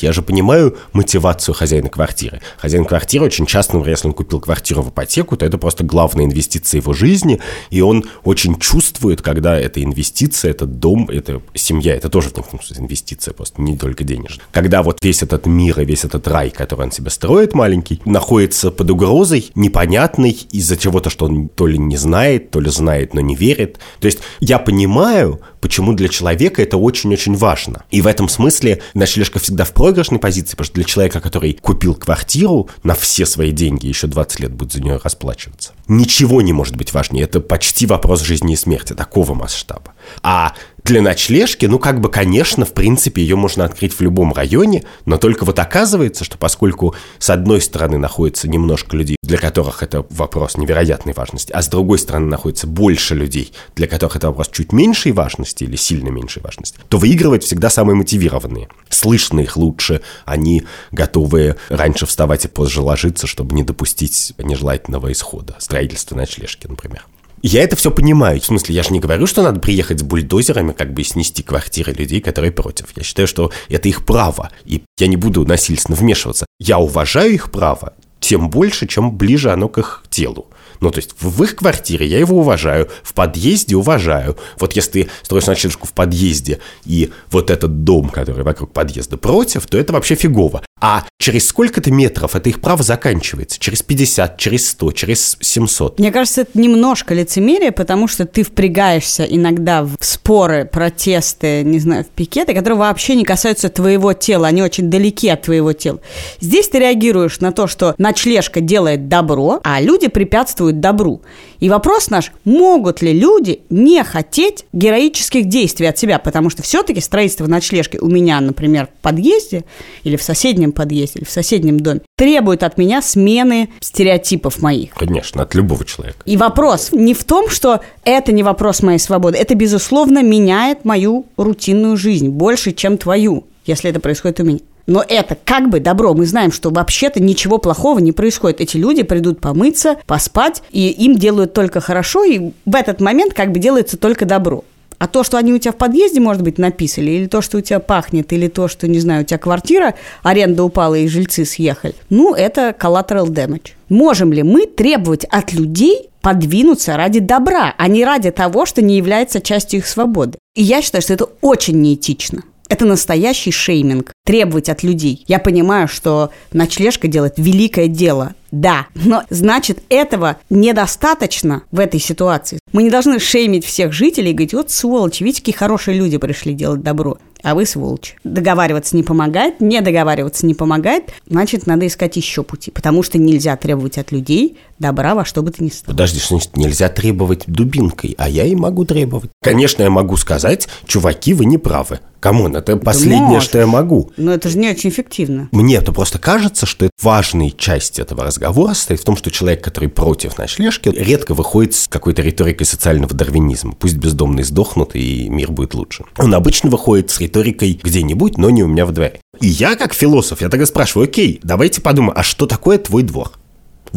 Я 0.03 0.11
же 0.11 0.21
понимаю 0.21 0.77
мотивацию 0.93 1.55
хозяина 1.55 1.89
квартиры. 1.89 2.41
Хозяин 2.57 2.85
квартиры 2.85 3.25
очень 3.25 3.45
часто, 3.45 3.75
например, 3.75 3.95
если 3.95 4.07
он 4.07 4.13
купил 4.13 4.41
квартиру 4.41 4.81
в 4.81 4.89
ипотеку, 4.89 5.37
то 5.37 5.45
это 5.45 5.57
просто 5.57 5.83
главная 5.83 6.25
инвестиция 6.25 6.79
его 6.81 6.93
жизни, 6.93 7.39
и 7.69 7.81
он 7.81 8.05
очень 8.23 8.59
чувствует, 8.59 9.21
когда 9.21 9.57
эта 9.57 9.81
инвестиция, 9.83 10.51
этот 10.51 10.79
дом, 10.79 11.09
эта 11.09 11.41
семья, 11.53 11.95
это 11.95 12.09
тоже 12.09 12.29
в 12.29 12.37
некотором 12.37 12.61
смысле 12.61 12.83
инвестиция, 12.83 13.33
просто 13.33 13.61
не 13.61 13.77
только 13.77 14.03
денежная. 14.03 14.45
Когда 14.51 14.83
вот 14.83 14.97
весь 15.01 15.23
этот 15.23 15.45
мир 15.45 15.79
и 15.79 15.85
весь 15.85 16.03
этот 16.03 16.27
рай, 16.27 16.49
который 16.49 16.81
он 16.81 16.91
себе 16.91 17.09
строит 17.09 17.53
маленький, 17.53 18.01
находится 18.05 18.71
под 18.71 18.89
угрозой, 18.89 19.51
непонятной, 19.55 20.31
из-за 20.51 20.75
чего-то, 20.77 21.09
что 21.09 21.25
он 21.25 21.47
то 21.47 21.65
ли 21.65 21.77
не 21.77 21.97
знает, 21.97 22.51
то 22.57 22.61
ли 22.61 22.71
знает, 22.71 23.13
но 23.13 23.21
не 23.21 23.35
верит. 23.35 23.77
То 23.99 24.07
есть 24.07 24.17
я 24.39 24.57
понимаю, 24.57 25.41
почему 25.61 25.93
для 25.93 26.07
человека 26.07 26.63
это 26.63 26.77
очень-очень 26.77 27.35
важно. 27.35 27.83
И 27.91 28.01
в 28.01 28.07
этом 28.07 28.27
смысле 28.27 28.81
ночлежка 28.95 29.37
всегда 29.37 29.63
в 29.63 29.73
проигрышной 29.73 30.17
позиции, 30.17 30.51
потому 30.51 30.65
что 30.65 30.73
для 30.73 30.83
человека, 30.85 31.19
который 31.19 31.53
купил 31.53 31.93
квартиру 31.93 32.67
на 32.81 32.95
все 32.95 33.27
свои 33.27 33.51
деньги, 33.51 33.85
еще 33.85 34.07
20 34.07 34.39
лет 34.39 34.53
будет 34.53 34.73
за 34.73 34.81
нее 34.81 34.99
расплачиваться. 35.03 35.73
Ничего 35.87 36.41
не 36.41 36.51
может 36.51 36.75
быть 36.75 36.95
важнее. 36.95 37.25
Это 37.25 37.41
почти 37.41 37.85
вопрос 37.85 38.23
жизни 38.23 38.53
и 38.53 38.55
смерти, 38.55 38.93
такого 38.93 39.35
масштаба. 39.35 39.93
А 40.23 40.53
для 40.87 41.01
ночлежки, 41.01 41.65
ну, 41.65 41.79
как 41.79 41.99
бы, 41.99 42.09
конечно, 42.09 42.65
в 42.65 42.71
принципе, 42.71 43.21
ее 43.21 43.35
можно 43.35 43.65
открыть 43.65 43.93
в 43.93 43.99
любом 43.99 44.31
районе, 44.31 44.85
но 45.05 45.17
только 45.17 45.43
вот 45.43 45.59
оказывается, 45.59 46.23
что 46.23 46.37
поскольку 46.37 46.95
с 47.19 47.29
одной 47.29 47.59
стороны 47.59 47.97
находится 47.97 48.47
немножко 48.47 48.95
людей, 48.95 49.17
для 49.21 49.37
которых 49.37 49.83
это 49.83 50.05
вопрос 50.09 50.55
невероятной 50.55 51.11
важности, 51.11 51.51
а 51.51 51.61
с 51.61 51.67
другой 51.67 51.99
стороны 51.99 52.27
находится 52.27 52.67
больше 52.67 53.15
людей, 53.15 53.51
для 53.75 53.87
которых 53.87 54.15
это 54.15 54.27
вопрос 54.27 54.49
чуть 54.49 54.71
меньшей 54.71 55.11
важности 55.11 55.65
или 55.65 55.75
сильно 55.75 56.07
меньшей 56.07 56.41
важности, 56.41 56.79
то 56.87 56.97
выигрывают 56.97 57.43
всегда 57.43 57.69
самые 57.69 57.97
мотивированные. 57.97 58.69
Слышно 58.87 59.41
их 59.41 59.57
лучше, 59.57 60.01
они 60.23 60.63
готовы 60.91 61.57
раньше 61.67 62.05
вставать 62.05 62.45
и 62.45 62.47
позже 62.47 62.81
ложиться, 62.81 63.27
чтобы 63.27 63.53
не 63.55 63.63
допустить 63.63 64.33
нежелательного 64.37 65.11
исхода 65.11 65.57
строительства 65.59 66.15
ночлежки, 66.15 66.67
например. 66.67 67.03
Я 67.41 67.63
это 67.63 67.75
все 67.75 67.91
понимаю. 67.91 68.41
В 68.41 68.45
смысле, 68.45 68.75
я 68.75 68.83
же 68.83 68.91
не 68.91 68.99
говорю, 68.99 69.27
что 69.27 69.43
надо 69.43 69.59
приехать 69.59 69.99
с 69.99 70.03
бульдозерами, 70.03 70.71
как 70.71 70.93
бы 70.93 71.03
снести 71.03 71.43
квартиры 71.43 71.93
людей, 71.93 72.19
которые 72.19 72.51
против. 72.51 72.87
Я 72.95 73.03
считаю, 73.03 73.27
что 73.27 73.51
это 73.69 73.87
их 73.87 74.05
право, 74.05 74.49
и 74.65 74.83
я 74.99 75.07
не 75.07 75.17
буду 75.17 75.45
насильственно 75.45 75.95
вмешиваться. 75.95 76.45
Я 76.59 76.79
уважаю 76.79 77.33
их 77.33 77.51
право, 77.51 77.93
тем 78.19 78.49
больше, 78.49 78.87
чем 78.87 79.15
ближе 79.15 79.51
оно 79.51 79.69
к 79.69 79.77
их 79.77 80.03
телу. 80.09 80.47
Ну, 80.79 80.91
то 80.91 80.97
есть 80.97 81.11
в 81.19 81.43
их 81.43 81.55
квартире 81.55 82.05
я 82.05 82.19
его 82.19 82.39
уважаю, 82.39 82.89
в 83.03 83.13
подъезде 83.13 83.75
уважаю. 83.75 84.37
Вот 84.59 84.73
если 84.73 85.03
ты 85.03 85.09
строишь 85.23 85.47
ночлежку 85.47 85.87
в 85.87 85.93
подъезде, 85.93 86.59
и 86.85 87.11
вот 87.31 87.49
этот 87.49 87.83
дом, 87.83 88.09
который 88.09 88.43
вокруг 88.43 88.71
подъезда 88.71 89.17
против, 89.17 89.65
то 89.67 89.77
это 89.77 89.93
вообще 89.93 90.15
фигово. 90.15 90.63
А 90.79 91.05
через 91.19 91.47
сколько-то 91.47 91.91
метров 91.91 92.35
это 92.35 92.49
их 92.49 92.61
право 92.61 92.83
заканчивается? 92.83 93.59
Через 93.59 93.81
50, 93.81 94.37
через 94.37 94.69
100, 94.69 94.91
через 94.91 95.37
700. 95.39 95.99
Мне 95.99 96.11
кажется, 96.11 96.41
это 96.41 96.59
немножко 96.59 97.15
лицемерие, 97.15 97.71
потому 97.71 98.07
что 98.07 98.25
ты 98.25 98.43
впрягаешься 98.43 99.23
иногда 99.23 99.83
в 99.83 99.95
споры, 99.99 100.65
протесты, 100.65 101.63
не 101.63 101.79
знаю, 101.79 102.03
в 102.03 102.07
пикеты, 102.07 102.53
которые 102.53 102.77
вообще 102.77 103.15
не 103.15 103.23
касаются 103.23 103.69
твоего 103.69 104.13
тела, 104.13 104.47
они 104.47 104.61
очень 104.61 104.89
далеки 104.89 105.29
от 105.29 105.43
твоего 105.43 105.73
тела. 105.73 105.99
Здесь 106.39 106.69
ты 106.69 106.79
реагируешь 106.79 107.39
на 107.39 107.51
то, 107.51 107.65
что 107.65 107.95
ночлежка 107.97 108.61
делает 108.61 109.07
добро, 109.07 109.59
а 109.63 109.81
люди 109.81 110.07
препятствуют 110.07 110.66
добру. 110.73 111.21
И 111.59 111.69
вопрос 111.69 112.09
наш, 112.09 112.31
могут 112.45 113.01
ли 113.01 113.13
люди 113.13 113.61
не 113.69 114.03
хотеть 114.03 114.65
героических 114.73 115.45
действий 115.45 115.87
от 115.87 115.97
себя, 115.97 116.19
потому 116.19 116.49
что 116.49 116.63
все-таки 116.63 117.01
строительство 117.01 117.47
ночлежки 117.47 117.97
у 117.97 118.07
меня, 118.07 118.39
например, 118.39 118.87
в 118.87 119.01
подъезде 119.01 119.65
или 120.03 120.15
в 120.15 120.23
соседнем 120.23 120.71
подъезде, 120.71 121.19
или 121.19 121.25
в 121.25 121.31
соседнем 121.31 121.79
доме, 121.79 122.01
требует 122.15 122.63
от 122.63 122.77
меня 122.77 123.01
смены 123.01 123.69
стереотипов 123.79 124.61
моих. 124.61 124.93
Конечно, 124.93 125.43
от 125.43 125.55
любого 125.55 125.85
человека. 125.85 126.19
И 126.25 126.37
вопрос 126.37 126.89
не 126.91 127.13
в 127.13 127.23
том, 127.23 127.49
что 127.49 127.81
это 128.03 128.31
не 128.31 128.43
вопрос 128.43 128.81
моей 128.81 128.99
свободы, 128.99 129.37
это, 129.37 129.55
безусловно, 129.55 130.23
меняет 130.23 130.85
мою 130.85 131.25
рутинную 131.37 131.97
жизнь 131.97 132.29
больше, 132.29 132.71
чем 132.71 132.97
твою, 132.97 133.45
если 133.65 133.89
это 133.89 133.99
происходит 133.99 134.39
у 134.39 134.43
меня. 134.43 134.59
Но 134.87 135.03
это 135.07 135.37
как 135.43 135.69
бы 135.69 135.79
добро. 135.79 136.13
Мы 136.13 136.25
знаем, 136.25 136.51
что 136.51 136.69
вообще-то 136.69 137.21
ничего 137.21 137.57
плохого 137.57 137.99
не 137.99 138.13
происходит. 138.13 138.61
Эти 138.61 138.77
люди 138.77 139.03
придут 139.03 139.41
помыться, 139.41 139.97
поспать, 140.07 140.63
и 140.71 140.87
им 140.89 141.15
делают 141.15 141.53
только 141.53 141.81
хорошо, 141.81 142.23
и 142.23 142.51
в 142.65 142.75
этот 142.75 143.01
момент 143.01 143.33
как 143.33 143.51
бы 143.51 143.59
делается 143.59 143.97
только 143.97 144.25
добро. 144.25 144.63
А 144.99 145.07
то, 145.07 145.23
что 145.23 145.37
они 145.37 145.53
у 145.53 145.59
тебя 145.59 145.73
в 145.73 145.75
подъезде, 145.75 146.19
может 146.19 146.41
быть, 146.41 146.57
написали, 146.57 147.11
или 147.11 147.27
то, 147.27 147.41
что 147.41 147.59
у 147.59 147.61
тебя 147.61 147.79
пахнет, 147.79 148.33
или 148.33 148.47
то, 148.47 148.67
что, 148.67 148.87
не 148.87 148.99
знаю, 148.99 149.21
у 149.21 149.25
тебя 149.25 149.37
квартира, 149.37 149.93
аренда 150.23 150.63
упала 150.63 150.95
и 150.95 151.07
жильцы 151.07 151.45
съехали, 151.45 151.93
ну, 152.09 152.33
это 152.33 152.75
collateral 152.77 153.27
damage. 153.27 153.73
Можем 153.89 154.33
ли 154.33 154.41
мы 154.41 154.65
требовать 154.65 155.25
от 155.25 155.53
людей 155.53 156.09
подвинуться 156.21 156.97
ради 156.97 157.19
добра, 157.19 157.75
а 157.77 157.87
не 157.87 158.03
ради 158.03 158.31
того, 158.31 158.65
что 158.65 158.81
не 158.81 158.97
является 158.97 159.39
частью 159.39 159.81
их 159.81 159.87
свободы? 159.87 160.39
И 160.55 160.63
я 160.63 160.81
считаю, 160.81 161.03
что 161.03 161.13
это 161.13 161.29
очень 161.41 161.79
неэтично. 161.79 162.41
Это 162.69 162.85
настоящий 162.85 163.51
шейминг. 163.51 164.11
Требовать 164.25 164.69
от 164.69 164.83
людей. 164.83 165.23
Я 165.27 165.39
понимаю, 165.39 165.87
что 165.87 166.31
ночлежка 166.51 167.07
делает 167.07 167.35
великое 167.37 167.87
дело. 167.87 168.33
Да, 168.51 168.87
но 168.95 169.23
значит 169.29 169.79
этого 169.89 170.37
недостаточно 170.49 171.63
в 171.71 171.79
этой 171.79 171.99
ситуации. 171.99 172.59
Мы 172.71 172.83
не 172.83 172.89
должны 172.89 173.19
шеймить 173.19 173.65
всех 173.65 173.91
жителей 173.91 174.31
и 174.31 174.33
говорить, 174.33 174.53
вот 174.53 174.71
сволочи, 174.71 175.23
видите, 175.23 175.41
какие 175.41 175.55
хорошие 175.55 175.97
люди 175.97 176.17
пришли 176.17 176.53
делать 176.53 176.81
добро 176.81 177.17
а 177.43 177.55
вы 177.55 177.65
сволочь. 177.65 178.15
Договариваться 178.23 178.95
не 178.95 179.03
помогает, 179.03 179.61
не 179.61 179.81
договариваться 179.81 180.45
не 180.45 180.53
помогает, 180.53 181.05
значит, 181.27 181.67
надо 181.67 181.87
искать 181.87 182.15
еще 182.17 182.43
пути, 182.43 182.71
потому 182.71 183.03
что 183.03 183.17
нельзя 183.17 183.55
требовать 183.55 183.97
от 183.97 184.11
людей 184.11 184.57
добра 184.79 185.15
во 185.15 185.25
что 185.25 185.41
бы 185.41 185.51
то 185.51 185.63
ни 185.63 185.69
стало. 185.69 185.93
Подожди, 185.93 186.19
что 186.19 186.35
значит 186.35 186.55
нельзя 186.57 186.89
требовать 186.89 187.43
дубинкой, 187.47 188.15
а 188.17 188.29
я 188.29 188.45
и 188.45 188.55
могу 188.55 188.85
требовать. 188.85 189.31
Конечно, 189.41 189.83
я 189.83 189.89
могу 189.89 190.17
сказать, 190.17 190.67
чуваки, 190.85 191.33
вы 191.33 191.45
не 191.45 191.57
правы. 191.57 191.99
Come 192.19 192.40
on, 192.40 192.55
это 192.55 192.77
последнее, 192.77 193.21
можешь. 193.21 193.47
что 193.47 193.59
я 193.59 193.67
могу. 193.67 194.11
Но 194.17 194.33
это 194.33 194.49
же 194.49 194.57
не 194.57 194.69
очень 194.71 194.89
эффективно. 194.89 195.49
Мне 195.51 195.79
то 195.81 195.93
просто 195.93 196.17
кажется, 196.17 196.65
что 196.65 196.89
важная 197.01 197.51
часть 197.51 197.99
этого 197.99 198.23
разговора 198.23 198.73
состоит 198.73 199.01
в 199.01 199.05
том, 199.05 199.15
что 199.15 199.29
человек, 199.29 199.63
который 199.63 199.87
против 199.87 200.37
ночлежки, 200.37 200.89
редко 200.89 201.35
выходит 201.35 201.75
с 201.75 201.87
какой-то 201.87 202.23
риторикой 202.23 202.65
социального 202.65 203.13
дарвинизма. 203.13 203.73
Пусть 203.73 203.97
бездомные 203.97 204.45
сдохнут, 204.45 204.95
и 204.95 205.29
мир 205.29 205.51
будет 205.51 205.75
лучше. 205.75 206.05
Он 206.17 206.33
обычно 206.33 206.71
выходит 206.71 207.11
с 207.11 207.19
риторикой 207.27 207.79
где-нибудь, 207.81 208.37
но 208.37 208.49
не 208.49 208.63
у 208.63 208.67
меня 208.67 208.85
в 208.85 208.91
дворе. 208.91 209.19
И 209.39 209.47
я, 209.47 209.75
как 209.75 209.93
философ, 209.93 210.41
я 210.41 210.49
тогда 210.49 210.65
спрашиваю, 210.65 211.07
окей, 211.07 211.39
давайте 211.43 211.81
подумаем, 211.81 212.13
а 212.15 212.23
что 212.23 212.47
такое 212.47 212.77
твой 212.77 213.03
двор? 213.03 213.31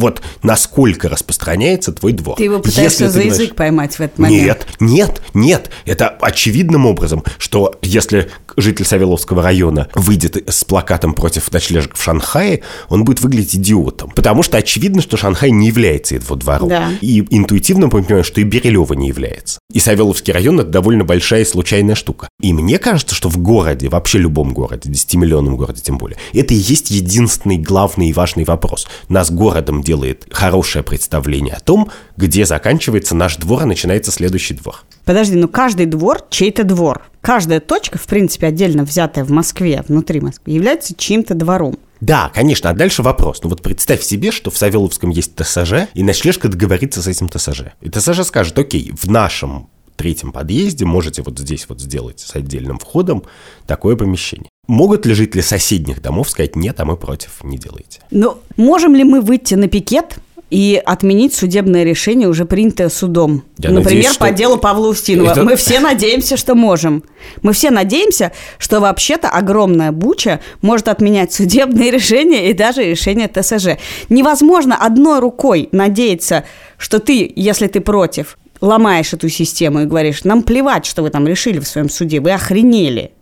Вот 0.01 0.23
насколько 0.43 1.09
распространяется 1.09 1.93
твой 1.93 2.13
двор. 2.13 2.37
Ты 2.37 2.45
его 2.45 2.59
пытаешься 2.59 3.05
Если 3.05 3.07
за 3.07 3.21
язык 3.21 3.37
говоришь, 3.37 3.55
поймать 3.55 3.95
в 3.95 4.01
этот 4.01 4.19
момент. 4.19 4.43
Нет, 4.43 4.67
нет, 4.81 5.23
нет. 5.35 5.71
Это 5.85 6.09
очевидным 6.09 6.87
образом, 6.87 7.23
что 7.39 7.75
если 7.83 8.31
житель 8.57 8.85
Савеловского 8.85 9.43
района 9.43 9.89
выйдет 9.95 10.51
с 10.51 10.65
плакатом 10.65 11.15
против 11.15 11.53
ночлежек 11.53 11.95
в 11.95 12.03
Шанхае, 12.03 12.63
он 12.89 13.05
будет 13.05 13.21
выглядеть 13.21 13.57
идиотом. 13.57 14.11
Потому 14.11 14.43
что 14.43 14.57
очевидно, 14.57 15.03
что 15.03 15.17
Шанхай 15.17 15.51
не 15.51 15.69
является 15.69 16.15
его 16.15 16.35
двором. 16.35 16.69
Да. 16.69 16.91
И 17.01 17.25
интуитивно 17.31 17.87
мы 17.87 18.03
понимаем, 18.03 18.25
что 18.25 18.41
и 18.41 18.45
Берилева 18.45 18.95
не 18.95 19.09
является. 19.09 19.61
И 19.73 19.79
Савеловский 19.81 20.33
район– 20.33 20.61
это 20.61 20.71
довольно 20.71 21.05
большая 21.05 21.43
и 21.43 21.45
случайная 21.45 21.95
штука. 21.95 22.29
И 22.41 22.53
мне 22.53 22.79
кажется, 22.79 23.15
что 23.15 23.29
в 23.29 23.39
городе, 23.39 23.89
вообще 23.89 24.19
любом 24.19 24.53
городе, 24.53 24.91
10-миллионном 24.91 25.57
городе 25.57 25.83
тем 25.83 25.99
более, 25.99 26.19
это 26.33 26.55
и 26.55 26.57
есть 26.57 26.91
единственный 26.91 27.59
главный 27.59 28.09
и 28.09 28.13
важный 28.13 28.45
вопрос. 28.45 28.87
Нас 29.09 29.31
городом 29.31 29.83
делает 29.91 30.29
хорошее 30.31 30.85
представление 30.85 31.55
о 31.55 31.61
том, 31.61 31.91
где 32.17 32.45
заканчивается 32.45 33.17
наш 33.17 33.37
двор, 33.39 33.65
а 33.65 33.67
начинается 33.67 34.13
следующий 34.13 34.55
двор. 34.55 34.85
Подожди, 35.05 35.35
ну 35.35 35.49
каждый 35.49 35.87
двор 35.87 36.21
чей-то 36.31 36.63
двор. 36.63 37.03
Каждая 37.21 37.59
точка, 37.59 37.99
в 37.99 38.07
принципе, 38.07 38.47
отдельно 38.47 38.85
взятая 38.85 39.25
в 39.25 39.33
Москве, 39.33 39.83
внутри 39.89 40.21
Москвы, 40.21 40.53
является 40.53 40.95
чьим-то 40.95 41.35
двором. 41.35 41.77
Да, 42.01 42.31
конечно, 42.33 42.71
а 42.71 42.73
дальше 42.73 43.03
вопрос. 43.03 43.41
Ну 43.43 43.51
вот 43.51 43.63
представь 43.63 44.03
себе, 44.03 44.31
что 44.31 44.53
в 44.53 44.57
Савеловском 44.57 45.11
есть 45.11 45.35
ТСЖ, 45.35 45.89
и 45.93 46.05
ночлежка 46.05 46.47
договорится 46.47 47.03
с 47.03 47.09
этим 47.09 47.29
ТСЖ. 47.29 47.63
И 47.81 47.91
ТСЖ 47.91 48.25
скажет, 48.25 48.57
окей, 48.61 48.93
в 48.97 49.11
нашем 49.11 49.69
третьем 50.01 50.33
подъезде 50.33 50.87
можете 50.87 51.21
вот 51.21 51.39
здесь 51.39 51.67
вот 51.69 51.79
сделать 51.79 52.21
с 52.21 52.35
отдельным 52.35 52.79
входом 52.79 53.23
такое 53.67 53.97
помещение. 53.97 54.49
Могут 54.67 55.05
ли 55.05 55.13
жители 55.13 55.43
соседних 55.43 56.01
домов 56.01 56.31
сказать, 56.31 56.57
нет, 56.57 56.81
а 56.81 56.87
мы 56.87 56.97
против, 56.97 57.45
не 57.45 57.59
делайте? 57.59 58.01
Ну, 58.11 58.39
можем 58.57 58.95
ли 58.95 59.05
мы 59.05 59.21
выйти 59.21 59.57
на 59.57 59.69
пикет 59.69 60.17
и 60.49 60.83
отменить 60.83 61.35
судебное 61.35 61.85
решение, 61.85 62.29
уже 62.29 62.47
принятое 62.47 62.89
судом. 62.89 63.45
Я 63.59 63.71
Например, 63.71 63.85
надеюсь, 63.85 64.15
что... 64.15 64.21
по 64.21 64.31
делу 64.31 64.57
Павла 64.57 64.89
Устинова. 64.89 65.33
Это... 65.33 65.43
Мы 65.43 65.57
все 65.57 65.81
надеемся, 65.81 66.39
что 66.39 66.55
можем. 66.55 67.05
Мы 67.43 67.53
все 67.53 67.71
надеемся, 67.71 68.33
что 68.59 68.81
вообще-то 68.81 69.29
огромная 69.29 69.93
буча 69.93 70.41
может 70.63 70.89
отменять 70.89 71.33
судебные 71.33 71.91
решения 71.91 72.49
и 72.49 72.55
даже 72.55 72.83
решения 72.85 73.29
ТСЖ. 73.29 73.79
Невозможно 74.09 74.77
одной 74.77 75.21
рукой 75.21 75.69
надеяться, 75.73 76.45
что 76.79 77.01
ты, 77.01 77.31
если 77.37 77.67
ты 77.67 77.81
против, 77.81 78.39
ломаешь 78.61 79.13
эту 79.13 79.29
систему 79.29 79.83
и 79.83 79.87
говоришь, 79.87 80.25
нам 80.25 80.43
плевать, 80.43 80.87
что 80.87 81.03
вы 81.03 81.11
там 81.11 81.27
решили 81.27 81.59
в 81.59 81.67
своем 81.67 81.89
суде, 81.89 82.21
вы 82.21 82.33
охренели. 82.33 83.13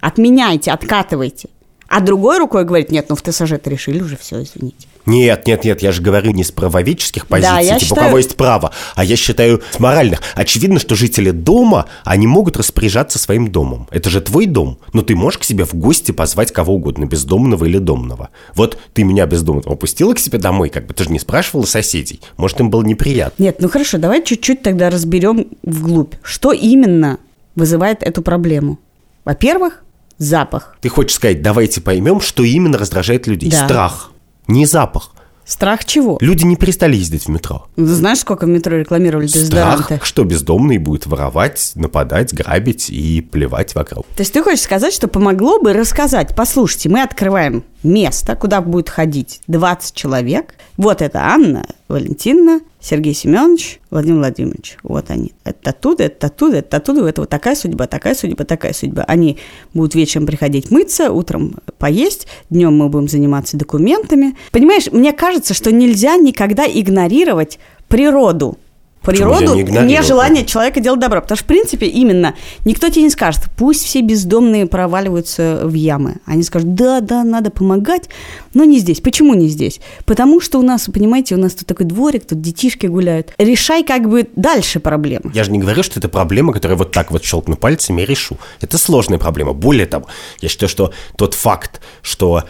Отменяйте, 0.00 0.70
откатывайте. 0.70 1.48
А 1.88 2.00
другой 2.00 2.38
рукой 2.38 2.64
говорит, 2.64 2.90
нет, 2.90 3.06
ну 3.08 3.16
в 3.16 3.22
ТСЖ 3.22 3.52
это 3.52 3.68
решили 3.68 4.00
уже, 4.00 4.16
все, 4.16 4.42
извините. 4.42 4.86
Нет, 5.06 5.46
нет, 5.46 5.64
нет, 5.64 5.82
я 5.82 5.92
же 5.92 6.02
говорю 6.02 6.32
не 6.32 6.44
с 6.44 6.50
правоведческих 6.50 7.26
позиций, 7.26 7.52
да, 7.52 7.62
типа 7.62 7.80
считаю... 7.80 8.02
у 8.02 8.04
кого 8.04 8.18
есть 8.18 8.36
право, 8.36 8.72
а 8.94 9.04
я 9.04 9.16
считаю 9.16 9.62
с 9.70 9.78
моральных. 9.78 10.20
Очевидно, 10.34 10.78
что 10.78 10.94
жители 10.94 11.30
дома, 11.30 11.86
они 12.04 12.26
могут 12.26 12.56
распоряжаться 12.56 13.18
своим 13.18 13.50
домом. 13.50 13.88
Это 13.90 14.10
же 14.10 14.20
твой 14.20 14.46
дом, 14.46 14.78
но 14.92 15.02
ты 15.02 15.14
можешь 15.16 15.38
к 15.38 15.44
себе 15.44 15.64
в 15.64 15.74
гости 15.74 16.12
позвать 16.12 16.52
кого 16.52 16.74
угодно, 16.74 17.06
бездомного 17.06 17.64
или 17.64 17.78
домного. 17.78 18.30
Вот 18.54 18.78
ты 18.92 19.04
меня 19.04 19.26
бездомного 19.26 19.74
пустила 19.76 20.14
к 20.14 20.18
себе 20.18 20.38
домой, 20.38 20.68
как 20.68 20.86
бы 20.86 20.94
ты 20.94 21.04
же 21.04 21.10
не 21.10 21.18
спрашивала 21.18 21.64
соседей. 21.64 22.20
Может, 22.36 22.60
им 22.60 22.70
было 22.70 22.82
неприятно. 22.82 23.42
Нет, 23.42 23.56
ну 23.60 23.68
хорошо, 23.68 23.98
давай 23.98 24.22
чуть-чуть 24.22 24.62
тогда 24.62 24.90
разберем 24.90 25.46
вглубь. 25.62 26.14
Что 26.22 26.52
именно 26.52 27.18
вызывает 27.54 28.02
эту 28.02 28.22
проблему? 28.22 28.78
Во-первых, 29.24 29.82
запах. 30.18 30.76
Ты 30.80 30.88
хочешь 30.88 31.16
сказать, 31.16 31.42
давайте 31.42 31.80
поймем, 31.80 32.20
что 32.20 32.42
именно 32.44 32.78
раздражает 32.78 33.26
людей? 33.26 33.50
Да. 33.50 33.64
Страх, 33.66 34.12
не 34.50 34.66
запах. 34.66 35.12
Страх 35.50 35.84
чего? 35.84 36.16
Люди 36.20 36.44
не 36.44 36.54
перестали 36.54 36.94
ездить 36.94 37.24
в 37.24 37.28
метро. 37.28 37.66
Знаешь, 37.76 38.20
сколько 38.20 38.44
в 38.44 38.48
метро 38.48 38.76
рекламировали 38.76 39.26
дезодоранты? 39.26 39.82
Страх, 39.82 40.04
что 40.04 40.22
бездомный 40.22 40.78
будет 40.78 41.06
воровать, 41.06 41.72
нападать, 41.74 42.32
грабить 42.32 42.88
и 42.88 43.20
плевать 43.20 43.74
вокруг. 43.74 44.06
То 44.14 44.20
есть 44.20 44.32
ты 44.32 44.44
хочешь 44.44 44.60
сказать, 44.62 44.94
что 44.94 45.08
помогло 45.08 45.58
бы 45.60 45.72
рассказать, 45.72 46.36
послушайте, 46.36 46.88
мы 46.88 47.02
открываем 47.02 47.64
место, 47.82 48.36
куда 48.36 48.60
будет 48.60 48.88
ходить 48.88 49.40
20 49.48 49.92
человек. 49.92 50.54
Вот 50.76 51.02
это 51.02 51.18
Анна 51.20 51.66
Валентиновна, 51.88 52.60
Сергей 52.80 53.14
Семенович, 53.14 53.80
Владимир 53.90 54.18
Владимирович. 54.18 54.78
Вот 54.82 55.10
они. 55.10 55.32
Это 55.44 55.70
оттуда, 55.70 56.04
это 56.04 56.28
оттуда, 56.28 56.56
это 56.58 56.78
оттуда. 56.78 57.02
У 57.02 57.06
этого 57.06 57.26
такая 57.26 57.54
судьба, 57.54 57.86
такая 57.86 58.14
судьба, 58.14 58.44
такая 58.44 58.72
судьба. 58.72 59.04
Они 59.06 59.38
будут 59.74 59.94
вечером 59.94 60.26
приходить 60.26 60.70
мыться, 60.70 61.12
утром 61.12 61.56
поесть, 61.78 62.26
днем 62.48 62.76
мы 62.76 62.88
будем 62.88 63.08
заниматься 63.08 63.56
документами. 63.56 64.36
Понимаешь, 64.50 64.90
мне 64.90 65.12
кажется, 65.12 65.52
что 65.54 65.70
нельзя 65.70 66.16
никогда 66.16 66.66
игнорировать 66.66 67.58
природу 67.88 68.58
природу, 69.02 69.54
не 69.56 70.02
желание 70.02 70.44
человека 70.44 70.80
делать 70.80 71.00
добро. 71.00 71.20
Потому 71.20 71.36
что, 71.36 71.44
в 71.44 71.48
принципе, 71.48 71.86
именно 71.86 72.34
никто 72.64 72.88
тебе 72.88 73.02
не 73.02 73.10
скажет, 73.10 73.42
пусть 73.56 73.84
все 73.84 74.00
бездомные 74.02 74.66
проваливаются 74.66 75.60
в 75.64 75.74
ямы. 75.74 76.16
Они 76.26 76.42
скажут, 76.42 76.74
да, 76.74 77.00
да, 77.00 77.24
надо 77.24 77.50
помогать, 77.50 78.08
но 78.54 78.64
не 78.64 78.78
здесь. 78.78 79.00
Почему 79.00 79.34
не 79.34 79.48
здесь? 79.48 79.80
Потому 80.04 80.40
что 80.40 80.58
у 80.58 80.62
нас, 80.62 80.88
понимаете, 80.92 81.34
у 81.34 81.38
нас 81.38 81.54
тут 81.54 81.66
такой 81.66 81.86
дворик, 81.86 82.26
тут 82.26 82.40
детишки 82.40 82.86
гуляют. 82.86 83.32
Решай 83.38 83.84
как 83.84 84.08
бы 84.08 84.28
дальше 84.36 84.80
проблему. 84.80 85.30
Я 85.34 85.44
же 85.44 85.50
не 85.50 85.58
говорю, 85.58 85.82
что 85.82 85.98
это 85.98 86.08
проблема, 86.08 86.52
которую 86.52 86.78
вот 86.78 86.92
так 86.92 87.10
вот 87.10 87.24
щелкну 87.24 87.56
пальцами 87.56 88.02
и 88.02 88.06
решу. 88.06 88.38
Это 88.60 88.78
сложная 88.78 89.18
проблема. 89.18 89.52
Более 89.52 89.86
того, 89.86 90.06
я 90.40 90.48
считаю, 90.48 90.68
что 90.68 90.92
тот 91.16 91.34
факт, 91.34 91.80
что 92.02 92.44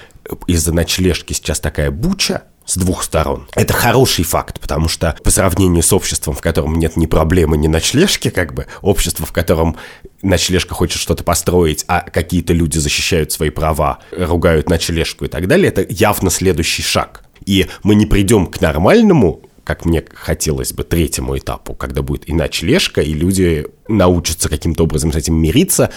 из-за 0.47 0.73
ночлежки 0.73 1.33
сейчас 1.33 1.61
такая 1.61 1.91
буча, 1.91 2.43
с 2.71 2.77
двух 2.77 3.03
сторон. 3.03 3.49
Это 3.55 3.73
хороший 3.73 4.25
факт, 4.25 4.61
потому 4.61 4.89
что 4.89 5.17
по 5.25 5.31
сравнению 5.31 5.83
с 5.83 5.93
обществом, 5.93 6.35
в 6.35 6.41
котором 6.41 6.77
нет 6.77 6.97
ни 6.97 7.07
проблемы, 7.07 7.57
ни 7.57 7.67
ночлежки, 7.67 8.31
как 8.31 8.55
бы, 8.55 8.67
общество, 8.81 9.27
в 9.27 9.33
котором 9.33 9.77
ночлежка 10.23 10.75
хочет 10.75 11.01
что-то 11.01 11.25
построить, 11.25 11.85
а 11.89 12.01
какие-то 12.01 12.53
люди 12.53 12.79
защищают 12.79 13.33
свои 13.33 13.51
права, 13.51 13.99
ругают 14.13 14.69
ночлежку 14.69 15.25
и 15.25 15.29
так 15.29 15.49
далее, 15.49 15.69
это 15.69 15.85
явно 15.89 16.31
следующий 16.31 16.83
шаг. 16.83 17.25
И 17.45 17.67
мы 17.83 17.97
не 17.97 18.07
придем 18.07 18.47
к 18.47 18.61
нормальному 18.61 19.43
как 19.63 19.85
мне 19.85 20.03
хотелось 20.13 20.73
бы, 20.73 20.83
третьему 20.83 21.39
этапу, 21.39 21.75
когда 21.75 22.03
будет 22.03 22.29
и 22.29 22.33
ночлежка, 22.33 23.03
и 23.03 23.13
люди 23.13 23.67
научатся 23.87 24.49
каким-то 24.49 24.83
образом 24.83 25.13
с 25.13 25.17
этим 25.17 25.37
мириться, 25.37 25.91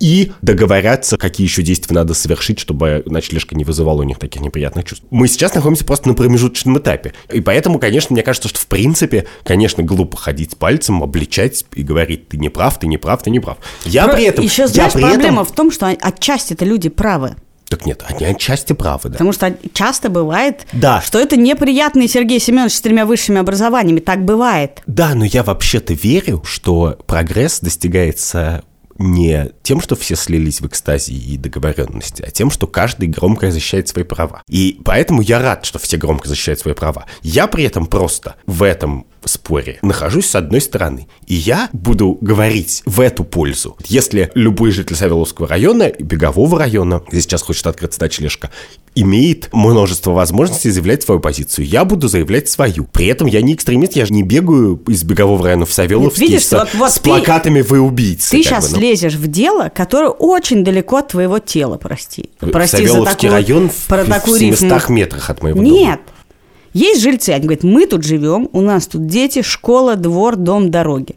и 0.00 0.32
договорятся, 0.42 1.16
какие 1.16 1.46
еще 1.46 1.62
действия 1.62 1.94
надо 1.94 2.14
совершить, 2.14 2.58
чтобы 2.58 3.02
ночлежка 3.06 3.54
не 3.54 3.64
вызывала 3.64 4.00
у 4.00 4.04
них 4.04 4.18
таких 4.18 4.42
неприятных 4.42 4.84
чувств. 4.84 5.04
Мы 5.10 5.28
сейчас 5.28 5.54
находимся 5.54 5.84
просто 5.84 6.08
на 6.08 6.14
промежуточном 6.14 6.78
этапе. 6.78 7.12
И 7.32 7.40
поэтому, 7.40 7.78
конечно, 7.78 8.14
мне 8.14 8.22
кажется, 8.22 8.48
что 8.48 8.58
в 8.58 8.66
принципе, 8.66 9.26
конечно, 9.44 9.82
глупо 9.82 10.16
ходить 10.16 10.56
пальцем, 10.56 11.02
обличать 11.02 11.64
и 11.74 11.82
говорить, 11.82 12.28
ты 12.28 12.36
не 12.36 12.48
прав, 12.48 12.78
ты 12.78 12.86
не 12.86 12.98
прав, 12.98 13.22
ты 13.22 13.30
не 13.30 13.40
прав. 13.40 13.58
Я 13.84 14.06
Про... 14.06 14.16
при 14.16 14.24
этом... 14.24 14.44
Еще, 14.44 14.66
знаешь, 14.66 14.92
при 14.92 15.00
проблема 15.00 15.42
этом... 15.42 15.44
в 15.44 15.52
том, 15.52 15.70
что 15.70 15.86
отчасти 15.88 16.54
это 16.54 16.64
люди 16.64 16.88
правы. 16.88 17.36
Так 17.68 17.86
нет, 17.86 18.04
они 18.06 18.26
отчасти 18.26 18.72
правы, 18.72 19.08
да. 19.08 19.12
Потому 19.12 19.32
что 19.32 19.56
часто 19.72 20.10
бывает, 20.10 20.66
да. 20.72 21.00
что 21.00 21.18
это 21.18 21.36
неприятный 21.36 22.08
Сергей 22.08 22.38
Семенович 22.38 22.74
с 22.74 22.80
тремя 22.80 23.06
высшими 23.06 23.40
образованиями. 23.40 24.00
Так 24.00 24.24
бывает. 24.24 24.82
Да, 24.86 25.14
но 25.14 25.24
я 25.24 25.42
вообще-то 25.42 25.94
верю, 25.94 26.42
что 26.44 26.98
прогресс 27.06 27.60
достигается 27.60 28.64
не 28.98 29.50
тем, 29.62 29.80
что 29.80 29.96
все 29.96 30.16
слились 30.16 30.60
в 30.60 30.66
экстазе 30.66 31.12
и 31.14 31.36
договоренности, 31.36 32.22
а 32.22 32.30
тем, 32.30 32.50
что 32.50 32.66
каждый 32.66 33.08
громко 33.08 33.50
защищает 33.50 33.88
свои 33.88 34.04
права. 34.04 34.42
И 34.48 34.80
поэтому 34.84 35.20
я 35.22 35.40
рад, 35.40 35.64
что 35.64 35.78
все 35.78 35.96
громко 35.96 36.28
защищают 36.28 36.60
свои 36.60 36.74
права. 36.74 37.06
Я 37.22 37.46
при 37.46 37.64
этом 37.64 37.86
просто 37.86 38.36
в 38.46 38.62
этом 38.62 39.06
споре 39.28 39.78
нахожусь 39.82 40.26
с 40.26 40.34
одной 40.34 40.60
стороны. 40.60 41.08
И 41.26 41.34
я 41.34 41.68
буду 41.72 42.18
говорить 42.20 42.82
в 42.86 43.00
эту 43.00 43.24
пользу. 43.24 43.76
Если 43.86 44.30
любой 44.34 44.70
житель 44.70 44.96
Савеловского 44.96 45.48
района, 45.48 45.92
Бегового 45.98 46.58
района, 46.58 47.02
где 47.08 47.20
сейчас 47.20 47.42
хочет 47.42 47.66
открыться 47.66 48.00
ночлежка, 48.00 48.50
имеет 48.94 49.48
множество 49.52 50.12
возможностей 50.12 50.70
заявлять 50.70 51.02
свою 51.02 51.20
позицию. 51.20 51.66
Я 51.66 51.84
буду 51.84 52.08
заявлять 52.08 52.48
свою. 52.48 52.84
При 52.84 53.06
этом 53.06 53.26
я 53.26 53.42
не 53.42 53.54
экстремист, 53.54 53.96
я 53.96 54.06
же 54.06 54.12
не 54.12 54.22
бегаю 54.22 54.80
из 54.86 55.02
Бегового 55.02 55.42
района 55.44 55.66
в 55.66 55.72
Савеловский 55.72 56.26
Видишь, 56.26 56.46
с, 56.46 56.52
вот, 56.52 56.68
вот 56.74 56.90
с 56.90 56.94
ты, 56.94 57.02
плакатами 57.02 57.60
«Вы 57.60 57.80
убийцы». 57.80 58.30
Ты 58.30 58.42
сейчас 58.42 58.70
бы, 58.70 58.76
ну. 58.76 58.82
лезешь 58.82 59.14
в 59.14 59.26
дело, 59.26 59.70
которое 59.74 60.10
очень 60.10 60.64
далеко 60.64 60.98
от 60.98 61.08
твоего 61.08 61.38
тела, 61.38 61.76
прости. 61.76 62.30
Прости 62.38 62.76
Савеловский 62.86 63.02
за 63.02 63.10
такую, 63.14 63.32
район 63.32 63.70
про 63.88 64.04
в, 64.04 64.08
такую 64.08 64.36
в 64.36 64.40
700 64.40 64.72
рифму. 64.72 64.94
метрах 64.94 65.30
от 65.30 65.42
моего 65.42 65.60
Нет, 65.60 65.70
дома. 65.72 65.80
Нет, 65.80 66.00
есть 66.74 67.00
жильцы, 67.00 67.30
они 67.30 67.46
говорят, 67.46 67.64
мы 67.64 67.86
тут 67.86 68.04
живем, 68.04 68.50
у 68.52 68.60
нас 68.60 68.86
тут 68.88 69.06
дети, 69.06 69.42
школа, 69.42 69.96
двор, 69.96 70.36
дом, 70.36 70.70
дороги. 70.70 71.14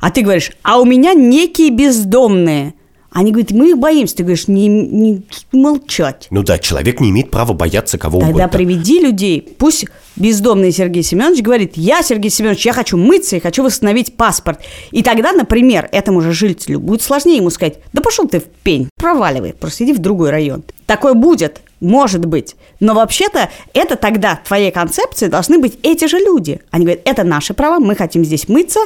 А 0.00 0.10
ты 0.10 0.22
говоришь, 0.22 0.52
а 0.62 0.78
у 0.78 0.84
меня 0.84 1.14
некие 1.14 1.70
бездомные. 1.70 2.74
Они 3.10 3.32
говорят, 3.32 3.52
мы 3.52 3.70
их 3.70 3.78
боимся. 3.78 4.16
Ты 4.16 4.22
говоришь, 4.22 4.48
не, 4.48 4.68
не 4.68 5.22
молчать. 5.50 6.28
Ну 6.30 6.42
да, 6.42 6.58
человек 6.58 7.00
не 7.00 7.08
имеет 7.08 7.30
права 7.30 7.54
бояться 7.54 7.96
кого 7.96 8.20
Тогда 8.20 8.28
угодно. 8.28 8.44
Тогда 8.44 8.58
приведи 8.58 9.00
людей. 9.00 9.40
Пусть 9.58 9.86
бездомный 10.16 10.70
Сергей 10.72 11.02
Семенович 11.02 11.42
говорит, 11.42 11.72
я, 11.76 12.02
Сергей 12.02 12.30
Семенович, 12.30 12.66
я 12.66 12.74
хочу 12.74 12.98
мыться 12.98 13.36
и 13.36 13.40
хочу 13.40 13.64
восстановить 13.64 14.14
паспорт. 14.14 14.60
И 14.90 15.02
тогда, 15.02 15.32
например, 15.32 15.88
этому 15.90 16.20
же 16.20 16.32
жильцу 16.32 16.78
будет 16.78 17.00
сложнее 17.00 17.38
ему 17.38 17.48
сказать, 17.48 17.78
да 17.94 18.02
пошел 18.02 18.28
ты 18.28 18.40
в 18.40 18.44
пень, 18.44 18.90
проваливай, 18.96 19.54
просто 19.54 19.84
иди 19.84 19.94
в 19.94 19.98
другой 19.98 20.30
район. 20.30 20.62
Такое 20.84 21.14
будет, 21.14 21.62
может 21.80 22.24
быть. 22.24 22.56
Но 22.80 22.94
вообще-то 22.94 23.50
это 23.74 23.96
тогда 23.96 24.40
в 24.42 24.48
твоей 24.48 24.70
концепции 24.70 25.28
должны 25.28 25.58
быть 25.58 25.78
эти 25.82 26.06
же 26.06 26.18
люди. 26.18 26.60
Они 26.70 26.84
говорят, 26.84 27.02
это 27.04 27.24
наши 27.24 27.54
права, 27.54 27.78
мы 27.78 27.94
хотим 27.94 28.24
здесь 28.24 28.48
мыться, 28.48 28.80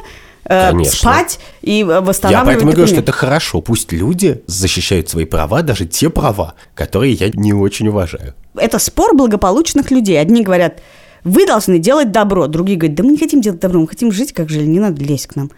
э, 0.44 0.70
Конечно. 0.70 0.92
спать 0.92 1.38
и 1.62 1.82
восстанавливать 1.84 2.30
Я 2.30 2.44
поэтому 2.44 2.72
говорю, 2.72 2.86
что 2.86 3.00
это 3.00 3.12
хорошо. 3.12 3.60
Пусть 3.60 3.92
люди 3.92 4.42
защищают 4.46 5.08
свои 5.08 5.24
права, 5.24 5.62
даже 5.62 5.86
те 5.86 6.10
права, 6.10 6.54
которые 6.74 7.12
я 7.12 7.30
не 7.32 7.52
очень 7.52 7.88
уважаю. 7.88 8.34
Это 8.54 8.78
спор 8.78 9.14
благополучных 9.14 9.90
людей. 9.90 10.20
Одни 10.20 10.42
говорят, 10.42 10.82
вы 11.24 11.46
должны 11.46 11.78
делать 11.78 12.10
добро. 12.12 12.46
Другие 12.46 12.78
говорят, 12.78 12.96
да 12.96 13.04
мы 13.04 13.12
не 13.12 13.18
хотим 13.18 13.40
делать 13.40 13.60
добро, 13.60 13.80
мы 13.80 13.88
хотим 13.88 14.12
жить 14.12 14.32
как 14.32 14.48
жили, 14.48 14.66
не 14.66 14.80
надо 14.80 15.02
лезть 15.02 15.28
к 15.28 15.36
нам. 15.36 15.50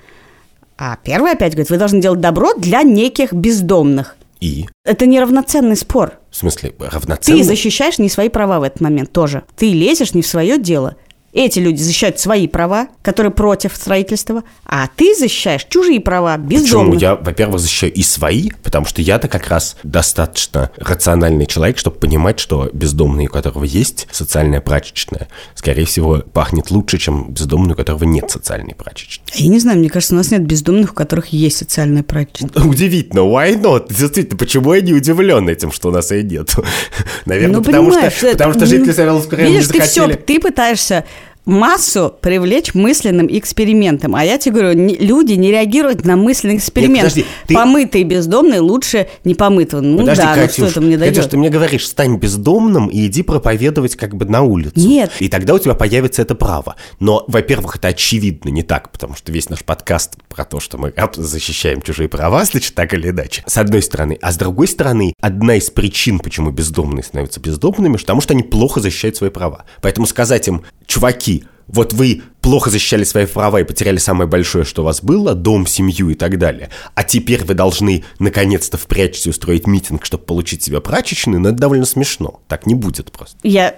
А 0.76 0.96
первый 1.02 1.32
опять 1.32 1.52
говорит, 1.52 1.70
вы 1.70 1.78
должны 1.78 2.00
делать 2.00 2.20
добро 2.20 2.54
для 2.54 2.82
неких 2.82 3.32
бездомных. 3.32 4.16
И? 4.44 4.66
Это 4.84 5.06
неравноценный 5.06 5.74
спор. 5.74 6.18
В 6.30 6.36
смысле, 6.36 6.74
равноценный? 6.78 7.38
Ты 7.38 7.44
защищаешь 7.44 7.98
не 7.98 8.10
свои 8.10 8.28
права 8.28 8.60
в 8.60 8.62
этот 8.62 8.82
момент 8.82 9.10
тоже. 9.10 9.44
Ты 9.56 9.72
лезешь 9.72 10.12
не 10.12 10.20
в 10.20 10.26
свое 10.26 10.58
дело. 10.58 10.96
Эти 11.34 11.58
люди 11.58 11.82
защищают 11.82 12.20
свои 12.20 12.46
права, 12.46 12.86
которые 13.02 13.32
против 13.32 13.74
строительства, 13.74 14.44
а 14.64 14.86
ты 14.86 15.16
защищаешь 15.16 15.66
чужие 15.68 16.00
права, 16.00 16.36
бездомных. 16.38 16.94
Почему? 16.94 17.00
Я, 17.00 17.16
во-первых, 17.16 17.58
защищаю 17.58 17.92
и 17.92 18.04
свои, 18.04 18.50
потому 18.62 18.86
что 18.86 19.02
я-то 19.02 19.26
как 19.26 19.48
раз 19.48 19.76
достаточно 19.82 20.70
рациональный 20.76 21.46
человек, 21.46 21.76
чтобы 21.76 21.96
понимать, 21.96 22.38
что 22.38 22.70
бездомный, 22.72 23.26
у 23.26 23.30
которого 23.30 23.64
есть 23.64 24.06
социальная 24.12 24.60
прачечная, 24.60 25.26
скорее 25.56 25.86
всего, 25.86 26.18
пахнет 26.18 26.70
лучше, 26.70 26.98
чем 26.98 27.32
бездомный, 27.32 27.72
у 27.72 27.76
которого 27.76 28.04
нет 28.04 28.30
социальной 28.30 28.76
прачечной. 28.76 29.26
Я 29.34 29.48
не 29.48 29.58
знаю, 29.58 29.80
мне 29.80 29.90
кажется, 29.90 30.14
у 30.14 30.18
нас 30.18 30.30
нет 30.30 30.42
бездомных, 30.42 30.92
у 30.92 30.94
которых 30.94 31.26
есть 31.32 31.56
социальная 31.56 32.04
прачечная. 32.04 32.50
Удивительно, 32.64 33.20
why 33.20 33.60
not? 33.60 33.92
Действительно, 33.92 34.38
почему 34.38 34.72
я 34.72 34.80
не 34.82 34.92
удивлен 34.92 35.48
этим, 35.48 35.72
что 35.72 35.88
у 35.88 35.92
нас 35.92 36.12
и 36.12 36.22
нет? 36.22 36.54
Наверное, 37.26 37.56
ну, 37.56 37.64
потому, 37.64 37.90
что, 37.90 38.30
потому 38.30 38.54
что 38.54 38.66
жители 38.66 38.92
Савеловского 38.92 39.38
района 39.38 39.56
не 39.56 39.62
захотели... 39.62 39.82
Ты, 39.82 39.88
все, 39.88 40.16
ты 40.16 40.40
пытаешься 40.40 41.04
массу 41.44 42.14
привлечь 42.20 42.74
мысленным 42.74 43.26
экспериментом. 43.30 44.14
А 44.14 44.24
я 44.24 44.38
тебе 44.38 44.60
говорю, 44.60 44.78
не, 44.78 44.96
люди 44.96 45.34
не 45.34 45.50
реагируют 45.50 46.04
на 46.04 46.16
мысленный 46.16 46.56
эксперимент. 46.56 46.94
Нет, 46.94 47.12
подожди, 47.12 47.26
ты... 47.46 47.54
Помытый 47.54 48.02
бездомный 48.04 48.60
лучше 48.60 49.08
не 49.24 49.34
помытого. 49.34 49.80
Ну 49.80 49.98
подожди, 49.98 50.22
да, 50.22 50.34
Катюш, 50.34 50.58
ну 50.58 50.64
что 50.64 50.66
это 50.66 50.80
мне 50.80 50.96
дает? 50.96 51.14
Катюш, 51.14 51.30
ты 51.30 51.36
мне 51.36 51.50
говоришь, 51.50 51.86
стань 51.86 52.16
бездомным 52.16 52.88
и 52.88 53.06
иди 53.06 53.22
проповедовать 53.22 53.96
как 53.96 54.14
бы 54.14 54.24
на 54.24 54.42
улицу. 54.42 54.72
Нет. 54.76 55.12
И 55.20 55.28
тогда 55.28 55.54
у 55.54 55.58
тебя 55.58 55.74
появится 55.74 56.22
это 56.22 56.34
право. 56.34 56.76
Но, 57.00 57.24
во-первых, 57.28 57.76
это 57.76 57.88
очевидно 57.88 58.48
не 58.48 58.62
так, 58.62 58.90
потому 58.90 59.14
что 59.14 59.32
весь 59.32 59.50
наш 59.50 59.64
подкаст 59.64 60.16
про 60.28 60.44
то, 60.44 60.60
что 60.60 60.78
мы 60.78 60.92
защищаем 61.14 61.82
чужие 61.82 62.08
права, 62.08 62.44
значит, 62.44 62.74
так 62.74 62.94
или 62.94 63.10
иначе. 63.10 63.42
С 63.46 63.58
одной 63.58 63.82
стороны. 63.82 64.18
А 64.22 64.32
с 64.32 64.36
другой 64.36 64.68
стороны, 64.68 65.14
одна 65.20 65.56
из 65.56 65.70
причин, 65.70 66.18
почему 66.18 66.50
бездомные 66.50 67.02
становятся 67.02 67.40
бездомными, 67.40 67.96
потому 67.96 68.20
что 68.20 68.32
они 68.32 68.42
плохо 68.42 68.80
защищают 68.80 69.16
свои 69.16 69.30
права. 69.30 69.64
Поэтому 69.82 70.06
сказать 70.06 70.48
им, 70.48 70.62
чуваки, 70.86 71.33
вот 71.66 71.92
вы 71.92 72.22
плохо 72.40 72.70
защищали 72.70 73.04
свои 73.04 73.26
права 73.26 73.60
и 73.60 73.64
потеряли 73.64 73.98
самое 73.98 74.28
большое, 74.28 74.64
что 74.64 74.82
у 74.82 74.84
вас 74.84 75.02
было, 75.02 75.34
дом, 75.34 75.66
семью 75.66 76.10
и 76.10 76.14
так 76.14 76.38
далее, 76.38 76.70
а 76.94 77.02
теперь 77.04 77.44
вы 77.44 77.54
должны 77.54 78.04
наконец-то 78.18 78.76
впрячься 78.76 79.28
и 79.28 79.30
устроить 79.30 79.66
митинг, 79.66 80.04
чтобы 80.04 80.24
получить 80.24 80.62
себе 80.62 80.80
прачечную, 80.80 81.40
но 81.40 81.50
это 81.50 81.58
довольно 81.58 81.86
смешно. 81.86 82.40
Так 82.48 82.66
не 82.66 82.74
будет 82.74 83.10
просто. 83.12 83.38
Я 83.42 83.76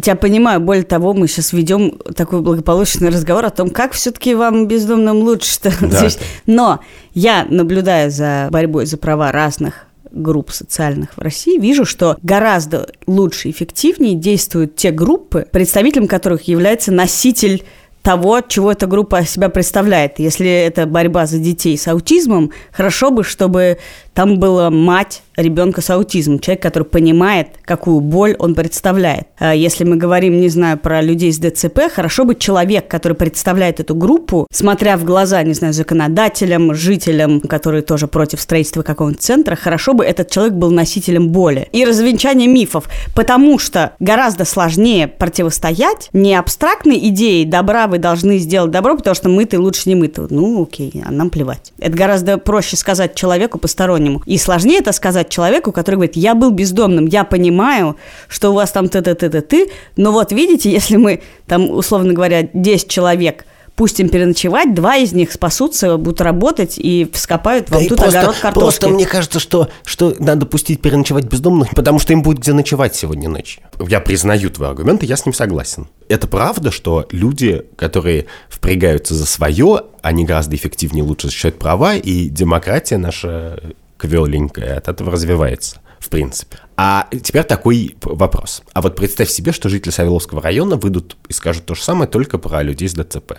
тебя 0.00 0.16
понимаю, 0.16 0.60
более 0.60 0.84
того, 0.84 1.14
мы 1.14 1.28
сейчас 1.28 1.52
ведем 1.52 1.98
такой 2.16 2.40
благополучный 2.40 3.08
разговор 3.08 3.44
о 3.44 3.50
том, 3.50 3.70
как 3.70 3.92
все-таки 3.92 4.34
вам 4.34 4.66
бездомным 4.66 5.18
лучше-то. 5.18 5.72
Да. 5.80 6.08
Но 6.46 6.80
я, 7.14 7.46
наблюдая 7.48 8.10
за 8.10 8.48
борьбой 8.50 8.86
за 8.86 8.96
права 8.96 9.30
разных 9.30 9.86
групп 10.14 10.50
социальных 10.50 11.16
в 11.16 11.20
России, 11.20 11.58
вижу, 11.58 11.84
что 11.84 12.16
гораздо 12.22 12.88
лучше 13.06 13.48
и 13.48 13.50
эффективнее 13.50 14.14
действуют 14.14 14.76
те 14.76 14.90
группы, 14.90 15.46
представителем 15.50 16.06
которых 16.06 16.48
является 16.48 16.92
носитель 16.92 17.64
того, 18.04 18.42
чего 18.42 18.70
эта 18.70 18.86
группа 18.86 19.24
себя 19.24 19.48
представляет. 19.48 20.18
Если 20.18 20.46
это 20.46 20.84
борьба 20.84 21.24
за 21.24 21.38
детей 21.38 21.78
с 21.78 21.88
аутизмом, 21.88 22.52
хорошо 22.70 23.10
бы, 23.10 23.24
чтобы 23.24 23.78
Там 24.14 24.38
была 24.38 24.70
мать 24.70 25.22
ребенка 25.36 25.80
с 25.80 25.90
аутизмом, 25.90 26.38
человек, 26.38 26.62
который 26.62 26.84
понимает, 26.84 27.48
какую 27.64 28.00
боль 28.00 28.36
он 28.38 28.54
представляет. 28.54 29.26
А 29.38 29.54
если 29.54 29.84
мы 29.84 29.96
говорим, 29.96 30.40
не 30.40 30.48
знаю, 30.48 30.78
про 30.78 31.02
людей 31.02 31.32
с 31.32 31.38
ДЦП, 31.38 31.92
хорошо 31.92 32.24
бы 32.24 32.34
человек, 32.34 32.88
который 32.88 33.14
представляет 33.14 33.80
эту 33.80 33.94
группу, 33.94 34.46
смотря 34.52 34.96
в 34.96 35.04
глаза, 35.04 35.42
не 35.42 35.54
знаю, 35.54 35.72
законодателям, 35.72 36.74
жителям, 36.74 37.40
которые 37.40 37.82
тоже 37.82 38.06
против 38.06 38.40
строительства 38.40 38.82
какого-нибудь 38.82 39.22
центра, 39.22 39.56
хорошо 39.56 39.94
бы 39.94 40.04
этот 40.04 40.30
человек 40.30 40.54
был 40.54 40.70
носителем 40.70 41.28
боли. 41.30 41.68
И 41.72 41.84
развенчание 41.84 42.48
мифов, 42.48 42.88
потому 43.14 43.58
что 43.58 43.92
гораздо 43.98 44.44
сложнее 44.44 45.08
противостоять 45.08 46.10
не 46.12 46.34
абстрактной 46.34 46.98
идее 47.08 47.44
добра 47.44 47.86
вы 47.86 47.98
должны 47.98 48.38
сделать 48.38 48.70
добро, 48.70 48.96
потому 48.96 49.14
что 49.14 49.28
мы 49.28 49.44
ты 49.46 49.58
лучше 49.58 49.88
не 49.88 49.94
мы 49.94 50.06
-то. 50.06 50.26
Ну, 50.30 50.62
окей, 50.62 51.02
а 51.04 51.10
нам 51.10 51.30
плевать. 51.30 51.72
Это 51.78 51.96
гораздо 51.96 52.38
проще 52.38 52.76
сказать 52.76 53.14
человеку 53.14 53.58
постороннему. 53.58 54.03
И 54.26 54.38
сложнее 54.38 54.78
это 54.78 54.92
сказать 54.92 55.28
человеку, 55.28 55.72
который 55.72 55.96
говорит, 55.96 56.16
я 56.16 56.34
был 56.34 56.50
бездомным, 56.50 57.06
я 57.06 57.24
понимаю, 57.24 57.96
что 58.28 58.50
у 58.50 58.54
вас 58.54 58.70
там 58.72 58.88
ты-ты-ты-ты, 58.88 59.70
но 59.96 60.12
вот 60.12 60.32
видите, 60.32 60.70
если 60.70 60.96
мы 60.96 61.22
там, 61.46 61.70
условно 61.70 62.12
говоря, 62.12 62.48
10 62.52 62.88
человек– 62.88 63.46
пустим 63.76 64.08
переночевать, 64.08 64.74
два 64.74 64.96
из 64.96 65.12
них 65.12 65.32
спасутся, 65.32 65.96
будут 65.96 66.20
работать 66.20 66.78
и 66.78 67.08
вскопают 67.12 67.70
вам 67.70 67.82
да 67.82 67.88
тут 67.88 67.98
просто, 67.98 68.18
огород 68.18 68.36
картошки. 68.36 68.60
Просто 68.60 68.88
мне 68.88 69.06
кажется, 69.06 69.40
что, 69.40 69.68
что 69.84 70.14
надо 70.18 70.46
пустить 70.46 70.80
переночевать 70.80 71.24
бездомных, 71.24 71.70
потому 71.70 71.98
что 71.98 72.12
им 72.12 72.22
будет 72.22 72.38
где 72.38 72.52
ночевать 72.52 72.94
сегодня 72.94 73.28
ночью. 73.28 73.62
Я 73.88 74.00
признаю 74.00 74.50
твой 74.50 74.68
аргумент, 74.68 75.02
и 75.02 75.06
я 75.06 75.16
с 75.16 75.26
ним 75.26 75.32
согласен. 75.32 75.88
Это 76.08 76.28
правда, 76.28 76.70
что 76.70 77.06
люди, 77.10 77.64
которые 77.76 78.26
впрягаются 78.48 79.14
за 79.14 79.26
свое, 79.26 79.82
они 80.02 80.24
гораздо 80.24 80.54
эффективнее 80.54 81.02
лучше 81.02 81.28
защищают 81.28 81.58
права, 81.58 81.96
и 81.96 82.28
демократия 82.28 82.98
наша 82.98 83.60
квеленькая 84.04 84.76
от 84.76 84.88
этого 84.88 85.10
развивается 85.10 85.80
в 85.98 86.10
принципе. 86.10 86.58
А 86.76 87.08
теперь 87.10 87.44
такой 87.44 87.96
вопрос. 88.02 88.62
А 88.74 88.82
вот 88.82 88.94
представь 88.94 89.30
себе, 89.30 89.52
что 89.52 89.70
жители 89.70 89.90
Савеловского 89.90 90.42
района 90.42 90.76
выйдут 90.76 91.16
и 91.28 91.32
скажут 91.32 91.64
то 91.64 91.74
же 91.74 91.82
самое 91.82 92.06
только 92.08 92.36
про 92.36 92.62
людей 92.62 92.88
с 92.88 92.92
ДЦП 92.92 93.38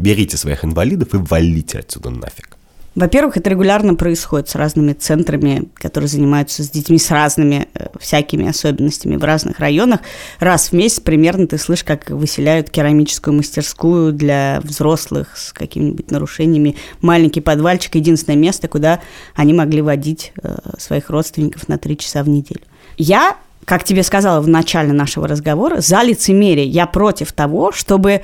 берите 0.00 0.36
своих 0.36 0.64
инвалидов 0.64 1.14
и 1.14 1.18
валите 1.18 1.78
отсюда 1.78 2.10
нафиг. 2.10 2.56
Во-первых, 2.96 3.36
это 3.36 3.50
регулярно 3.50 3.94
происходит 3.94 4.48
с 4.48 4.56
разными 4.56 4.94
центрами, 4.94 5.68
которые 5.74 6.08
занимаются 6.08 6.64
с 6.64 6.70
детьми 6.70 6.98
с 6.98 7.10
разными 7.10 7.68
э, 7.74 7.86
всякими 8.00 8.48
особенностями 8.48 9.14
в 9.14 9.22
разных 9.22 9.60
районах. 9.60 10.00
Раз 10.40 10.70
в 10.70 10.72
месяц 10.72 10.98
примерно 10.98 11.46
ты 11.46 11.56
слышишь, 11.56 11.84
как 11.84 12.10
выселяют 12.10 12.68
керамическую 12.68 13.34
мастерскую 13.34 14.12
для 14.12 14.60
взрослых 14.64 15.36
с 15.36 15.52
какими-нибудь 15.52 16.10
нарушениями. 16.10 16.76
Маленький 17.00 17.40
подвальчик– 17.40 17.94
единственное 17.96 18.36
место, 18.38 18.66
куда 18.66 19.00
они 19.36 19.54
могли 19.54 19.82
водить 19.82 20.32
э, 20.42 20.56
своих 20.76 21.10
родственников 21.10 21.68
на 21.68 21.78
три 21.78 21.96
часа 21.96 22.24
в 22.24 22.28
неделю. 22.28 22.62
Я, 22.98 23.36
как 23.66 23.84
тебе 23.84 24.02
сказала 24.02 24.40
в 24.40 24.48
начале 24.48 24.92
нашего 24.92 25.28
разговора, 25.28 25.80
за 25.80 26.02
лицемерие. 26.02 26.66
Я 26.66 26.86
против 26.86 27.30
того, 27.32 27.70
чтобы 27.70 28.22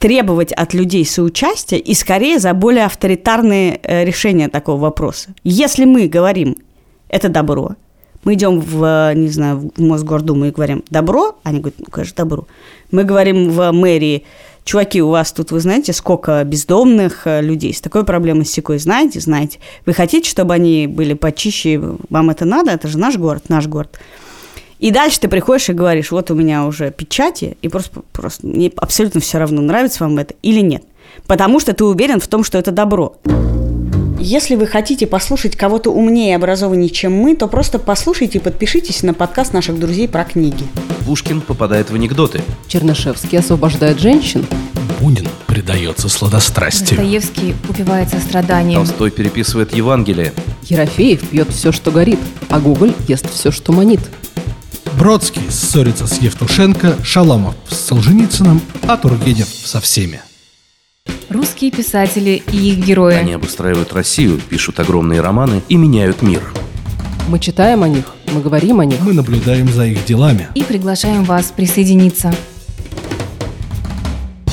требовать 0.00 0.50
от 0.52 0.72
людей 0.72 1.04
соучастия 1.04 1.78
и 1.78 1.92
скорее 1.92 2.38
за 2.38 2.54
более 2.54 2.86
авторитарные 2.86 3.78
э, 3.82 4.04
решения 4.04 4.48
такого 4.48 4.80
вопроса. 4.80 5.34
Если 5.44 5.84
мы 5.84 6.08
говорим 6.08 6.56
«это 7.08 7.28
добро», 7.28 7.76
мы 8.24 8.34
идем 8.34 8.60
в, 8.60 9.12
не 9.14 9.28
знаю, 9.28 9.70
в 9.76 9.80
Мосгордуму 9.80 10.46
и 10.46 10.50
говорим 10.50 10.82
«добро», 10.88 11.36
они 11.42 11.60
говорят 11.60 11.80
«ну, 11.80 11.86
конечно, 11.90 12.16
добро». 12.16 12.46
Мы 12.90 13.04
говорим 13.04 13.50
в 13.50 13.72
мэрии 13.72 14.24
чуваки, 14.64 15.02
у 15.02 15.10
вас 15.10 15.32
тут, 15.32 15.50
вы 15.50 15.60
знаете, 15.60 15.92
сколько 15.92 16.42
бездомных 16.44 17.26
э, 17.26 17.42
людей 17.42 17.74
с 17.74 17.82
такой 17.82 18.04
проблемой 18.04 18.46
с 18.46 18.52
секой, 18.52 18.78
знаете, 18.78 19.20
знаете. 19.20 19.58
Вы 19.84 19.92
хотите, 19.92 20.30
чтобы 20.30 20.54
они 20.54 20.86
были 20.86 21.12
почище, 21.12 21.78
вам 22.08 22.30
это 22.30 22.46
надо, 22.46 22.70
это 22.70 22.88
же 22.88 22.96
наш 22.96 23.18
город, 23.18 23.50
наш 23.50 23.66
город. 23.66 23.98
И 24.80 24.90
дальше 24.90 25.20
ты 25.20 25.28
приходишь 25.28 25.68
и 25.68 25.74
говоришь, 25.74 26.10
вот 26.10 26.30
у 26.30 26.34
меня 26.34 26.64
уже 26.64 26.90
печати, 26.90 27.58
и 27.60 27.68
просто, 27.68 28.00
просто 28.12 28.46
мне 28.46 28.72
абсолютно 28.76 29.20
все 29.20 29.36
равно, 29.36 29.60
нравится 29.60 30.02
вам 30.02 30.16
это 30.16 30.34
или 30.42 30.60
нет. 30.60 30.82
Потому 31.26 31.60
что 31.60 31.74
ты 31.74 31.84
уверен 31.84 32.18
в 32.18 32.26
том, 32.26 32.42
что 32.42 32.56
это 32.56 32.70
добро. 32.70 33.16
Если 34.18 34.54
вы 34.54 34.66
хотите 34.66 35.06
послушать 35.06 35.54
кого-то 35.54 35.90
умнее 35.90 36.32
и 36.32 36.34
образованнее, 36.34 36.88
чем 36.88 37.14
мы, 37.14 37.36
то 37.36 37.46
просто 37.46 37.78
послушайте 37.78 38.38
и 38.38 38.40
подпишитесь 38.40 39.02
на 39.02 39.12
подкаст 39.12 39.52
наших 39.52 39.78
друзей 39.78 40.08
про 40.08 40.24
книги. 40.24 40.64
Пушкин 41.04 41.42
попадает 41.42 41.90
в 41.90 41.94
анекдоты. 41.94 42.42
Чернышевский 42.66 43.38
освобождает 43.38 43.98
женщин. 43.98 44.46
Бунин 44.98 45.28
предается 45.46 46.08
сладострастию. 46.08 46.98
Достоевский 46.98 47.54
упивается 47.68 48.18
страданием. 48.18 48.78
Толстой 48.78 49.10
переписывает 49.10 49.74
Евангелие. 49.74 50.32
Ерофеев 50.64 51.28
пьет 51.28 51.50
все, 51.50 51.70
что 51.70 51.90
горит, 51.90 52.20
а 52.48 52.60
Гоголь 52.60 52.94
ест 53.08 53.30
все, 53.30 53.50
что 53.50 53.72
манит. 53.72 54.00
Бродский 54.98 55.50
ссорится 55.50 56.06
с 56.06 56.18
Евтушенко, 56.18 57.02
Шаламов 57.02 57.54
с 57.68 57.76
Солженицыным, 57.76 58.60
а 58.86 58.96
Тургенев 58.96 59.46
со 59.48 59.80
всеми. 59.80 60.20
Русские 61.28 61.70
писатели 61.70 62.42
и 62.52 62.56
их 62.72 62.84
герои. 62.84 63.14
Они 63.14 63.32
обустраивают 63.32 63.92
Россию, 63.92 64.40
пишут 64.40 64.80
огромные 64.80 65.20
романы 65.20 65.62
и 65.68 65.76
меняют 65.76 66.22
мир. 66.22 66.42
Мы 67.28 67.38
читаем 67.38 67.82
о 67.82 67.88
них, 67.88 68.04
мы 68.32 68.40
говорим 68.40 68.80
о 68.80 68.84
них. 68.84 69.00
Мы 69.00 69.12
наблюдаем 69.12 69.68
за 69.68 69.86
их 69.86 70.04
делами. 70.04 70.48
И 70.54 70.64
приглашаем 70.64 71.24
вас 71.24 71.52
присоединиться. 71.54 72.34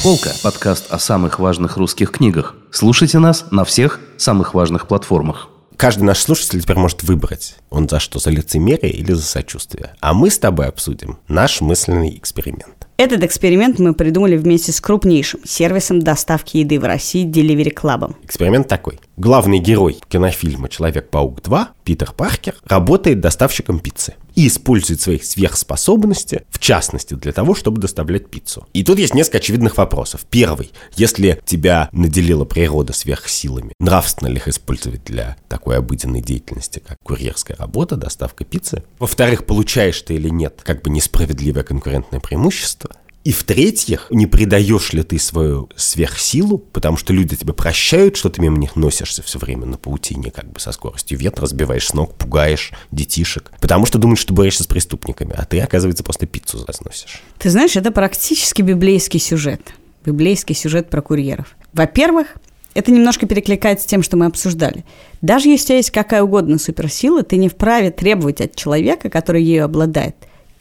Полка– 0.04 0.30
подкаст 0.44 0.92
о 0.92 1.00
самых 1.00 1.40
важных 1.40 1.78
русских 1.78 2.12
книгах. 2.12 2.56
Слушайте 2.72 3.18
нас 3.20 3.46
на 3.52 3.66
всех 3.66 4.00
самых 4.18 4.54
важных 4.54 4.88
платформах 4.88 5.50
каждый 5.78 6.04
наш 6.04 6.20
слушатель 6.20 6.62
теперь 6.62 6.78
может 6.78 7.04
выбрать, 7.04 7.56
он 7.70 7.88
за 7.88 8.00
что, 8.00 8.20
за 8.20 8.32
лицемерие 8.32 8.92
или 8.92 9.14
за 9.14 9.22
сочувствие. 9.24 9.94
А 10.02 10.14
мы 10.14 10.30
с 10.30 10.40
тобой 10.40 10.68
обсудим 10.68 11.20
наш 11.28 11.62
мысленный 11.62 12.18
эксперимент. 12.18 12.88
Этот 12.98 13.24
эксперимент 13.24 13.78
мы 13.78 13.94
придумали 13.94 14.36
вместе 14.36 14.72
с 14.72 14.82
крупнейшим 14.82 15.42
сервисом 15.46 16.00
доставки 16.00 16.58
еды 16.58 16.80
в 16.80 16.84
России 16.84 17.28
Delivery 17.28 17.72
Club. 17.72 18.16
Эксперимент 18.24 18.68
такой. 18.68 19.00
Главный 19.18 19.60
герой 19.60 20.00
кинофильма 20.10 20.68
«Человек-паук 20.68 21.42
2» 21.42 21.68
Питер 21.84 22.12
Паркер 22.12 22.56
работает 22.66 23.20
доставщиком 23.20 23.80
пиццы 23.80 24.16
и 24.38 24.48
использует 24.48 25.02
свои 25.02 25.18
сверхспособности, 25.20 26.44
в 26.52 26.60
частности, 26.60 27.16
для 27.16 27.32
того, 27.34 27.56
чтобы 27.56 27.82
доставлять 27.82 28.30
пиццу. 28.30 28.68
И 28.72 28.84
тут 28.84 29.00
есть 29.00 29.16
несколько 29.16 29.40
очевидных 29.40 29.78
вопросов. 29.78 30.26
Первый. 30.30 30.72
Если 30.96 31.42
тебя 31.44 31.90
наделила 31.92 32.46
природа 32.46 32.94
сверхсилами, 32.94 33.74
нравственно 33.80 34.28
ли 34.30 34.36
их 34.36 34.48
использовать 34.48 35.04
для 35.04 35.38
такой 35.50 35.78
обыденной 35.78 36.22
деятельности, 36.22 36.84
как 36.86 37.00
курьерская 37.04 37.58
работа, 37.58 37.96
доставка 37.96 38.46
пиццы? 38.46 38.84
Во-вторых, 39.00 39.48
получаешь 39.48 40.00
ты 40.04 40.14
или 40.14 40.30
нет 40.30 40.62
как 40.64 40.84
бы 40.84 40.92
несправедливое 40.92 41.64
конкурентное 41.64 42.20
преимущество? 42.20 42.92
И 43.28 43.34
в-третьих, 43.34 44.08
не 44.10 44.26
предаешь 44.26 44.94
ли 44.94 45.04
ты 45.04 45.20
свою 45.20 45.70
сверхсилу, 45.76 46.60
потому 46.60 46.96
что 46.96 47.12
люди 47.12 47.36
тебя 47.36 47.52
прощают, 47.52 48.16
что 48.16 48.30
ты 48.30 48.42
мимо 48.42 48.58
них 48.58 48.78
носишься 48.78 49.22
все 49.22 49.38
время 49.38 49.66
на 49.66 49.76
паутине, 49.76 50.32
как 50.32 50.50
бы 50.50 50.62
со 50.62 50.72
скоростью 50.72 51.18
ветра, 51.18 51.42
разбиваешь 51.42 51.88
с 51.88 51.94
ног, 51.94 52.16
пугаешь 52.16 52.72
детишек, 52.90 53.52
потому 53.60 53.86
что 53.86 53.98
думаешь, 53.98 54.20
что 54.20 54.34
борешься 54.34 54.64
с 54.64 54.68
преступниками, 54.68 55.36
а 55.38 55.44
ты, 55.44 55.60
оказывается, 55.60 56.06
просто 56.06 56.26
пиццу 56.26 56.64
разносишь. 56.66 57.22
Ты 57.38 57.50
знаешь, 57.50 57.76
это 57.76 57.92
практически 57.92 58.62
библейский 58.62 59.20
сюжет. 59.20 59.74
Библейский 60.06 60.56
сюжет 60.56 60.90
про 60.90 61.02
курьеров. 61.02 61.58
Во-первых, 61.74 62.28
это 62.76 62.94
немножко 62.94 63.26
перекликается 63.26 63.84
с 63.84 63.90
тем, 63.90 64.04
что 64.04 64.16
мы 64.16 64.28
обсуждали. 64.28 64.86
Даже 65.22 65.50
если 65.50 65.64
у 65.64 65.68
тебя 65.68 65.78
есть 65.80 65.92
какая 65.92 66.24
угодно 66.24 66.60
суперсила, 66.60 67.24
ты 67.24 67.36
не 67.36 67.50
вправе 67.50 67.92
требовать 67.92 68.40
от 68.40 68.56
человека, 68.56 69.10
который 69.10 69.44
ею 69.44 69.66
обладает, 69.66 70.16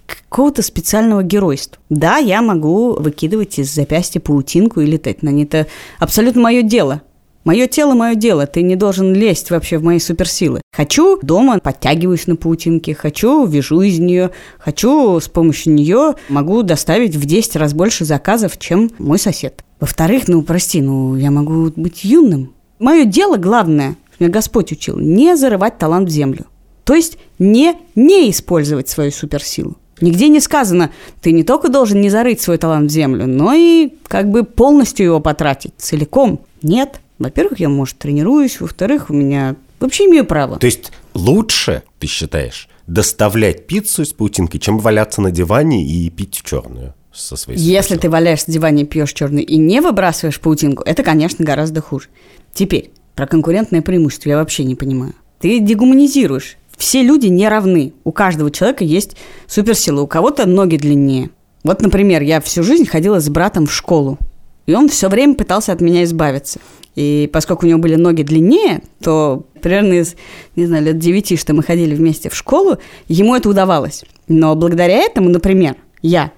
какого-то 0.06 0.62
специального 0.62 1.22
геройства. 1.22 1.78
Да, 1.90 2.18
я 2.18 2.42
могу 2.42 2.94
выкидывать 2.94 3.58
из 3.58 3.74
запястья 3.74 4.20
паутинку 4.20 4.80
и 4.80 4.86
летать 4.86 5.22
на 5.22 5.30
ней. 5.30 5.44
Это 5.44 5.66
абсолютно 5.98 6.42
мое 6.42 6.62
дело. 6.62 7.02
Мое 7.46 7.68
тело– 7.68 7.94
мое 7.94 8.16
дело. 8.16 8.48
Ты 8.48 8.62
не 8.62 8.74
должен 8.74 9.14
лезть 9.14 9.50
вообще 9.50 9.78
в 9.78 9.84
мои 9.84 10.00
суперсилы. 10.00 10.60
Хочу 10.72 11.20
дома, 11.22 11.60
подтягиваюсь 11.60 12.26
на 12.26 12.34
паутинке. 12.34 12.92
Хочу, 12.92 13.46
вяжу 13.46 13.82
из 13.82 14.00
нее. 14.00 14.32
Хочу 14.58 15.20
с 15.20 15.28
помощью 15.28 15.74
нее 15.74 16.14
могу 16.28 16.64
доставить 16.64 17.14
в 17.14 17.24
10 17.24 17.54
раз 17.54 17.72
больше 17.72 18.04
заказов, 18.04 18.58
чем 18.58 18.90
мой 18.98 19.20
сосед. 19.20 19.62
Во-вторых, 19.78 20.26
ну, 20.26 20.42
прости, 20.42 20.82
ну, 20.82 21.14
я 21.14 21.30
могу 21.30 21.70
быть 21.76 22.02
юным. 22.02 22.52
Мое 22.80 23.04
дело 23.04 23.36
главное, 23.36 23.94
меня 24.18 24.28
Господь 24.28 24.72
учил, 24.72 24.98
не 24.98 25.36
зарывать 25.36 25.78
талант 25.78 26.08
в 26.08 26.12
землю. 26.12 26.46
То 26.82 26.94
есть 26.94 27.16
не 27.38 27.76
не 27.94 28.28
использовать 28.28 28.88
свою 28.88 29.12
суперсилу. 29.12 29.76
Нигде 30.00 30.28
не 30.28 30.40
сказано, 30.40 30.90
ты 31.22 31.32
не 31.32 31.42
только 31.42 31.68
должен 31.68 32.00
не 32.00 32.10
зарыть 32.10 32.40
свой 32.40 32.58
талант 32.58 32.90
в 32.90 32.94
землю, 32.94 33.26
но 33.26 33.52
и 33.54 33.94
как 34.08 34.30
бы 34.30 34.44
полностью 34.44 35.06
его 35.06 35.20
потратить 35.20 35.72
целиком. 35.78 36.40
Нет. 36.62 37.00
Во-первых, 37.18 37.60
я, 37.60 37.68
может, 37.68 37.96
тренируюсь, 37.96 38.60
во-вторых, 38.60 39.08
у 39.08 39.14
меня 39.14 39.56
вообще 39.80 40.04
имею 40.04 40.26
право. 40.26 40.58
То 40.58 40.66
есть 40.66 40.92
лучше, 41.14 41.82
ты 41.98 42.06
считаешь, 42.06 42.68
доставлять 42.86 43.66
пиццу 43.66 44.02
из 44.02 44.12
паутинки, 44.12 44.58
чем 44.58 44.78
валяться 44.78 45.22
на 45.22 45.30
диване 45.30 45.84
и 45.86 46.10
пить 46.10 46.42
черную? 46.44 46.94
со 47.12 47.36
своей 47.36 47.58
Если 47.58 47.96
ты 47.96 48.10
валяешься 48.10 48.48
на 48.48 48.52
диване, 48.52 48.84
пьешь 48.84 49.14
черную 49.14 49.46
и 49.46 49.56
не 49.56 49.80
выбрасываешь 49.80 50.38
паутинку, 50.38 50.82
это, 50.82 51.02
конечно, 51.02 51.44
гораздо 51.44 51.80
хуже. 51.80 52.08
Теперь, 52.52 52.90
про 53.14 53.26
конкурентное 53.26 53.82
преимущество 53.82 54.28
я 54.28 54.36
вообще 54.36 54.64
не 54.64 54.74
понимаю. 54.74 55.14
ты 55.40 55.60
дегуманизируешь. 55.60 56.56
Все 56.76 57.02
люди 57.02 57.26
не 57.26 57.48
равны. 57.48 57.92
У 58.04 58.12
каждого 58.12 58.50
человека 58.50 58.84
есть 58.84 59.16
суперсила. 59.46 60.00
У 60.00 60.06
кого-то 60.06 60.46
ноги 60.46 60.76
длиннее. 60.76 61.30
Вот, 61.64 61.80
например, 61.82 62.22
я 62.22 62.40
всю 62.40 62.62
жизнь 62.62 62.86
ходила 62.86 63.18
с 63.18 63.28
братом 63.28 63.66
в 63.66 63.72
школу. 63.72 64.18
И 64.66 64.74
он 64.74 64.88
все 64.88 65.08
время 65.08 65.34
пытался 65.34 65.72
от 65.72 65.80
меня 65.80 66.04
избавиться. 66.04 66.60
И 66.96 67.28
поскольку 67.32 67.66
у 67.66 67.68
него 67.68 67.78
были 67.78 67.94
ноги 67.94 68.22
длиннее, 68.22 68.82
то 69.00 69.46
примерно 69.60 69.94
из, 69.94 70.16
не 70.56 70.66
знаю, 70.66 70.84
лет 70.84 70.98
девяти, 70.98 71.36
что 71.36 71.54
мы 71.54 71.62
ходили 71.62 71.94
вместе 71.94 72.30
в 72.30 72.34
школу, 72.34 72.78
ему 73.06 73.34
это 73.36 73.48
удавалось. 73.48 74.04
Но 74.28 74.54
благодаря 74.54 74.96
этому, 74.96 75.28
например, 75.28 75.76
я 76.02 76.32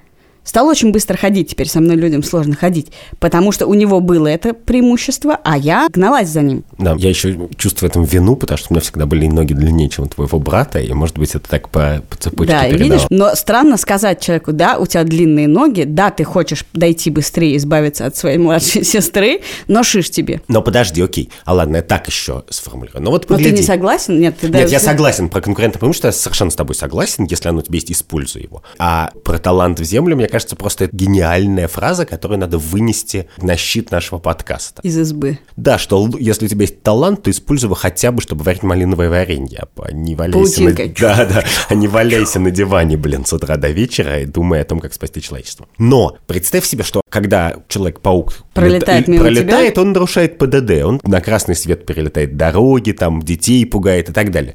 стал 0.48 0.66
очень 0.66 0.92
быстро 0.92 1.18
ходить, 1.18 1.50
теперь 1.50 1.68
со 1.68 1.78
мной 1.80 1.96
людям 1.96 2.22
сложно 2.22 2.56
ходить, 2.56 2.86
потому 3.18 3.52
что 3.52 3.66
у 3.66 3.74
него 3.74 4.00
было 4.00 4.28
это 4.28 4.54
преимущество, 4.54 5.38
а 5.44 5.58
я 5.58 5.88
гналась 5.92 6.28
за 6.28 6.40
ним. 6.40 6.64
Да, 6.78 6.94
я 6.96 7.10
еще 7.10 7.48
чувствую 7.58 7.90
в 7.90 7.92
этом 7.92 8.04
вину, 8.04 8.34
потому 8.34 8.56
что 8.56 8.68
у 8.70 8.74
меня 8.74 8.80
всегда 8.80 9.04
были 9.04 9.26
ноги 9.26 9.52
длиннее, 9.52 9.90
чем 9.90 10.06
у 10.06 10.08
твоего 10.08 10.38
брата, 10.38 10.78
и, 10.78 10.90
может 10.94 11.18
быть, 11.18 11.34
это 11.34 11.46
так 11.46 11.68
по, 11.68 12.02
по 12.08 12.16
цепочке 12.16 12.50
Да, 12.54 12.64
передало. 12.64 12.82
видишь, 12.82 13.06
но 13.10 13.34
странно 13.34 13.76
сказать 13.76 14.22
человеку, 14.22 14.54
да, 14.54 14.78
у 14.78 14.86
тебя 14.86 15.04
длинные 15.04 15.48
ноги, 15.48 15.82
да, 15.82 16.10
ты 16.10 16.24
хочешь 16.24 16.64
дойти 16.72 17.10
быстрее, 17.10 17.58
избавиться 17.58 18.06
от 18.06 18.16
своей 18.16 18.38
младшей 18.38 18.84
сестры, 18.86 19.42
но 19.66 19.82
шиш 19.82 20.08
тебе. 20.10 20.40
Но 20.48 20.62
подожди, 20.62 21.02
окей. 21.02 21.28
А 21.44 21.52
ладно, 21.52 21.76
я 21.76 21.82
так 21.82 22.06
еще 22.06 22.44
сформулирую. 22.48 23.02
Ну 23.02 23.10
вот 23.10 23.28
Но 23.28 23.36
ты 23.36 23.42
погляди. 23.42 23.58
не 23.58 23.62
согласен? 23.62 24.18
Нет, 24.18 24.36
ты 24.40 24.48
Нет, 24.48 24.70
я 24.70 24.80
согласен 24.80 25.28
про 25.28 25.42
конкурента, 25.42 25.74
потому 25.74 25.92
что 25.92 26.08
я 26.08 26.12
совершенно 26.12 26.50
с 26.50 26.54
тобой 26.54 26.74
согласен, 26.74 27.24
если 27.24 27.50
оно 27.50 27.58
у 27.58 27.62
тебя 27.62 27.74
есть, 27.74 27.92
используй 27.92 28.44
его. 28.44 28.62
А 28.78 29.10
про 29.24 29.38
талант 29.38 29.78
в 29.78 29.84
землю, 29.84 30.16
мне 30.16 30.26
кажется, 30.26 30.37
просто 30.56 30.84
это 30.84 30.96
гениальная 30.96 31.68
фраза, 31.68 32.06
которую 32.06 32.38
надо 32.38 32.58
вынести 32.58 33.28
на 33.38 33.56
щит 33.56 33.90
нашего 33.90 34.18
подкаста. 34.18 34.82
Из 34.82 34.96
избы. 34.98 35.38
Да, 35.56 35.78
что 35.78 36.08
если 36.18 36.46
у 36.46 36.48
тебя 36.48 36.62
есть 36.62 36.82
талант, 36.82 37.22
то 37.22 37.30
используй 37.30 37.68
его 37.68 37.74
хотя 37.74 38.12
бы, 38.12 38.20
чтобы 38.20 38.44
варить 38.44 38.62
малиновое 38.62 39.10
варенье, 39.10 39.64
а 39.76 39.92
не 39.92 40.14
валяйся 40.14 40.62
на... 40.62 40.72
Да, 40.98 41.24
да, 41.26 41.44
а 41.68 41.74
не 41.74 41.88
валяйся 41.88 42.40
на 42.40 42.50
диване, 42.50 42.96
блин, 42.96 43.24
с 43.24 43.32
утра 43.32 43.56
до 43.56 43.68
вечера 43.70 44.20
и 44.20 44.26
думай 44.26 44.60
о 44.60 44.64
том, 44.64 44.80
как 44.80 44.92
спасти 44.92 45.20
человечество. 45.20 45.66
Но 45.78 46.16
представь 46.26 46.64
себе, 46.64 46.82
что 46.82 47.02
когда 47.08 47.56
Человек-паук 47.68 48.34
Пролетает 48.54 49.00
лета- 49.00 49.10
мимо 49.10 49.24
пролетает, 49.24 49.78
он 49.78 49.92
нарушает 49.92 50.38
ПДД, 50.38 50.84
он 50.84 51.00
на 51.04 51.20
красный 51.20 51.54
свет 51.54 51.86
перелетает 51.86 52.36
дороги, 52.36 52.92
там 52.92 53.22
детей 53.22 53.64
пугает 53.66 54.08
и 54.10 54.12
так 54.12 54.30
далее. 54.30 54.54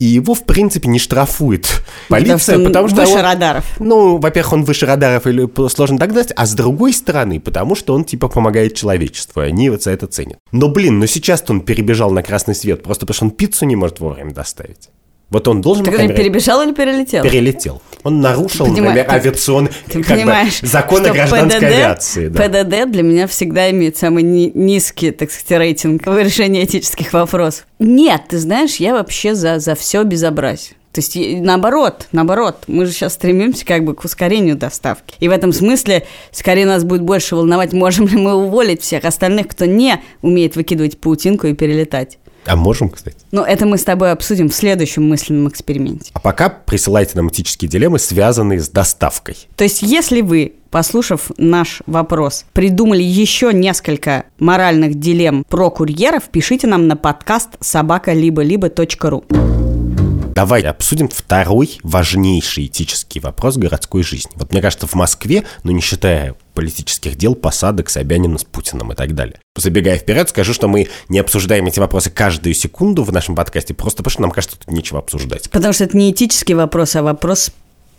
И 0.00 0.06
его, 0.06 0.32
в 0.32 0.44
принципе, 0.44 0.88
не 0.88 0.98
штрафует 0.98 1.84
полиция, 2.08 2.56
он 2.56 2.64
потому 2.64 2.88
что... 2.88 3.02
выше 3.02 3.16
он- 3.16 3.20
радаров. 3.20 3.64
ну, 3.78 4.16
во-первых, 4.16 4.54
он 4.54 4.64
выше 4.64 4.86
радаров 4.86 5.26
или 5.26 5.48
сложно 5.68 5.98
догнать, 5.98 6.32
а 6.34 6.46
с 6.46 6.54
другой 6.54 6.94
стороны, 6.94 7.38
потому 7.38 7.74
что 7.76 7.94
он 7.94 8.04
типа 8.04 8.28
помогает 8.28 8.74
человечеству, 8.74 9.42
и 9.42 9.44
они 9.44 9.68
вот 9.68 9.82
за 9.82 9.90
это 9.90 10.06
ценят. 10.06 10.38
Но, 10.52 10.68
блин, 10.68 10.98
ну 10.98 11.06
сейчас-то 11.06 11.52
он 11.52 11.60
перебежал 11.60 12.10
на 12.10 12.22
красный 12.22 12.54
свет, 12.54 12.82
просто 12.82 13.04
потому 13.04 13.14
что 13.14 13.24
он 13.26 13.30
пиццу 13.30 13.66
не 13.66 13.76
может 13.76 14.00
вовремя 14.00 14.32
доставить. 14.32 14.88
Вот 15.30 15.46
он 15.46 15.60
должен, 15.60 15.84
Ты 15.84 15.92
мере, 15.92 16.14
перебежал 16.14 16.60
или 16.62 16.72
перелетел? 16.72 17.22
перелетел. 17.22 17.80
Он 18.02 18.20
нарушил, 18.20 18.64
Ты 18.66 18.72
понимаешь- 18.72 18.96
например, 18.96 19.10
авиационный 19.10 19.70
Ты 19.86 20.02
как 20.02 20.08
бы, 20.08 20.14
понимаешь, 20.14 20.60
законы 20.60 21.12
гражданской 21.12 21.60
ПДД 21.60 21.62
авиации. 21.64 22.28
да. 22.28 22.42
ПДД 22.42 22.90
для 22.90 23.02
меня 23.02 23.26
всегда 23.28 23.70
имеет 23.70 23.96
самый 23.96 24.22
ни- 24.24 24.50
низкий, 24.54 25.12
так 25.12 25.30
сказать, 25.30 25.60
рейтинг 25.60 26.04
в 26.06 26.18
решении 26.18 26.64
этических 26.64 27.12
вопросов. 27.12 27.66
Нет, 27.78 28.22
ты 28.28 28.38
знаешь, 28.38 28.76
я 28.76 28.92
вообще 28.94 29.34
за, 29.34 29.60
за 29.60 29.74
все 29.76 30.02
безобразие. 30.02 30.74
То 30.92 31.00
есть, 31.00 31.16
наоборот, 31.16 32.08
наоборот, 32.10 32.64
мы 32.66 32.84
же 32.84 32.90
сейчас 32.90 33.12
стремимся 33.14 33.64
как 33.64 33.84
бы 33.84 33.94
к 33.94 34.02
ускорению 34.04 34.56
доставки. 34.56 35.14
И 35.20 35.28
в 35.28 35.30
этом 35.30 35.52
смысле, 35.52 36.04
скорее 36.32 36.66
нас 36.66 36.82
будет 36.82 37.02
больше 37.02 37.36
волновать, 37.36 37.72
можем 37.72 38.08
ли 38.08 38.16
мы 38.16 38.34
уволить 38.34 38.82
всех 38.82 39.04
остальных, 39.04 39.46
кто 39.46 39.66
не 39.66 40.02
умеет 40.20 40.56
выкидывать 40.56 40.98
паутинку 40.98 41.46
и 41.46 41.54
перелетать. 41.54 42.18
А 42.46 42.56
можем, 42.56 42.88
кстати. 42.88 43.16
Но 43.30 43.44
это 43.44 43.66
мы 43.66 43.78
с 43.78 43.84
тобой 43.84 44.12
обсудим 44.12 44.48
в 44.48 44.54
следующем 44.54 45.08
мысленном 45.08 45.48
эксперименте. 45.48 46.10
А 46.14 46.20
пока 46.20 46.48
присылайте 46.48 47.12
нам 47.16 47.28
этические 47.28 47.68
дилеммы, 47.68 47.98
связанные 47.98 48.60
с 48.60 48.68
доставкой. 48.68 49.36
То 49.56 49.64
есть, 49.64 49.82
если 49.82 50.20
вы, 50.20 50.54
послушав 50.70 51.30
наш 51.36 51.82
вопрос, 51.86 52.44
придумали 52.52 53.02
еще 53.02 53.52
несколько 53.52 54.24
моральных 54.38 54.94
дилемм 54.94 55.44
про 55.48 55.70
курьеров, 55.70 56.24
пишите 56.24 56.66
нам 56.66 56.88
на 56.88 56.96
подкаст 56.96 57.50
собака-либо-либо.ру. 57.60 59.69
Давай 60.40 60.62
обсудим 60.62 61.10
второй 61.10 61.78
важнейший 61.82 62.64
этический 62.64 63.20
вопрос 63.20 63.58
городской 63.58 64.02
жизни. 64.02 64.30
Вот 64.36 64.52
мне 64.52 64.62
кажется, 64.62 64.86
в 64.86 64.94
Москве, 64.94 65.44
ну 65.64 65.72
не 65.72 65.82
считая 65.82 66.34
политических 66.54 67.16
дел, 67.16 67.34
посадок 67.34 67.90
Собянина 67.90 68.38
с 68.38 68.44
Путиным 68.44 68.90
и 68.90 68.94
так 68.94 69.14
далее. 69.14 69.38
Забегая 69.54 69.98
вперед, 69.98 70.30
скажу, 70.30 70.54
что 70.54 70.66
мы 70.66 70.88
не 71.10 71.18
обсуждаем 71.18 71.66
эти 71.66 71.78
вопросы 71.78 72.08
каждую 72.08 72.54
секунду 72.54 73.02
в 73.02 73.12
нашем 73.12 73.34
подкасте, 73.36 73.74
просто 73.74 73.98
потому 73.98 74.12
что 74.12 74.22
нам 74.22 74.30
кажется, 74.30 74.58
тут 74.58 74.70
нечего 74.70 75.00
обсуждать. 75.00 75.50
Потому 75.50 75.74
что 75.74 75.84
это 75.84 75.94
не 75.94 76.10
этический 76.10 76.54
вопрос, 76.54 76.96
а 76.96 77.02
вопрос 77.02 77.50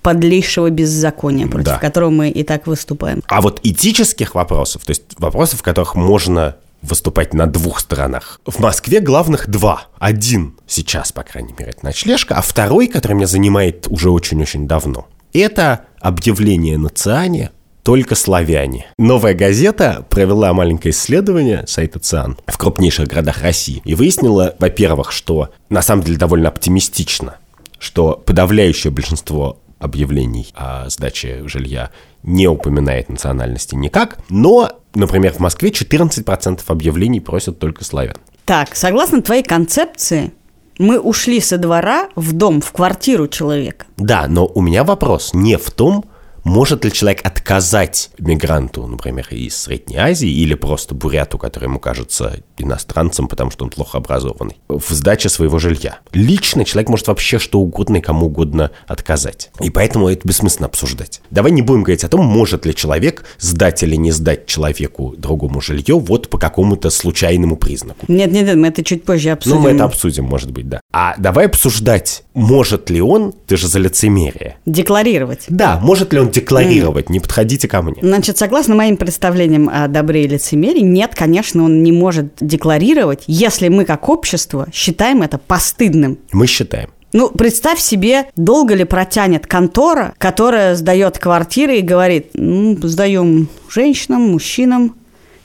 подлейшего 0.02 0.72
беззакония, 0.72 1.46
против 1.46 1.66
Да. 1.66 1.78
которого 1.78 2.10
мы 2.10 2.30
и 2.32 2.44
так 2.44 2.66
выступаем. 2.66 3.22
А 3.28 3.42
вот 3.42 3.60
этических 3.62 4.34
вопросов, 4.34 4.84
то 4.84 4.90
есть 4.90 5.04
вопросов, 5.20 5.60
в 5.60 5.62
которых 5.62 5.94
можно 5.94 6.56
выступать 6.82 7.34
на 7.34 7.48
двух 7.48 7.80
сторонах. 7.80 8.42
В 8.46 8.60
Москве 8.60 9.00
главных 9.00 9.50
два. 9.50 9.88
Один 10.00 10.58
сейчас, 10.68 11.12
по 11.12 11.24
крайней 11.24 11.54
мере, 11.58 11.72
это 11.72 11.86
ночлежка, 11.86 12.36
а 12.36 12.42
второй, 12.42 12.88
который 12.88 13.14
меня 13.14 13.28
занимает 13.28 13.88
уже 13.90 14.10
очень-очень 14.10 14.68
давно, 14.68 15.08
это 15.34 15.86
объявление 16.00 16.78
на 16.78 16.90
ЦИАНе 16.90 17.52
«Только 17.84 18.16
славяне». 18.16 18.86
Новая 18.98 19.34
газета 19.34 20.06
провела 20.10 20.54
маленькое 20.54 20.92
исследование 20.92 21.66
сайта 21.68 22.00
ЦИАН 22.00 22.38
в 22.46 22.58
крупнейших 22.58 23.08
городах 23.08 23.42
России 23.42 23.82
и 23.86 23.96
выяснила, 23.96 24.56
во-первых, 24.60 25.12
что 25.12 25.50
на 25.70 25.82
самом 25.82 26.04
деле 26.04 26.18
довольно 26.18 26.50
оптимистично, 26.50 27.38
что 27.80 28.14
подавляющее 28.14 28.92
большинство 28.92 29.58
объявлений 29.80 30.54
о 30.54 30.90
сдаче 30.90 31.48
жилья 31.48 31.90
не 32.22 32.48
упоминает 32.48 33.10
национальности 33.10 33.74
никак, 33.74 34.20
но, 34.30 34.72
например, 34.94 35.34
в 35.34 35.40
Москве 35.40 35.70
14% 35.70 36.62
объявлений 36.68 37.20
просят 37.20 37.60
только 37.60 37.84
славян. 37.84 38.16
Так, 38.46 38.76
согласно 38.76 39.22
твоей 39.22 39.44
концепции, 39.44 40.34
мы 40.78 41.00
ушли 41.00 41.40
со 41.40 41.58
двора 41.58 42.10
в 42.16 42.34
дом, 42.34 42.62
в 42.62 42.72
квартиру 42.72 43.28
человека. 43.28 43.86
Да, 43.98 44.26
но 44.28 44.46
у 44.46 44.62
меня 44.62 44.84
вопрос 44.84 45.34
не 45.34 45.58
в 45.58 45.70
том, 45.72 46.06
может 46.44 46.84
ли 46.86 46.92
человек 46.92 47.22
отказать 47.26 48.10
мигранту, 48.18 48.86
например, 48.88 49.28
из 49.32 49.56
Средней 49.58 49.98
Азии 49.98 50.30
или 50.30 50.54
просто 50.54 50.96
буряту, 50.96 51.38
который 51.38 51.66
ему 51.66 51.80
кажется 51.80 52.40
иностранцем, 52.58 53.28
потому 53.28 53.52
что 53.52 53.66
он 53.66 53.70
плохо 53.70 53.98
образованный, 53.98 54.58
в 54.68 54.90
сдаче 54.90 55.30
своего 55.30 55.60
жилья. 55.60 56.00
Лично 56.14 56.66
человек 56.66 56.90
может 56.90 57.08
вообще 57.08 57.40
что 57.40 57.60
угодно 57.60 57.98
и 57.98 58.02
кому 58.02 58.28
угодно 58.28 58.72
отказать. 58.88 59.52
И 59.60 59.70
поэтому 59.70 60.10
это 60.10 60.28
бессмысленно 60.28 60.68
обсуждать. 60.68 61.22
Давай 61.30 61.52
не 61.52 61.62
будем 61.62 61.84
говорить 61.84 62.04
о 62.04 62.10
том, 62.10 62.26
может 62.26 62.66
ли 62.66 62.76
человек 62.76 63.24
сдать 63.40 63.84
или 63.84 63.96
не 63.96 64.12
сдать 64.12 64.46
человеку 64.46 65.16
другому 65.18 65.62
жилье 65.62 66.00
вот 66.00 66.30
по 66.30 66.38
какому-то 66.38 66.90
случайному 66.90 67.56
признаку. 67.56 68.06
Нет, 68.08 68.32
нет, 68.32 68.46
нет, 68.46 68.58
мы 68.58 68.68
это 68.68 68.84
чуть 68.84 69.04
позже 69.04 69.30
обсудим. 69.30 69.58
Ну, 69.58 69.64
мы 69.64 69.72
это 69.72 69.84
обсудим, 69.84 70.26
может 70.26 70.52
быть, 70.52 70.68
да. 70.68 70.82
А 70.92 71.16
давай 71.18 71.46
обсуждать, 71.46 72.24
может 72.34 72.90
ли 72.90 73.02
он, 73.02 73.34
ты 73.48 73.58
же 73.58 73.68
за 73.68 73.80
лицемерие, 73.80 74.58
Декларировать. 74.66 75.46
да, 75.48 75.80
может 75.82 76.14
ли 76.14 76.20
он 76.20 76.31
декларировать, 76.32 77.10
не 77.10 77.20
подходите 77.20 77.68
ко 77.68 77.82
мне. 77.82 77.98
Значит, 78.02 78.38
согласно 78.38 78.76
моим 78.76 78.98
представлениям 78.98 79.70
о 79.72 79.88
добре 79.88 80.26
и 80.26 80.28
лицемерии, 80.28 80.82
нет, 80.82 81.14
конечно, 81.16 81.64
он 81.64 81.84
не 81.84 81.92
может 81.92 82.34
декларировать, 82.40 83.24
если 83.28 83.68
мы 83.68 83.86
как 83.86 84.10
общество 84.10 84.68
считаем 84.74 85.22
это 85.22 85.38
постыдным. 85.38 86.18
Мы 86.32 86.48
считаем. 86.48 86.90
Ну, 87.14 87.30
представь 87.30 87.80
себе, 87.80 88.28
долго 88.38 88.74
ли 88.74 88.86
протянет 88.86 89.46
контора, 89.46 90.14
которая 90.18 90.76
сдает 90.76 91.18
квартиры 91.18 91.80
и 91.80 91.82
говорит, 91.82 92.28
ну, 92.34 92.78
сдаем 92.84 93.50
женщинам, 93.70 94.22
мужчинам, 94.32 94.96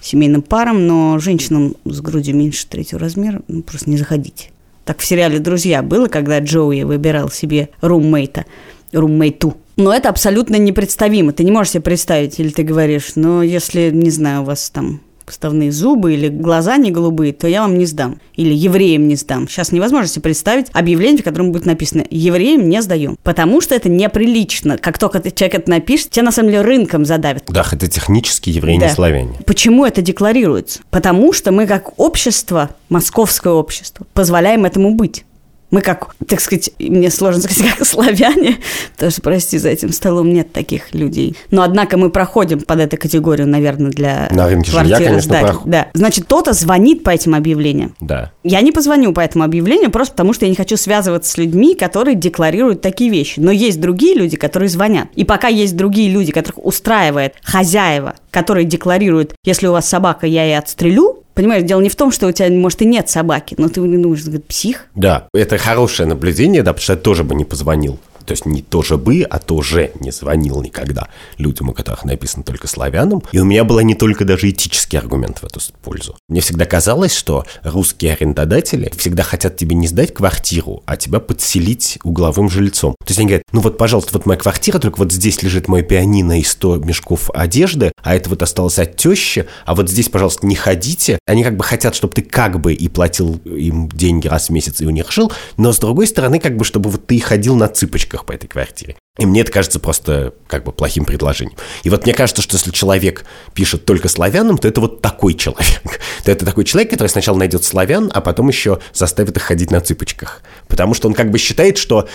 семейным 0.01 0.43
парам, 0.43 0.87
но 0.87 1.19
женщинам 1.19 1.75
с 1.85 2.01
грудью 2.01 2.37
меньше 2.37 2.67
третьего 2.69 3.01
размера, 3.01 3.43
ну, 3.49 3.63
просто 3.63 3.91
не 3.91 3.97
заходите. 3.97 4.51
Так 4.85 5.01
в 5.01 5.05
сериале 5.05 5.41
«Друзья» 5.41 5.83
было, 5.83 6.07
когда 6.07 6.39
Джоуи 6.39 6.85
выбирал 6.85 7.29
себе 7.29 7.71
руммейта, 7.81 8.45
руммейту. 8.93 9.57
Но 9.77 9.93
это 9.93 10.09
абсолютно 10.09 10.57
непредставимо. 10.57 11.33
Ты 11.33 11.45
не 11.45 11.51
можешь 11.51 11.73
себе 11.73 11.83
представить, 11.83 12.41
или 12.41 12.49
ты 12.49 12.63
говоришь, 12.63 13.13
но 13.15 13.43
если, 13.43 13.91
не 13.91 14.11
знаю, 14.11 14.43
у 14.43 14.45
вас 14.45 14.71
там 14.71 15.01
вставные 15.27 15.73
зубы 15.73 16.15
или 16.15 16.29
глаза 16.29 16.77
не 16.77 16.91
голубые, 16.91 17.33
то 17.33 17.49
я 17.49 17.63
вам 17.63 17.77
не 17.79 17.85
сдам. 17.87 18.21
Или 18.37 18.55
евреям 18.55 19.09
не 19.09 19.17
сдам. 19.17 19.49
Сейчас 19.49 19.73
невозможно 19.73 20.09
себе 20.09 20.23
представить 20.23 20.69
объявление, 20.73 21.23
в 21.23 21.25
котором 21.25 21.53
будет 21.53 21.67
написано 21.67 22.05
«евреям 22.11 22.69
не 22.69 22.81
сдаем». 22.81 23.19
Потому 23.23 23.61
что 23.61 23.75
это 23.75 23.89
неприлично. 23.89 24.79
Как 24.79 24.99
только 24.99 25.21
ты, 25.21 25.31
человек 25.31 25.61
это 25.61 25.71
напишет, 25.71 26.11
тебя 26.11 26.25
на 26.25 26.33
самом 26.33 26.51
деле 26.51 26.63
рынком 26.63 27.05
задавят. 27.05 27.45
Да, 27.49 27.63
хотя 27.63 27.87
технически 27.89 28.51
евреи 28.51 28.79
Да. 28.79 28.87
не 28.87 28.93
славяне. 28.93 29.35
Почему 29.47 29.85
это 29.85 30.01
декларируется? 30.01 30.81
Потому 30.91 31.33
что 31.33 31.51
мы 31.53 31.67
как 31.67 31.99
общество, 31.99 32.71
московское 32.89 33.53
общество, 33.53 34.07
позволяем 34.15 34.65
этому 34.65 34.95
быть. 34.95 35.25
Мы 35.71 35.81
как, 35.81 36.15
так 36.27 36.41
сказать, 36.41 36.71
мне 36.79 37.11
сложно 37.11 37.43
сказать, 37.43 37.73
как 37.77 37.87
славяне, 37.87 38.57
потому 38.95 39.11
что, 39.11 39.21
прости, 39.23 39.59
за 39.59 39.69
этим 39.71 39.93
столом 39.93 40.33
нет 40.33 40.53
таких 40.53 40.95
людей. 40.95 41.37
Но, 41.51 41.63
однако, 41.63 41.97
мы 41.97 42.11
проходим 42.11 42.61
под 42.61 42.81
эту 42.81 42.97
категорию, 42.97 43.49
наверное, 43.49 43.91
для 43.91 44.29
На 44.31 44.47
рынке 44.49 44.71
жилья, 44.71 44.85
квартиры 44.97 45.11
конечно, 45.11 45.41
проход- 45.41 45.63
Да. 45.67 45.89
Значит, 45.95 46.25
кто-то 46.25 46.53
звонит 46.53 47.03
по 47.03 47.11
этим 47.11 47.35
объявлениям. 47.35 47.95
Да. 48.01 48.33
Я 48.45 48.61
не 48.61 48.71
позвоню 48.71 49.13
по 49.13 49.21
этому 49.21 49.45
объявлению, 49.45 49.91
просто 49.91 50.13
потому 50.15 50.33
что 50.33 50.45
я 50.47 50.51
не 50.51 50.57
хочу 50.57 50.77
связываться 50.77 51.31
с 51.33 51.37
людьми, 51.39 51.75
которые 51.75 52.15
декларируют 52.15 52.81
такие 52.81 53.11
вещи. 53.11 53.41
Но 53.41 53.51
есть 53.51 53.81
другие 53.81 54.15
люди, 54.15 54.37
которые 54.37 54.69
звонят. 54.69 55.09
И 55.17 55.25
пока 55.25 55.49
есть 55.49 55.77
другие 55.77 56.11
люди, 56.11 56.31
которых 56.33 56.65
устраивает 56.65 57.35
хозяева, 57.43 58.15
которые 58.31 58.65
декларируют, 58.65 59.35
если 59.45 59.67
у 59.67 59.73
вас 59.73 59.89
собака, 59.89 60.27
я 60.27 60.47
и 60.49 60.53
отстрелю, 60.53 61.25
Понимаешь, 61.37 61.65
дело 61.65 61.83
не 61.83 61.91
в 61.91 61.97
том, 61.97 62.11
что 62.13 62.29
у 62.29 62.33
тебя, 62.33 62.49
может, 62.49 62.81
и 62.81 62.87
нет 62.87 63.11
собаки, 63.11 63.55
но 63.59 63.69
ты 63.69 63.83
ну, 63.83 64.17
псих. 64.49 64.87
Да, 64.95 65.29
это 65.35 65.59
хорошее 65.59 66.09
наблюдение, 66.09 66.63
да, 66.63 66.73
потому 66.73 66.83
что 66.83 66.93
я 66.95 66.99
тоже 66.99 67.25
бы 67.25 67.35
не 67.35 67.45
позвонил. 67.45 67.99
То 68.27 68.33
есть 68.33 68.45
не 68.45 68.61
тоже 68.61 68.99
бы, 68.99 69.23
а 69.23 69.39
тоже 69.39 69.93
не 70.01 70.11
звонил 70.11 70.61
никогда 70.63 71.09
людям, 71.39 71.71
у 71.71 71.73
которых 71.73 72.05
написано 72.05 72.43
только 72.43 72.67
славянам. 72.67 73.23
И 73.33 73.39
у 73.39 73.45
меня 73.45 73.65
был 73.65 73.81
не 73.81 73.95
только 73.95 74.25
даже 74.25 74.51
этический 74.51 74.99
аргумент 74.99 75.39
в 75.39 75.45
эту 75.45 75.61
пользу. 75.83 76.17
Мне 76.29 76.41
всегда 76.41 76.67
казалось, 76.67 77.15
что 77.15 77.45
русские 77.63 78.13
арендодатели 78.13 78.93
всегда 78.97 79.23
хотят 79.23 79.57
тебе 79.57 79.77
не 79.77 79.87
сдать 79.87 80.13
квартиру, 80.13 80.83
а 80.87 80.97
тебя 80.97 81.21
подселить 81.21 81.99
угловым 82.03 82.51
жильцом. 82.51 82.97
То 82.99 83.09
есть 83.09 83.19
они 83.19 83.29
говорят, 83.29 83.45
ну 83.53 83.61
вот, 83.61 83.79
пожалуйста, 83.79 84.11
вот 84.15 84.27
моя 84.27 84.39
квартира, 84.39 84.79
только 84.79 84.99
вот 84.99 85.13
здесь 85.13 85.43
лежит 85.43 85.69
мое 85.69 85.83
пианино 85.83 86.39
и 86.39 86.43
100 86.43 86.79
мешков 86.79 87.31
одежды, 87.33 87.93
а 88.03 88.15
это 88.15 88.29
вот 88.29 88.43
осталось 88.43 88.79
от 88.79 88.97
тещи, 88.97 89.47
а 89.65 89.75
вот 89.75 89.89
здесь, 89.89 90.09
пожалуйста, 90.09 90.47
не 90.47 90.57
ходите. 90.57 91.19
Они 91.27 91.45
как 91.45 91.57
бы 91.57 91.63
хотят, 91.63 91.95
чтобы 91.95 92.15
ты 92.15 92.23
как 92.23 92.61
бы 92.61 92.75
и 92.75 92.89
платил 92.89 93.37
им 93.45 93.89
деньги 93.89 94.27
раз 94.27 94.49
в 94.49 94.51
месяц 94.51 94.81
и 94.81 94.87
у 94.87 94.91
них 94.91 95.13
жил, 95.13 95.33
но 95.57 95.73
с 95.73 95.79
другой 95.79 96.07
стороны, 96.07 96.41
как 96.41 96.57
бы, 96.57 96.65
чтобы 96.65 96.91
вот 96.91 97.07
ты 97.07 97.21
ходил 97.21 97.55
на 97.55 97.69
цыпочках 97.69 98.16
по 98.25 98.33
этой 98.33 98.47
квартире. 98.47 98.97
И 99.19 99.25
мне 99.25 99.41
это 99.41 99.51
кажется 99.51 99.81
просто 99.81 100.35
как 100.47 100.65
бы 100.65 100.73
плохим 100.73 101.05
предложением. 101.05 101.57
И 101.85 101.91
вот 101.91 102.05
мне 102.05 102.13
кажется, 102.13 102.43
что 102.43 102.57
если 102.57 102.71
человек 102.71 103.25
пишет 103.55 103.87
только 103.87 104.09
славянам, 104.09 104.59
то 104.59 104.69
это 104.69 104.81
вот 104.81 105.01
такой 105.01 105.35
человек. 105.35 106.01
То 106.25 106.33
это 106.33 106.45
такой 106.45 106.65
человек, 106.65 106.91
который 106.91 107.09
сначала 107.09 107.39
найдет 107.39 107.65
славян, 107.65 108.11
а 108.13 108.21
потом 108.21 108.49
еще 108.49 108.81
заставит 108.93 109.37
их 109.37 109.43
ходить 109.43 109.71
на 109.71 109.81
цыпочках. 109.81 110.43
Потому 110.69 110.93
что 110.93 111.09
он 111.09 111.15
как 111.15 111.31
бы 111.31 111.39
считает, 111.39 111.79
что 111.79 112.09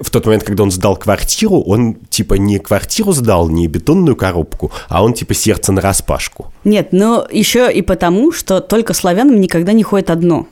в 0.00 0.10
тот 0.10 0.24
момент, 0.26 0.44
когда 0.44 0.62
он 0.62 0.70
сдал 0.70 0.96
квартиру, 0.96 1.60
он 1.62 1.94
типа 1.94 2.34
не 2.34 2.58
квартиру 2.58 3.12
сдал, 3.12 3.48
не 3.48 3.66
бетонную 3.66 4.16
коробку, 4.16 4.72
а 4.88 5.02
он 5.02 5.14
типа 5.14 5.34
сердце 5.34 5.72
на 5.72 5.80
распашку. 5.80 6.52
Нет, 6.64 6.88
но 6.92 7.26
еще 7.30 7.72
и 7.72 7.82
потому, 7.82 8.32
что 8.32 8.60
только 8.60 8.94
славянам 8.94 9.40
никогда 9.40 9.72
не 9.72 9.82
ходит 9.82 10.10
одно. 10.10 10.48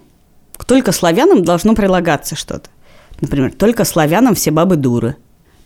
Только 0.67 0.93
славянам 0.93 1.45
должно 1.45 1.75
прилагаться 1.75 2.37
что-то. 2.37 2.69
Например, 3.25 3.51
только 3.53 3.85
славянам 3.85 4.35
все 4.35 4.51
бабы 4.51 4.77
дуры. 4.77 5.17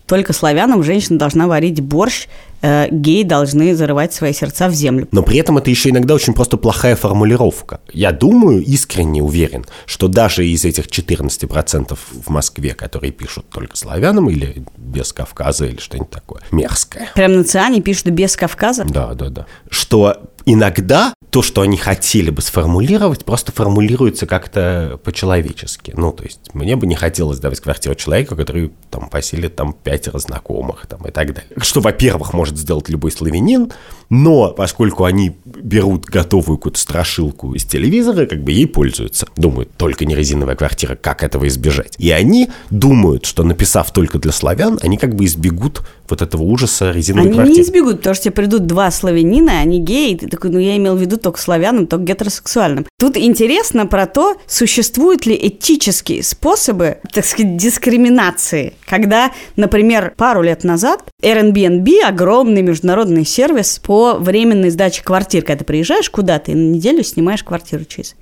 Только 0.07 0.33
славянам 0.33 0.85
женщина 0.85 1.19
должна 1.19 1.49
варить 1.49 1.81
борщ, 1.81 2.29
э, 2.63 2.87
геи 2.91 3.25
должны 3.25 3.75
зарывать 3.75 4.15
свои 4.15 4.33
сердца 4.33 4.69
в 4.69 4.73
землю. 4.73 5.09
Но 5.11 5.25
при 5.25 5.39
этом 5.39 5.59
это 5.59 5.71
еще 5.71 5.91
иногда 5.91 6.15
очень 6.15 6.35
просто 6.35 6.57
плохая 6.57 6.95
формулировка. 6.95 7.81
Я 7.93 8.13
думаю, 8.13 8.63
искренне 8.63 9.23
уверен, 9.25 9.67
что 9.87 10.07
даже 10.07 10.47
из 10.47 10.65
этих 10.65 10.87
14% 10.87 11.99
в 12.25 12.31
Москве, 12.31 12.75
которые 12.75 13.11
пишут 13.11 13.47
только 13.51 13.77
славянам 13.77 14.31
или 14.31 14.63
без 14.77 15.13
Кавказа 15.13 15.67
или 15.67 15.79
что-нибудь 15.79 16.11
такое, 16.11 16.43
мерзкое. 16.53 17.11
Прям 17.17 17.33
на 17.33 17.45
Циане 17.45 17.83
пишут 17.83 18.07
без 18.07 18.37
Кавказа. 18.37 18.85
Да, 18.85 19.15
да, 19.15 19.31
да. 19.31 19.47
Что 19.69 20.17
иногда 20.47 21.13
то, 21.31 21.43
что 21.43 21.61
они 21.61 21.77
хотели 21.77 22.31
бы 22.31 22.41
сформулировать, 22.41 23.25
просто 23.25 23.53
формулируется 23.53 24.27
как-то 24.27 24.99
по-человечески. 25.05 25.93
Ну, 25.97 26.13
то 26.13 26.25
есть 26.25 26.55
мне 26.55 26.77
бы 26.77 26.87
не 26.87 26.95
хотелось 26.95 27.39
давать 27.39 27.61
квартиру 27.61 27.95
человеку, 27.95 28.35
который 28.35 28.73
там 28.91 29.11
поселит 29.11 29.55
там 29.55 29.73
пятеро 29.73 30.19
знакомых 30.19 30.87
там, 30.87 31.07
и 31.07 31.11
так 31.11 31.35
далее. 31.35 31.51
Что, 31.59 31.81
во-первых, 31.81 32.33
может 32.33 32.57
сделать 32.57 32.89
любой 32.89 33.11
славянин, 33.11 33.73
но 34.11 34.51
поскольку 34.51 35.05
они 35.05 35.37
берут 35.45 36.07
готовую 36.07 36.59
какую-то 36.59 36.79
страшилку 36.79 37.55
из 37.55 37.65
телевизора, 37.65 38.27
как 38.27 38.43
бы 38.43 38.53
ей 38.53 38.67
пользуются. 38.67 39.27
Думают, 39.37 39.71
только 39.77 40.05
не 40.05 40.15
резиновая 40.15 40.57
квартира, 40.57 40.95
как 40.95 41.23
этого 41.23 41.47
избежать. 41.49 41.95
И 41.99 42.11
они 42.11 42.49
думают, 42.71 43.27
что 43.27 43.43
написав 43.43 43.93
только 43.93 44.19
для 44.19 44.33
славян, 44.33 44.79
они 44.83 44.97
как 44.97 45.15
бы 45.15 45.25
избегут 45.25 45.83
вот 46.09 46.23
этого 46.23 46.43
ужаса 46.43 46.91
резиновой 46.91 47.29
Они 47.29 47.35
квартиры. 47.35 47.57
не 47.59 47.63
избегут, 47.63 47.99
потому 47.99 48.15
что 48.15 48.25
тебе 48.25 48.33
придут 48.33 48.67
два 48.67 48.91
славянина, 48.91 49.61
они 49.61 49.81
геи, 49.81 50.13
и 50.13 50.17
ты 50.17 50.29
такой, 50.29 50.51
ну 50.51 50.59
я 50.59 50.77
имел 50.77 50.97
в 50.97 51.01
виду 51.01 51.19
только 51.19 51.39
славянам, 51.39 51.87
только 51.87 52.05
гетеросексуальным. 52.05 52.87
Тут 52.99 53.17
интересно 53.17 53.87
про 53.87 54.07
то, 54.07 54.37
существуют 54.47 55.27
ли 55.27 55.39
этические 55.41 56.23
способы, 56.23 56.99
так 57.13 57.25
сказать, 57.25 57.57
дискриминации, 57.57 58.75
когда, 58.87 59.33
например, 59.57 60.15
пару 60.17 60.43
лет 60.43 60.65
назад 60.65 61.05
Airbnb, 61.21 62.01
огромный 62.07 62.63
международный 62.63 63.25
сервис 63.25 63.81
по 63.81 64.15
временной 64.15 64.71
сдаче 64.71 65.03
квартир, 65.03 65.43
когда 65.43 65.59
ты 65.59 65.65
приезжаешь 65.65 66.09
куда-то 66.09 66.53
и 66.53 66.55
на 66.55 66.71
неделю 66.75 67.03
снимаешь 67.03 67.43
квартиру 67.43 67.85
через. 67.87 68.15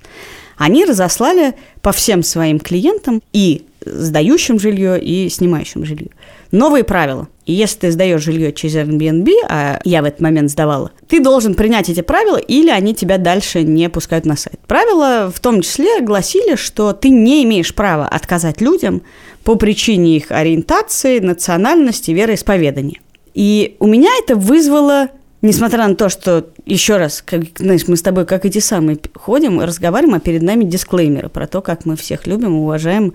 Они 0.57 0.83
разослали 0.83 1.53
по 1.83 1.91
всем 1.91 2.23
своим 2.23 2.59
клиентам 2.59 3.21
и 3.33 3.65
сдающим 3.85 4.59
жилье, 4.59 4.99
и 4.99 5.29
снимающим 5.29 5.85
жилье. 5.85 6.09
Новые 6.51 6.83
правила. 6.83 7.27
И 7.45 7.53
если 7.53 7.81
ты 7.81 7.91
сдаешь 7.91 8.23
жилье 8.23 8.51
через 8.51 8.75
Airbnb, 8.75 9.29
а 9.47 9.79
я 9.83 10.01
в 10.01 10.05
этот 10.05 10.19
момент 10.19 10.49
сдавала, 10.49 10.91
ты 11.07 11.21
должен 11.21 11.53
принять 11.53 11.89
эти 11.89 12.01
правила, 12.01 12.37
или 12.37 12.71
они 12.71 12.95
тебя 12.95 13.19
дальше 13.19 13.61
не 13.61 13.89
пускают 13.89 14.25
на 14.25 14.35
сайт. 14.35 14.59
Правила 14.65 15.31
в 15.33 15.39
том 15.39 15.61
числе 15.61 16.01
гласили, 16.01 16.55
что 16.55 16.93
ты 16.93 17.09
не 17.09 17.43
имеешь 17.43 17.75
права 17.75 18.07
отказать 18.07 18.59
людям 18.59 19.03
по 19.47 19.55
причине 19.55 20.17
их 20.17 20.29
ориентации, 20.31 21.19
национальности, 21.19 22.11
вероисповедания. 22.11 22.99
И 23.33 23.77
у 23.79 23.87
меня 23.87 24.09
это 24.21 24.35
вызвало 24.35 25.07
Несмотря 25.43 25.87
на 25.87 25.95
то, 25.95 26.09
что, 26.09 26.47
еще 26.65 26.97
раз, 26.97 27.21
как, 27.21 27.43
знаешь, 27.59 27.87
мы 27.87 27.95
с 27.95 28.01
тобой, 28.01 28.25
как 28.25 28.43
эти 28.43 28.57
самые, 28.57 28.97
ходим 29.13 29.61
разговариваем, 29.61 30.15
а 30.15 30.19
перед 30.19 30.41
нами 30.41 30.63
дисклеймеры 30.63 31.29
про 31.29 31.45
то, 31.45 31.61
как 31.61 31.85
мы 31.85 31.95
всех 31.95 32.25
любим, 32.25 32.55
уважаем 32.55 33.13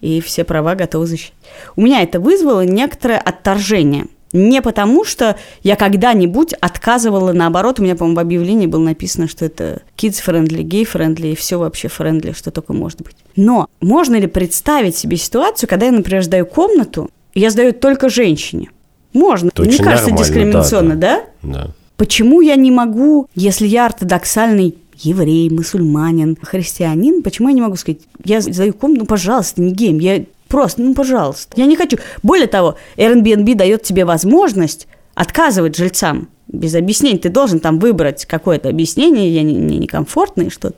и 0.00 0.20
все 0.20 0.42
права 0.42 0.74
готовы 0.74 1.06
защитить. 1.06 1.32
У 1.76 1.82
меня 1.82 2.02
это 2.02 2.18
вызвало 2.18 2.62
некоторое 2.62 3.18
отторжение. 3.18 4.08
Не 4.32 4.62
потому, 4.62 5.04
что 5.04 5.36
я 5.62 5.76
когда-нибудь 5.76 6.52
отказывала, 6.54 7.32
наоборот, 7.32 7.80
у 7.80 7.82
меня, 7.82 7.96
по-моему, 7.96 8.16
в 8.16 8.20
объявлении 8.20 8.66
было 8.66 8.82
написано, 8.82 9.28
что 9.28 9.44
это 9.44 9.82
kids-friendly, 9.96 10.62
gay-friendly 10.62 11.32
и 11.32 11.34
все 11.34 11.58
вообще 11.58 11.88
friendly, 11.88 12.36
что 12.36 12.50
только 12.50 12.72
может 12.72 13.02
быть. 13.02 13.16
Но 13.36 13.68
можно 13.80 14.16
ли 14.16 14.26
представить 14.26 14.96
себе 14.96 15.16
ситуацию, 15.16 15.68
когда 15.68 15.86
я, 15.86 15.92
например, 15.92 16.22
сдаю 16.22 16.46
комнату, 16.46 17.10
и 17.34 17.40
я 17.40 17.50
сдаю 17.50 17.72
только 17.72 18.08
женщине? 18.08 18.70
Можно. 19.12 19.48
Это 19.48 19.62
Мне 19.62 19.78
кажется, 19.78 20.12
дискриминационно, 20.12 20.94
да? 20.94 21.24
Да. 21.42 21.70
Почему 21.96 22.40
я 22.40 22.56
не 22.56 22.70
могу, 22.70 23.26
если 23.34 23.66
я 23.66 23.86
ортодоксальный 23.86 24.76
еврей, 24.96 25.50
мусульманин, 25.50 26.36
христианин, 26.40 27.22
почему 27.22 27.48
я 27.48 27.54
не 27.54 27.60
могу 27.60 27.76
сказать, 27.76 28.00
я 28.24 28.40
сдаю 28.40 28.72
комнату, 28.72 29.00
ну, 29.00 29.06
пожалуйста, 29.06 29.60
не 29.60 29.72
гейм, 29.72 29.98
я 29.98 30.24
просто, 30.50 30.82
ну, 30.82 30.94
пожалуйста, 30.94 31.54
я 31.56 31.64
не 31.64 31.76
хочу. 31.76 31.96
Более 32.22 32.48
того, 32.48 32.76
Airbnb 32.96 33.54
дает 33.54 33.82
тебе 33.82 34.04
возможность 34.04 34.86
отказывать 35.14 35.76
жильцам 35.76 36.28
без 36.48 36.74
объяснений. 36.74 37.18
Ты 37.18 37.30
должен 37.30 37.60
там 37.60 37.78
выбрать 37.78 38.26
какое-то 38.26 38.68
объяснение, 38.68 39.32
я 39.32 39.42
не, 39.42 39.58
мне 39.58 39.78
некомфортно 39.78 40.42
и 40.42 40.50
что-то. 40.50 40.76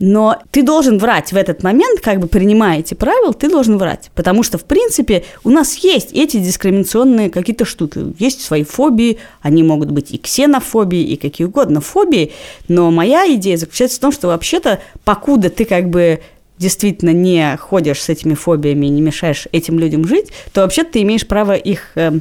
Но 0.00 0.36
ты 0.52 0.62
должен 0.62 0.98
врать 0.98 1.32
в 1.32 1.36
этот 1.36 1.64
момент, 1.64 2.00
как 2.00 2.20
бы 2.20 2.28
принимая 2.28 2.78
эти 2.78 2.94
правила, 2.94 3.34
ты 3.34 3.50
должен 3.50 3.78
врать. 3.78 4.10
Потому 4.14 4.44
что, 4.44 4.56
в 4.56 4.64
принципе, 4.64 5.24
у 5.42 5.50
нас 5.50 5.74
есть 5.78 6.12
эти 6.12 6.36
дискриминационные 6.36 7.30
какие-то 7.30 7.64
штуки. 7.64 8.14
Есть 8.18 8.42
свои 8.42 8.62
фобии, 8.62 9.18
они 9.42 9.64
могут 9.64 9.90
быть 9.90 10.12
и 10.12 10.18
ксенофобии, 10.18 11.02
и 11.02 11.16
какие 11.16 11.48
угодно 11.48 11.80
фобии. 11.80 12.32
Но 12.68 12.92
моя 12.92 13.26
идея 13.34 13.56
заключается 13.56 13.96
в 13.96 14.00
том, 14.00 14.12
что 14.12 14.28
вообще-то, 14.28 14.80
покуда 15.04 15.50
ты 15.50 15.64
как 15.64 15.90
бы 15.90 16.20
действительно 16.58 17.10
не 17.10 17.56
ходишь 17.56 18.02
с 18.02 18.08
этими 18.08 18.34
фобиями 18.34 18.86
не 18.86 19.00
мешаешь 19.00 19.48
этим 19.52 19.78
людям 19.78 20.06
жить, 20.06 20.32
то 20.52 20.62
вообще-то 20.62 20.92
ты 20.92 21.02
имеешь 21.02 21.26
право 21.26 21.54
их 21.54 21.92
э, 21.94 22.20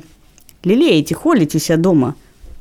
лелеять 0.63 1.11
и 1.11 1.13
холить 1.13 1.55
у 1.55 1.59
себя 1.59 1.77
дома. 1.77 2.15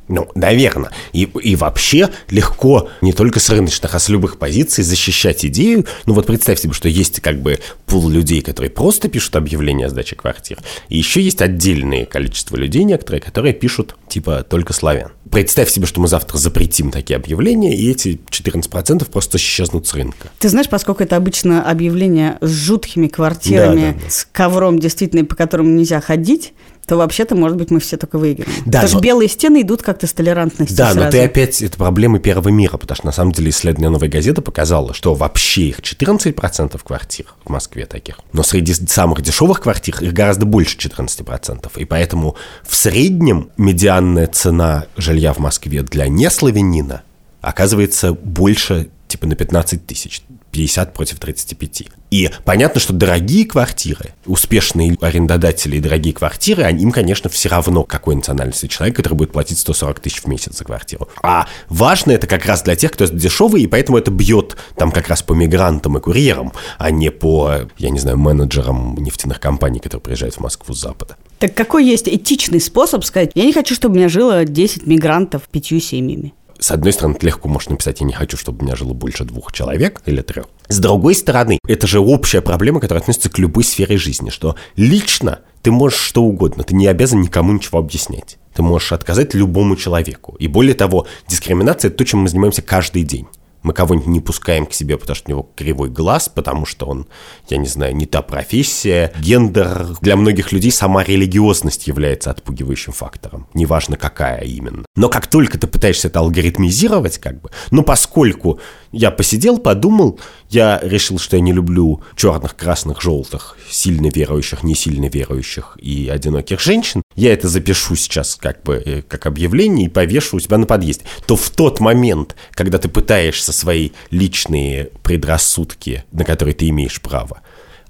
Ну, 0.09 0.28
наверное. 0.34 0.90
И, 1.12 1.22
и 1.42 1.57
вообще 1.57 2.11
легко 2.30 2.88
не 3.00 3.12
только 3.12 3.40
с 3.40 3.50
рыночных, 3.50 3.94
а 3.94 3.98
с 3.98 4.09
любых 4.09 4.38
позиций 4.38 4.84
защищать 4.84 5.44
идею. 5.46 5.84
Ну 6.07 6.14
вот 6.14 6.26
представь 6.26 6.61
себе, 6.61 6.72
что 6.72 6.88
есть 6.88 7.20
как 7.20 7.40
бы 7.42 7.59
пул 7.86 8.09
людей, 8.09 8.40
которые 8.40 8.70
просто 8.70 9.09
пишут 9.09 9.36
объявления 9.36 9.86
о 9.86 9.88
сдаче 9.88 10.16
квартир. 10.16 10.59
И 10.88 10.96
еще 10.98 11.20
есть 11.20 11.42
отдельное 11.42 12.04
количество 12.04 12.57
людей 12.57 12.84
некоторые, 12.84 13.20
которые 13.20 13.52
пишут 13.54 13.96
типа 14.09 14.44
только 14.48 14.72
славян. 14.72 15.11
Представь 15.30 15.70
себе, 15.70 15.86
что 15.86 16.00
мы 16.00 16.09
завтра 16.09 16.38
запретим 16.38 16.90
такие 16.92 17.16
объявления, 17.16 17.74
и 17.76 17.90
эти 17.90 18.20
14% 18.30 19.11
просто 19.11 19.38
исчезнут 19.38 19.86
с 19.86 19.94
рынка. 19.94 20.28
Ты 20.38 20.48
знаешь, 20.48 20.68
поскольку 20.68 21.02
это 21.02 21.16
обычно 21.16 21.68
объявление 21.68 22.38
с 22.40 22.48
жуткими 22.50 23.09
квартирами, 23.09 23.80
Да, 23.80 23.92
да, 23.92 24.04
да. 24.04 24.11
с 24.11 24.28
ковром 24.30 24.78
действительно, 24.78 25.24
по 25.24 25.34
которому 25.34 25.70
нельзя 25.70 26.00
ходить, 26.00 26.52
то 26.87 26.97
вообще-то, 26.97 27.34
может 27.34 27.57
быть, 27.59 27.70
мы 27.70 27.80
все 27.80 27.97
только 27.97 28.16
выиграем. 28.18 28.49
Да, 28.64 28.64
Потому 28.80 28.89
что 28.89 28.97
но- 28.99 29.03
белые 29.03 29.28
стены 29.28 29.62
идут 29.62 29.82
как-то 29.82 30.07
с 30.07 30.12
толерантностью 30.12 30.76
Да, 30.76 30.89
но 30.89 31.01
сразу. 31.01 31.11
ты 31.11 31.24
опять, 31.24 31.61
это 31.61 31.76
проблемы 31.76 32.20
первого 32.20 32.49
мира, 32.49 32.76
потому 32.76 32.97
что 32.97 33.07
на 33.07 33.12
самом 33.12 33.32
деле 33.32 33.51
исследование 33.51 33.91
«Новой 33.91 34.09
газеты» 34.09 34.41
показало, 34.41 34.95
что 34.95 35.14
вообще 35.14 35.68
их 35.68 35.80
14% 35.80 36.80
квартир 36.84 37.26
в 37.45 37.51
Москве 37.51 37.87
таких, 37.87 38.20
но 38.32 38.43
среди 38.45 38.72
самых 38.74 39.22
дешевых 39.22 39.61
квартир 39.61 39.97
их 40.01 40.12
гораздо 40.12 40.47
больше 40.47 40.76
14%, 40.78 41.70
и 41.76 41.84
поэтому 41.84 42.37
в 42.62 42.74
среднем 42.76 43.51
медианная 43.57 44.28
цена 44.28 44.87
жилья 44.97 45.32
в 45.32 45.39
Москве 45.39 45.82
для 45.82 46.07
неславянина 46.09 47.03
оказывается 47.41 48.12
больше 48.12 48.89
типа 49.09 49.26
на 49.26 49.34
15 49.34 49.87
тысяч. 49.87 50.22
50 50.57 50.94
против 50.94 51.18
35. 51.20 51.82
И 52.11 52.30
понятно, 52.44 52.80
что 52.80 52.94
дорогие 52.94 53.44
квартиры, 53.44 54.14
успешные 54.24 54.96
арендодатели 55.02 55.76
и 55.76 55.80
дорогие 55.80 56.14
квартиры, 56.14 56.62
они- 56.62 56.82
им, 56.82 56.92
конечно, 56.92 57.28
все 57.28 57.50
равно, 57.50 57.84
какой 57.84 58.14
национальности 58.14 58.66
человек, 58.66 58.96
который 58.96 59.14
будет 59.14 59.32
платить 59.32 59.59
140 59.59 60.00
тысяч 60.00 60.22
в 60.22 60.26
месяц 60.26 60.57
за 60.57 60.64
квартиру. 60.64 61.09
А 61.22 61.46
важно 61.68 62.12
это 62.12 62.26
как 62.26 62.46
раз 62.46 62.62
для 62.62 62.74
тех, 62.74 62.92
кто 62.92 63.07
дешевый, 63.07 63.62
и 63.62 63.66
поэтому 63.66 63.98
это 63.98 64.11
бьет 64.11 64.57
там 64.76 64.92
как 64.92 65.09
раз 65.09 65.22
по 65.22 65.34
мигрантам 65.34 65.98
и 65.98 66.00
курьерам, 66.00 66.52
а 66.78 66.90
не 66.90 67.11
по, 67.11 67.68
я 67.76 67.90
не 67.90 67.98
знаю, 67.98 68.16
менеджерам 68.16 68.94
нефтяных 68.98 69.38
компаний, 69.40 69.80
которые 69.80 70.02
приезжают 70.02 70.36
в 70.36 70.40
Москву 70.40 70.74
с 70.74 70.80
Запада. 70.80 71.16
Так 71.38 71.54
какой 71.54 71.84
есть 71.84 72.09
этичный 72.09 72.61
способ 72.61 73.04
сказать, 73.04 73.32
я 73.34 73.44
не 73.44 73.52
хочу, 73.52 73.74
чтобы 73.74 73.94
у 73.94 73.98
меня 73.98 74.09
жило 74.09 74.44
10 74.46 74.86
мигрантов 74.86 75.42
пятью 75.50 75.80
семьями? 75.80 76.32
С 76.59 76.70
одной 76.70 76.92
стороны, 76.92 77.14
ты 77.14 77.26
легко 77.26 77.48
можешь 77.48 77.68
написать, 77.68 78.00
я 78.00 78.07
не 78.07 78.12
хочу, 78.12 78.36
чтобы 78.36 78.61
у 78.61 78.64
меня 78.64 78.76
жило 78.76 78.92
больше 78.92 79.24
двух 79.24 79.52
человек 79.52 80.00
или 80.07 80.22
трех. 80.22 80.46
С 80.68 80.78
другой 80.78 81.14
стороны, 81.14 81.59
это 81.66 81.86
же 81.86 82.00
общая 82.00 82.40
проблема, 82.40 82.80
которая 82.80 83.02
относится 83.02 83.30
к 83.30 83.38
любой 83.38 83.64
сфере 83.64 83.96
жизни, 83.98 84.30
что 84.30 84.57
лично 84.76 85.40
ты 85.62 85.70
можешь 85.70 85.98
что 85.98 86.22
угодно, 86.22 86.64
ты 86.64 86.74
не 86.74 86.86
обязан 86.86 87.20
никому 87.20 87.52
ничего 87.52 87.78
объяснять. 87.78 88.38
Ты 88.54 88.62
можешь 88.62 88.92
отказать 88.92 89.34
любому 89.34 89.76
человеку. 89.76 90.36
И 90.38 90.48
более 90.48 90.74
того, 90.74 91.07
дискриминация– 91.28 91.88
это 91.90 91.98
то, 91.98 92.04
чем 92.04 92.20
мы 92.20 92.28
занимаемся 92.28 92.62
каждый 92.62 93.02
день. 93.02 93.26
Мы 93.67 93.73
кого-нибудь 93.73 94.07
не 94.07 94.21
пускаем 94.21 94.64
к 94.64 94.73
себе, 94.73 94.97
потому 94.97 95.17
что 95.17 95.29
у 95.29 95.31
него 95.33 95.51
кривой 95.57 95.91
глаз, 95.91 96.29
потому 96.29 96.67
что 96.67 96.87
он, 96.87 97.09
я 97.49 97.57
не 97.57 97.67
знаю, 97.67 97.97
не 97.97 98.07
та 98.07 98.23
профессия, 98.23 99.12
гендер. 99.19 99.89
Для 100.01 100.14
многих 100.14 100.53
людей 100.53 100.71
сама 100.71 101.03
религиозность 101.03 101.89
является 101.89 102.31
отпугивающим 102.31 102.93
фактором. 102.93 103.49
Неважно, 103.55 103.97
какая 103.97 104.43
именно. 104.43 104.87
Но 104.95 105.09
как 105.09 105.27
только 105.27 105.59
ты 105.59 105.67
пытаешься 105.67 106.07
это 106.07 106.21
алгоритмизировать, 106.21 107.19
как 107.19 107.41
бы, 107.41 107.51
ну, 107.73 107.83
поскольку 107.83 108.61
я 108.97 109.11
посидел, 109.11 109.59
подумал, 109.59 110.18
я 110.49 110.80
решил, 110.82 111.18
что 111.18 111.36
я 111.36 111.42
не 111.42 111.53
люблю 111.53 112.03
черных, 112.16 112.57
красных, 112.57 113.03
желтых, 113.03 113.57
сильно 113.68 114.09
верующих, 114.09 114.62
не 114.62 114.74
сильно 114.74 115.07
верующих 115.07 115.76
и 115.80 116.09
одиноких 116.09 116.61
женщин, 116.61 117.03
я 117.14 117.32
это 117.32 117.49
запишу 117.49 117.97
сейчас 117.97 118.36
как 118.36 118.62
бы 118.62 118.82
э, 118.84 119.03
как 119.03 119.26
объявление 119.26 119.86
и 119.86 119.90
повешу 119.90 120.36
у 120.36 120.40
себя 120.40 120.59
на 120.59 120.66
подъезде, 120.66 121.05
то 121.26 121.36
в 121.36 121.51
тот 121.51 121.80
момент, 121.80 122.36
когда 122.53 122.78
ты 122.78 122.88
пытаешься 122.88 123.53
свои 123.53 123.90
личные 124.11 124.90
предрассудки, 125.03 126.05
на 126.12 126.24
которые 126.24 126.55
ты 126.55 126.68
имеешь 126.68 127.01
право, 127.01 127.42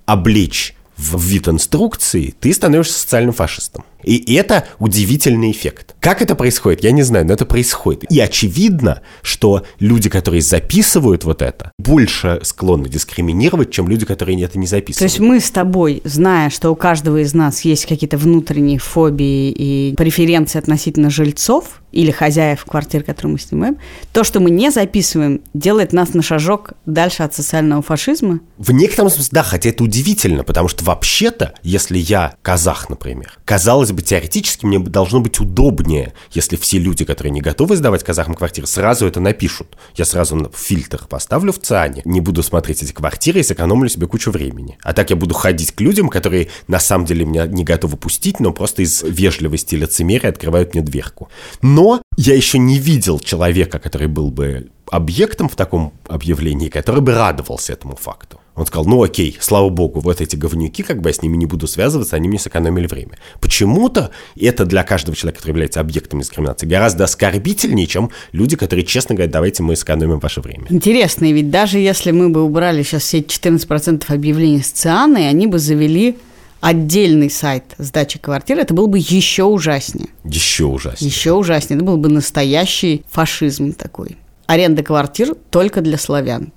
облечь 0.04 0.76
в 0.97 1.20
вид 1.22 1.49
инструкции, 1.49 2.34
ты 2.38 2.53
становишься 2.53 2.99
социальным 2.99 3.32
фашистом. 3.34 3.84
И 4.03 4.34
это 4.34 4.64
удивительный 4.78 5.51
эффект. 5.51 5.97
Как 5.99 6.22
это 6.22 6.36
происходит, 6.36 6.84
я 6.84 6.92
не 6.92 7.03
знаю, 7.03 7.26
но 7.26 7.32
это 7.32 7.44
происходит. 7.44 8.11
И 8.11 8.20
очевидно, 8.20 9.03
что 9.22 9.64
люди, 9.80 10.09
которые 10.09 10.42
записывают 10.42 11.24
вот 11.24 11.42
это, 11.42 11.72
больше 11.78 12.38
склонны 12.44 12.88
дискриминировать, 12.88 13.72
чем 13.72 13.88
люди, 13.88 14.07
которые 14.07 14.40
это 14.42 14.59
не 14.59 14.66
То 14.66 14.70
записывают. 14.70 15.11
есть 15.11 15.20
мы 15.20 15.40
с 15.40 15.51
тобой, 15.51 16.03
зная, 16.05 16.51
что 16.51 16.70
у 16.70 16.76
каждого 16.76 17.20
из 17.20 17.34
нас 17.34 17.62
есть 17.62 17.86
какие-то 17.86 18.16
внутренние 18.16 18.78
фобии 18.78 19.51
и 19.51 19.94
преференции 19.97 20.59
относительно 20.59 21.11
жильцов 21.11 21.82
или 21.97 22.11
хозяев 22.11 22.64
квартир, 22.64 23.03
которые 23.03 23.32
мы 23.32 23.38
снимаем, 23.38 23.78
то, 24.12 24.22
что 24.22 24.38
мы 24.38 24.51
не 24.51 24.70
записываем, 24.70 25.40
делает 25.55 25.92
нас 25.94 26.12
на 26.12 26.22
шажок 26.22 26.74
дальше 26.84 27.22
от 27.22 27.34
социального 27.34 27.80
фашизма. 27.80 28.40
В 28.59 28.70
некотором 28.72 29.09
смысле, 29.09 29.30
да, 29.32 29.42
хотя 29.42 29.70
это 29.70 29.82
удивительно, 29.82 30.44
потому 30.44 30.68
что 30.68 30.84
вообще-то, 30.84 31.55
если 31.62 31.97
я 31.97 32.34
казах, 32.42 32.90
например, 32.90 33.38
казалось 33.47 33.92
бы, 33.92 34.03
теоретически 34.03 34.66
мне 34.66 34.78
должно 34.78 35.20
быть 35.20 35.40
удобнее, 35.40 36.12
если 36.32 36.57
все 36.57 36.78
люди, 36.78 37.05
которые 37.07 37.30
не 37.32 37.40
готовы 37.40 37.76
сдавать 37.76 38.05
казахам 38.05 38.34
квартиры, 38.34 38.66
сразу 38.66 39.07
это 39.07 39.20
напишут. 39.20 39.76
Я 39.94 40.05
сразу 40.05 40.53
фильтр 40.55 41.07
поставлю 41.09 41.53
в 41.53 41.61
ЦИАНе, 41.61 42.03
не 42.05 42.20
буду 42.20 42.42
смотреть 42.42 42.82
эти 42.82 42.92
квартиры 42.92 43.40
и 43.40 43.42
сэкономлю 43.42 43.88
себе 43.88 44.07
кучу 44.07 44.30
времени. 44.30 44.76
А 44.82 44.92
так 44.92 45.09
я 45.09 45.16
буду 45.16 45.34
ходить 45.34 45.72
к 45.72 45.80
людям, 45.80 46.11
которые 46.11 46.49
на 46.68 46.78
самом 46.78 47.07
деле 47.07 47.24
меня 47.24 47.47
не 47.47 47.64
готовы 47.64 47.97
пустить, 47.97 48.38
но 48.38 48.53
просто 48.53 48.82
из 48.82 49.03
вежливости 49.03 49.74
и 49.74 49.78
лицемерия 49.78 50.28
открывают 50.28 50.74
мне 50.74 50.82
дверку. 50.82 51.30
Но 51.62 51.86
я 52.16 52.34
еще 52.34 52.59
не 52.59 52.78
видел 52.78 53.18
человека, 53.18 53.78
который 53.78 54.09
был 54.09 54.30
бы 54.30 54.70
объектом 54.91 55.49
в 55.49 55.57
таком 55.57 55.93
объявлении, 56.07 56.68
который 56.68 57.01
бы 57.01 57.14
радовался 57.14 57.72
этому 57.72 57.97
факту. 57.97 58.41
Он 58.55 58.64
сказал, 58.64 58.87
ну 58.87 59.03
окей, 59.03 59.37
слава 59.39 59.68
богу, 59.68 60.01
вот 60.01 60.22
эти 60.22 60.34
говнюки, 60.34 60.82
как 60.82 61.03
бы 61.03 61.11
я 61.11 61.12
с 61.12 61.20
ними 61.20 61.37
не 61.37 61.45
буду 61.45 61.66
связываться, 61.66 62.16
они 62.16 62.28
мне 62.28 62.39
сэкономили 62.39 62.87
время. 62.87 63.18
Почему-то 63.41 64.11
это 64.34 64.64
для 64.64 64.82
каждого 64.82 65.14
человека, 65.14 65.41
который 65.41 65.53
является 65.53 65.80
объектом 65.80 66.20
дискриминации, 66.20 66.66
гораздо 66.66 67.05
оскорбительнее, 67.05 67.87
чем 67.87 68.11
люди, 68.32 68.57
которые 68.57 68.87
честно 68.87 69.14
говорят, 69.14 69.32
давайте 69.32 69.62
мы 69.62 69.76
сэкономим 69.76 70.20
ваше 70.20 70.41
время. 70.41 70.66
Интересно, 70.70 71.30
ведь 71.30 71.51
даже 71.51 71.78
если 71.78 72.12
мы 72.12 72.30
бы 72.30 72.43
убрали 72.43 72.82
сейчас 72.82 73.03
все 73.03 73.18
эти 73.18 73.39
14% 73.39 74.05
объявлений 74.09 74.62
с 74.62 74.70
ЦИАНой, 74.70 75.28
они 75.28 75.47
бы 75.47 75.59
завели 75.59 76.16
отдельный 76.61 77.30
сайт 77.30 77.64
сдачи 77.78 78.18
квартир, 78.18 78.59
это 78.59 78.74
было 78.74 78.86
бы 78.86 78.98
еще 78.98 79.44
ужаснее. 79.44 80.09
Еще 80.24 80.64
ужаснее. 80.64 81.11
Еще 81.11 81.32
ужаснее. 81.32 81.76
Это 81.76 81.84
был 81.84 81.96
бы 81.96 82.09
настоящий 82.09 83.04
фашизм 83.11 83.72
такой. 83.72 84.16
Аренда 84.46 84.82
квартир 84.82 85.34
только 85.50 85.80
для 85.80 85.98
славян. 85.98 86.52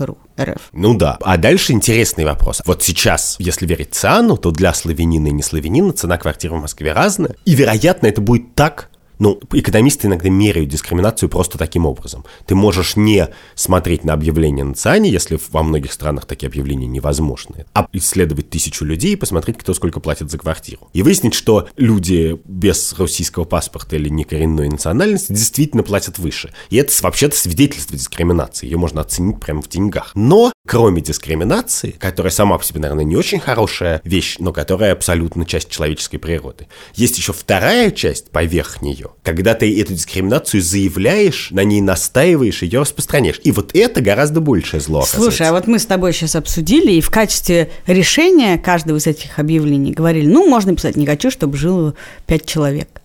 .ру, 0.00 0.18
РФ. 0.40 0.70
Ну 0.72 0.96
да. 0.96 1.16
А 1.20 1.36
дальше 1.36 1.72
интересный 1.72 2.24
вопрос. 2.24 2.60
Вот 2.66 2.82
сейчас, 2.82 3.36
если 3.38 3.66
верить 3.66 3.94
ЦИАНу, 3.94 4.36
то 4.36 4.50
для 4.50 4.74
славянина 4.74 5.28
и 5.28 5.32
не 5.32 5.42
славянина 5.42 5.92
цена 5.92 6.18
квартиры 6.18 6.56
в 6.56 6.62
Москве 6.62 6.92
разная. 6.92 7.36
И, 7.44 7.54
вероятно, 7.54 8.08
это 8.08 8.20
будет 8.20 8.54
так, 8.54 8.89
ну, 9.20 9.38
экономисты 9.52 10.08
иногда 10.08 10.30
меряют 10.30 10.70
дискриминацию 10.70 11.28
просто 11.28 11.58
таким 11.58 11.86
образом. 11.86 12.24
Ты 12.46 12.54
можешь 12.54 12.96
не 12.96 13.28
смотреть 13.54 14.02
на 14.02 14.14
объявления 14.14 14.64
на 14.64 14.74
ЦИАНе, 14.74 15.10
если 15.10 15.38
во 15.52 15.62
многих 15.62 15.92
странах 15.92 16.24
такие 16.24 16.48
объявления 16.48 16.86
невозможны, 16.86 17.66
а 17.74 17.86
исследовать 17.92 18.50
тысячу 18.50 18.84
людей 18.84 19.12
и 19.12 19.16
посмотреть, 19.16 19.58
кто 19.58 19.74
сколько 19.74 20.00
платит 20.00 20.30
за 20.30 20.38
квартиру. 20.38 20.88
И 20.94 21.02
выяснить, 21.02 21.34
что 21.34 21.68
люди 21.76 22.40
без 22.46 22.94
российского 22.98 23.44
паспорта 23.44 23.96
или 23.96 24.08
некоренной 24.08 24.70
национальности 24.70 25.32
действительно 25.34 25.82
платят 25.82 26.18
выше. 26.18 26.52
И 26.70 26.76
это 26.76 26.90
вообще-то 27.02 27.36
свидетельство 27.36 27.96
дискриминации. 27.96 28.66
Ее 28.66 28.78
можно 28.78 29.02
оценить 29.02 29.38
прямо 29.38 29.60
в 29.60 29.68
деньгах. 29.68 30.12
Но, 30.14 30.50
кроме 30.66 31.00
дискриминации, 31.00 31.90
которая 31.98 32.30
сама 32.30 32.58
по 32.58 32.64
себе, 32.64 32.80
наверное, 32.80 33.04
не 33.04 33.16
очень 33.16 33.40
хорошая 33.40 34.00
вещь, 34.04 34.36
но 34.38 34.52
которая 34.52 34.92
абсолютно 34.92 35.44
часть 35.46 35.70
человеческой 35.70 36.18
природы, 36.18 36.68
есть 36.94 37.18
еще 37.18 37.32
вторая 37.32 37.90
часть 37.90 38.30
поверх 38.30 38.82
нее, 38.82 39.08
когда 39.22 39.54
ты 39.54 39.80
эту 39.80 39.94
дискриминацию 39.94 40.62
заявляешь, 40.62 41.50
на 41.50 41.64
ней 41.64 41.80
настаиваешь, 41.80 42.62
ее 42.62 42.82
распространяешь. 42.82 43.40
И 43.42 43.52
вот 43.52 43.74
это 43.74 44.00
гораздо 44.00 44.40
большее 44.40 44.80
зло. 44.80 45.02
Слушай, 45.02 45.48
а 45.48 45.52
вот 45.52 45.66
мы 45.66 45.78
с 45.78 45.86
тобой 45.86 46.12
сейчас 46.12 46.36
обсудили, 46.36 46.92
и 46.92 47.00
в 47.00 47.10
качестве 47.10 47.70
решения 47.86 48.58
каждого 48.58 48.98
из 48.98 49.06
этих 49.06 49.38
объявлений 49.38 49.92
говорили, 49.92 50.26
ну, 50.26 50.48
можно 50.48 50.74
писать, 50.74 50.96
не 50.96 51.06
хочу, 51.06 51.30
чтобы 51.30 51.56
жило 51.56 51.94
пять 52.26 52.46
человек. 52.46 53.00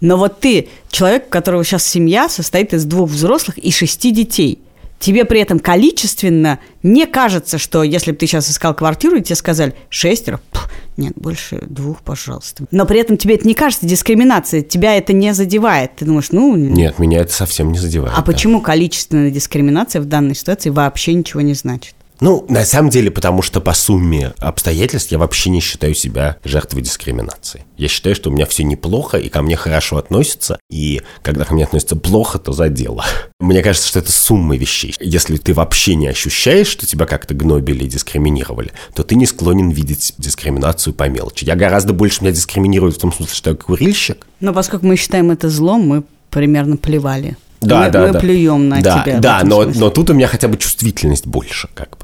Но 0.00 0.18
вот 0.18 0.40
ты, 0.40 0.68
человек, 0.90 1.28
у 1.28 1.30
которого 1.30 1.64
сейчас 1.64 1.86
семья 1.86 2.28
состоит 2.28 2.74
из 2.74 2.84
двух 2.84 3.08
взрослых 3.08 3.56
и 3.56 3.70
шести 3.70 4.10
детей, 4.10 4.58
тебе 4.98 5.24
при 5.24 5.40
этом 5.40 5.58
количественно 5.58 6.58
не 6.82 7.06
кажется, 7.06 7.58
что 7.58 7.82
если 7.82 8.12
бы 8.12 8.16
ты 8.16 8.26
сейчас 8.26 8.50
искал 8.50 8.74
квартиру, 8.74 9.16
и 9.16 9.22
тебе 9.22 9.36
сказали 9.36 9.74
шестеро, 9.88 10.40
пф, 10.50 10.70
нет, 10.96 11.12
больше 11.16 11.62
двух, 11.66 12.00
пожалуйста. 12.02 12.64
Но 12.70 12.86
при 12.86 13.00
этом 13.00 13.16
тебе 13.16 13.34
это 13.34 13.46
не 13.46 13.54
кажется 13.54 13.86
дискриминацией, 13.86 14.62
тебя 14.62 14.96
это 14.96 15.12
не 15.12 15.34
задевает. 15.34 15.96
Ты 15.96 16.04
думаешь, 16.04 16.30
ну... 16.30 16.56
Нет, 16.56 16.98
меня 16.98 17.20
это 17.20 17.32
совсем 17.32 17.72
не 17.72 17.78
задевает. 17.78 18.14
А 18.14 18.18
да. 18.18 18.22
почему 18.22 18.60
количественная 18.60 19.30
дискриминация 19.30 20.00
в 20.00 20.06
данной 20.06 20.34
ситуации 20.34 20.70
вообще 20.70 21.14
ничего 21.14 21.42
не 21.42 21.54
значит? 21.54 21.94
Ну, 22.20 22.46
на 22.48 22.64
самом 22.64 22.90
деле, 22.90 23.10
потому 23.10 23.42
что 23.42 23.60
по 23.60 23.74
сумме 23.74 24.32
обстоятельств 24.38 25.12
я 25.12 25.18
вообще 25.18 25.50
не 25.50 25.60
считаю 25.60 25.94
себя 25.94 26.36
жертвой 26.44 26.82
дискриминации. 26.82 27.64
Я 27.76 27.88
считаю, 27.88 28.16
что 28.16 28.30
у 28.30 28.32
меня 28.32 28.46
все 28.46 28.64
неплохо, 28.64 29.18
и 29.18 29.28
ко 29.28 29.42
мне 29.42 29.56
хорошо 29.56 29.98
относятся, 29.98 30.58
и 30.70 31.02
когда 31.22 31.44
ко 31.44 31.54
мне 31.54 31.64
относятся 31.64 31.96
плохо, 31.96 32.38
то 32.38 32.52
за 32.52 32.68
дело. 32.68 33.04
Мне 33.38 33.62
кажется, 33.62 33.88
что 33.88 33.98
это 33.98 34.12
сумма 34.12 34.56
вещей. 34.56 34.94
Если 34.98 35.36
ты 35.36 35.52
вообще 35.52 35.94
не 35.94 36.06
ощущаешь, 36.06 36.68
что 36.68 36.86
тебя 36.86 37.06
как-то 37.06 37.34
гнобили 37.34 37.84
и 37.84 37.88
дискриминировали, 37.88 38.72
то 38.94 39.02
ты 39.02 39.14
не 39.14 39.26
склонен 39.26 39.70
видеть 39.70 40.14
дискриминацию 40.16 40.94
по 40.94 41.08
мелочи. 41.08 41.44
Я 41.44 41.54
гораздо 41.54 41.92
больше 41.92 42.22
меня 42.22 42.32
дискриминируют 42.32 42.96
в 42.96 43.00
том 43.00 43.12
смысле, 43.12 43.34
что 43.34 43.50
я 43.50 43.56
курильщик, 43.56 44.26
Но 44.40 44.54
поскольку 44.54 44.86
мы 44.86 44.96
считаем 44.96 45.30
это 45.30 45.50
злом, 45.50 45.86
мы 45.86 46.02
примерно 46.30 46.76
плевали. 46.76 47.36
Да, 47.60 47.84
мы, 47.84 47.90
да, 47.90 48.06
мы 48.06 48.12
да. 48.12 48.20
плюем 48.20 48.68
на 48.68 48.80
да, 48.80 49.02
тебя. 49.02 49.18
Да, 49.18 49.42
но, 49.44 49.62
смысле. 49.62 49.80
но 49.80 49.90
тут 49.90 50.10
у 50.10 50.14
меня 50.14 50.26
хотя 50.28 50.48
бы 50.48 50.56
чувствительность 50.56 51.26
больше, 51.26 51.68
как. 51.74 51.95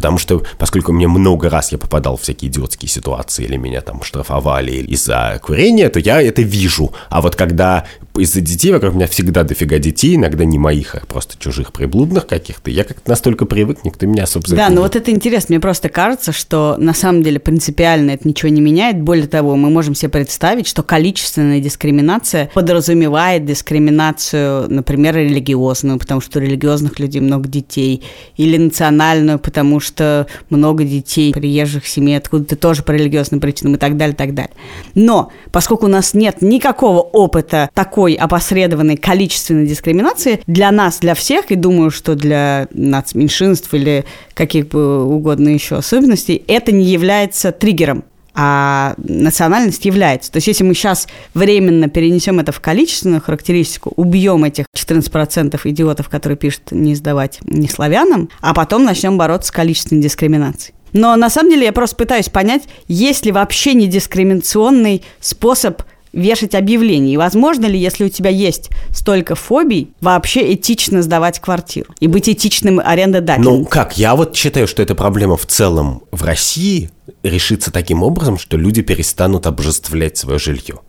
Потому 0.00 0.16
что, 0.16 0.42
поскольку 0.56 0.92
мне 0.92 1.06
много 1.08 1.50
раз 1.50 1.72
я 1.72 1.78
попадал 1.78 2.16
в 2.16 2.22
всякие 2.22 2.50
идиотские 2.50 2.88
ситуации, 2.88 3.44
или 3.44 3.58
меня 3.58 3.82
там 3.82 4.02
штрафовали 4.02 4.72
из-за 4.72 5.38
курения, 5.42 5.90
то 5.90 5.98
я 5.98 6.22
это 6.22 6.40
вижу. 6.40 6.94
А 7.10 7.20
вот 7.20 7.36
когда 7.36 7.84
из-за 8.20 8.40
детей, 8.40 8.72
вокруг 8.72 8.94
меня 8.94 9.06
всегда 9.06 9.42
дофига 9.42 9.78
детей, 9.78 10.16
иногда 10.16 10.44
не 10.44 10.58
моих, 10.58 10.94
а 10.94 11.00
просто 11.06 11.38
чужих 11.38 11.72
приблудных 11.72 12.26
каких-то, 12.26 12.70
я 12.70 12.84
как-то 12.84 13.10
настолько 13.10 13.46
привык, 13.46 13.84
никто 13.84 14.06
меня, 14.06 14.26
собственно... 14.26 14.58
Да, 14.58 14.68
но 14.68 14.76
ну 14.76 14.82
вот 14.82 14.96
это 14.96 15.10
интересно. 15.10 15.54
Мне 15.54 15.60
просто 15.60 15.88
кажется, 15.88 16.32
что 16.32 16.76
на 16.78 16.94
самом 16.94 17.22
деле 17.22 17.38
принципиально 17.38 18.12
это 18.12 18.28
ничего 18.28 18.50
не 18.50 18.60
меняет. 18.60 19.00
Более 19.00 19.26
того, 19.26 19.56
мы 19.56 19.70
можем 19.70 19.94
себе 19.94 20.10
представить, 20.10 20.66
что 20.66 20.82
количественная 20.82 21.60
дискриминация 21.60 22.50
подразумевает 22.54 23.44
дискриминацию, 23.44 24.70
например, 24.70 25.16
религиозную, 25.16 25.98
потому 25.98 26.20
что 26.20 26.38
у 26.38 26.42
религиозных 26.42 26.98
людей 26.98 27.20
много 27.20 27.48
детей, 27.48 28.02
или 28.36 28.56
национальную, 28.56 29.38
потому 29.38 29.80
что 29.80 30.26
много 30.50 30.84
детей, 30.84 31.32
приезжих 31.32 31.86
семей 31.86 32.16
откуда-то 32.18 32.56
тоже 32.56 32.82
по 32.82 32.92
религиозным 32.92 33.40
причинам 33.40 33.74
и 33.74 33.78
так 33.78 33.96
далее, 33.96 34.14
и 34.14 34.16
так 34.16 34.34
далее. 34.34 34.52
Но 34.94 35.32
поскольку 35.52 35.86
у 35.86 35.88
нас 35.88 36.14
нет 36.14 36.42
никакого 36.42 37.00
опыта 37.00 37.70
такой 37.74 38.09
опосредованной 38.14 38.96
количественной 38.96 39.66
дискриминации, 39.66 40.40
для 40.46 40.70
нас, 40.70 40.98
для 40.98 41.14
всех, 41.14 41.50
и 41.50 41.56
думаю, 41.56 41.90
что 41.90 42.14
для 42.14 42.68
нацменьшинств 42.72 43.72
или 43.74 44.04
каких 44.34 44.68
бы 44.68 45.04
угодно 45.04 45.48
еще 45.48 45.76
особенностей, 45.76 46.42
это 46.46 46.72
не 46.72 46.84
является 46.84 47.52
триггером 47.52 48.04
а 48.32 48.94
национальность 48.96 49.84
является. 49.84 50.30
То 50.30 50.36
есть 50.36 50.46
если 50.46 50.64
мы 50.64 50.74
сейчас 50.74 51.08
временно 51.34 51.88
перенесем 51.88 52.38
это 52.38 52.52
в 52.52 52.60
количественную 52.60 53.20
характеристику, 53.20 53.92
убьем 53.96 54.44
этих 54.44 54.66
14% 54.74 55.60
идиотов, 55.64 56.08
которые 56.08 56.36
пишут 56.38 56.70
не 56.70 56.94
сдавать 56.94 57.40
не 57.42 57.68
славянам, 57.68 58.30
а 58.40 58.54
потом 58.54 58.84
начнем 58.84 59.18
бороться 59.18 59.48
с 59.48 59.50
количественной 59.50 60.02
дискриминацией. 60.02 60.74
Но 60.92 61.14
на 61.16 61.30
самом 61.30 61.50
деле 61.50 61.66
я 61.66 61.72
просто 61.72 61.96
пытаюсь 61.96 62.28
понять, 62.28 62.62
есть 62.88 63.24
ли 63.24 63.32
вообще 63.32 63.74
недискриминационный 63.74 65.02
способ 65.20 65.82
вешать 66.12 66.54
объявления. 66.54 67.14
И 67.14 67.16
возможно 67.16 67.66
ли, 67.66 67.78
если 67.78 68.04
у 68.04 68.08
тебя 68.08 68.30
есть 68.30 68.70
столько 68.90 69.34
фобий, 69.34 69.92
вообще 70.00 70.54
этично 70.54 71.02
сдавать 71.02 71.40
квартиру 71.40 71.94
и 72.00 72.06
быть 72.06 72.28
этичным 72.28 72.80
арендодателем? 72.80 73.44
Ну 73.44 73.64
как, 73.64 73.98
я 73.98 74.14
вот 74.14 74.36
считаю, 74.36 74.66
что 74.66 74.82
эта 74.82 74.94
проблема 74.94 75.36
в 75.36 75.46
целом 75.46 76.02
в 76.10 76.24
России 76.24 76.90
решится 77.22 77.70
таким 77.70 78.02
образом, 78.02 78.38
что 78.38 78.56
люди 78.56 78.82
перестанут 78.82 79.46
обожествлять 79.46 80.16
свое 80.16 80.38
жилье 80.38 80.80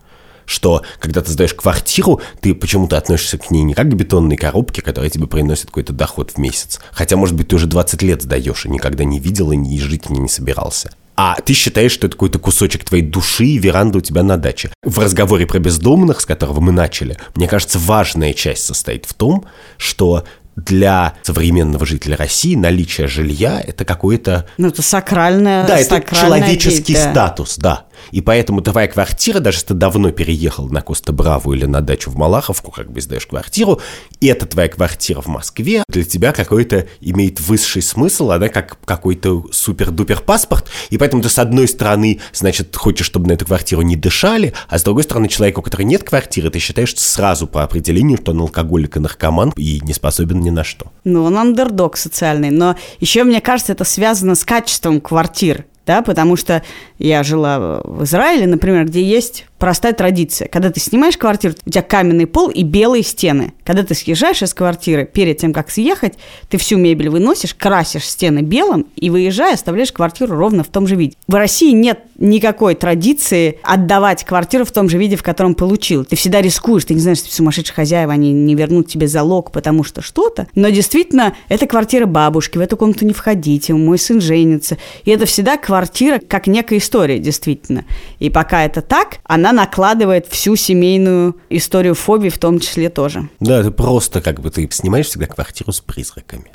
что 0.45 0.83
когда 0.99 1.21
ты 1.21 1.31
сдаешь 1.31 1.53
квартиру, 1.53 2.19
ты 2.41 2.53
почему-то 2.53 2.97
относишься 2.97 3.37
к 3.37 3.51
ней 3.51 3.63
не 3.63 3.73
как 3.73 3.89
к 3.89 3.93
бетонной 3.93 4.35
коробке, 4.35 4.81
которая 4.81 5.09
тебе 5.09 5.25
приносит 5.27 5.67
какой-то 5.67 5.93
доход 5.93 6.31
в 6.31 6.37
месяц. 6.37 6.81
Хотя, 6.91 7.15
может 7.15 7.35
быть, 7.35 7.47
ты 7.49 7.55
уже 7.55 7.67
20 7.67 8.01
лет 8.01 8.21
сдаешь 8.21 8.65
и 8.65 8.69
никогда 8.69 9.05
не 9.05 9.19
видел 9.19 9.51
и 9.51 9.55
не 9.55 9.79
жить 9.79 10.09
не 10.09 10.27
собирался 10.27 10.91
а 11.23 11.35
ты 11.39 11.53
считаешь, 11.53 11.91
что 11.91 12.07
это 12.07 12.15
какой-то 12.15 12.39
кусочек 12.39 12.83
твоей 12.83 13.03
души 13.03 13.45
и 13.45 13.59
веранда 13.59 13.99
у 13.99 14.01
тебя 14.01 14.23
на 14.23 14.37
даче. 14.37 14.71
В 14.81 14.97
разговоре 14.97 15.45
про 15.45 15.59
бездомных, 15.59 16.19
с 16.19 16.25
которого 16.25 16.61
мы 16.61 16.71
начали, 16.71 17.15
мне 17.35 17.47
кажется, 17.47 17.77
важная 17.77 18.33
часть 18.33 18.65
состоит 18.65 19.05
в 19.05 19.13
том, 19.13 19.45
что 19.77 20.23
для 20.55 21.13
современного 21.21 21.85
жителя 21.85 22.17
России 22.17 22.55
наличие 22.55 23.05
жилья 23.05 23.61
это 23.61 23.85
какое-то... 23.85 24.47
Ну, 24.57 24.69
это 24.69 24.81
сакральное... 24.81 25.67
Да, 25.67 25.77
это 25.77 26.03
человеческий 26.15 26.93
вещь, 26.93 27.03
да. 27.03 27.11
статус, 27.11 27.57
да. 27.57 27.85
И 28.11 28.21
поэтому 28.21 28.61
твоя 28.61 28.87
квартира, 28.87 29.39
даже 29.39 29.57
если 29.57 29.67
ты 29.67 29.73
давно 29.75 30.11
переехал 30.11 30.67
на 30.69 30.81
Коста-Браву 30.81 31.53
или 31.53 31.65
на 31.65 31.81
дачу 31.81 32.09
в 32.09 32.15
Малаховку, 32.15 32.71
как 32.71 32.91
бы 32.91 33.01
сдаешь 33.01 33.27
квартиру, 33.27 33.79
и 34.19 34.27
это 34.27 34.45
твоя 34.45 34.69
квартира 34.69 35.21
в 35.21 35.27
Москве, 35.27 35.83
для 35.87 36.03
тебя 36.03 36.31
какой-то 36.31 36.87
имеет 36.99 37.39
высший 37.39 37.81
смысл, 37.81 38.31
она 38.31 38.49
как 38.49 38.77
какой-то 38.85 39.45
супер-дупер 39.51 40.21
паспорт, 40.21 40.69
и 40.89 40.97
поэтому 40.97 41.21
ты 41.21 41.29
с 41.29 41.39
одной 41.39 41.67
стороны, 41.67 42.19
значит, 42.33 42.75
хочешь, 42.75 43.05
чтобы 43.05 43.27
на 43.27 43.33
эту 43.33 43.45
квартиру 43.45 43.81
не 43.81 43.95
дышали, 43.95 44.53
а 44.69 44.77
с 44.77 44.83
другой 44.83 45.03
стороны, 45.03 45.27
человеку, 45.27 45.61
у 45.61 45.63
которого 45.63 45.85
нет 45.85 46.03
квартиры, 46.03 46.49
ты 46.49 46.59
считаешь 46.59 46.95
сразу 46.95 47.47
по 47.47 47.63
определению, 47.63 48.17
что 48.17 48.31
он 48.31 48.41
алкоголик 48.41 48.97
и 48.97 48.99
наркоман 48.99 49.53
и 49.55 49.79
не 49.83 49.93
способен 49.93 50.39
ни 50.41 50.49
на 50.49 50.63
что. 50.63 50.91
Ну, 51.03 51.23
он 51.23 51.37
андердог 51.37 51.97
социальный, 51.97 52.51
но 52.51 52.75
еще, 52.99 53.23
мне 53.23 53.41
кажется, 53.41 53.73
это 53.73 53.83
связано 53.83 54.35
с 54.35 54.43
качеством 54.43 55.01
квартир 55.01 55.65
да, 55.85 56.01
потому 56.01 56.35
что 56.35 56.63
я 56.99 57.23
жила 57.23 57.81
в 57.83 58.03
Израиле, 58.03 58.47
например, 58.47 58.85
где 58.85 59.03
есть 59.03 59.45
простая 59.61 59.93
традиция. 59.93 60.47
Когда 60.47 60.71
ты 60.71 60.79
снимаешь 60.79 61.17
квартиру, 61.17 61.53
у 61.65 61.69
тебя 61.69 61.83
каменный 61.83 62.25
пол 62.25 62.49
и 62.49 62.63
белые 62.63 63.03
стены. 63.03 63.53
Когда 63.63 63.83
ты 63.83 63.93
съезжаешь 63.93 64.41
из 64.41 64.55
квартиры, 64.55 65.05
перед 65.05 65.37
тем, 65.37 65.53
как 65.53 65.69
съехать, 65.69 66.15
ты 66.49 66.57
всю 66.57 66.77
мебель 66.77 67.09
выносишь, 67.09 67.53
красишь 67.53 68.09
стены 68.09 68.39
белым 68.39 68.87
и, 68.95 69.11
выезжая, 69.11 69.53
оставляешь 69.53 69.91
квартиру 69.91 70.35
ровно 70.35 70.63
в 70.63 70.67
том 70.69 70.87
же 70.87 70.95
виде. 70.95 71.15
В 71.27 71.35
России 71.35 71.71
нет 71.73 71.99
никакой 72.17 72.73
традиции 72.73 73.59
отдавать 73.61 74.23
квартиру 74.23 74.65
в 74.65 74.71
том 74.71 74.89
же 74.89 74.97
виде, 74.97 75.15
в 75.15 75.23
котором 75.23 75.53
получил. 75.53 76.05
Ты 76.05 76.15
всегда 76.15 76.41
рискуешь, 76.41 76.85
ты 76.85 76.95
не 76.95 76.99
знаешь, 76.99 77.19
что 77.19 77.31
сумасшедшие 77.31 77.75
хозяева, 77.75 78.13
они 78.13 78.31
не 78.31 78.55
вернут 78.55 78.87
тебе 78.87 79.07
залог, 79.07 79.51
потому 79.51 79.83
что 79.83 80.01
что-то. 80.01 80.47
Но 80.55 80.69
действительно, 80.69 81.35
это 81.49 81.67
квартира 81.67 82.07
бабушки, 82.07 82.57
в 82.57 82.61
эту 82.61 82.77
комнату 82.77 83.05
не 83.05 83.13
входите, 83.13 83.73
мой 83.73 83.99
сын 83.99 84.21
женится. 84.21 84.77
И 85.03 85.11
это 85.11 85.27
всегда 85.27 85.57
квартира 85.57 86.19
как 86.19 86.47
некая 86.47 86.77
история, 86.77 87.19
действительно. 87.19 87.85
И 88.17 88.31
пока 88.31 88.65
это 88.65 88.81
так, 88.81 89.17
она 89.23 89.50
накладывает 89.51 90.27
всю 90.27 90.55
семейную 90.55 91.35
историю 91.49 91.95
фобии 91.95 92.29
в 92.29 92.37
том 92.37 92.59
числе 92.59 92.89
тоже. 92.89 93.29
Да, 93.39 93.59
это 93.59 93.71
просто 93.71 94.21
как 94.21 94.41
бы 94.41 94.49
ты 94.49 94.67
снимаешь 94.71 95.07
всегда 95.07 95.27
квартиру 95.27 95.71
с 95.71 95.79
призраками. 95.79 96.45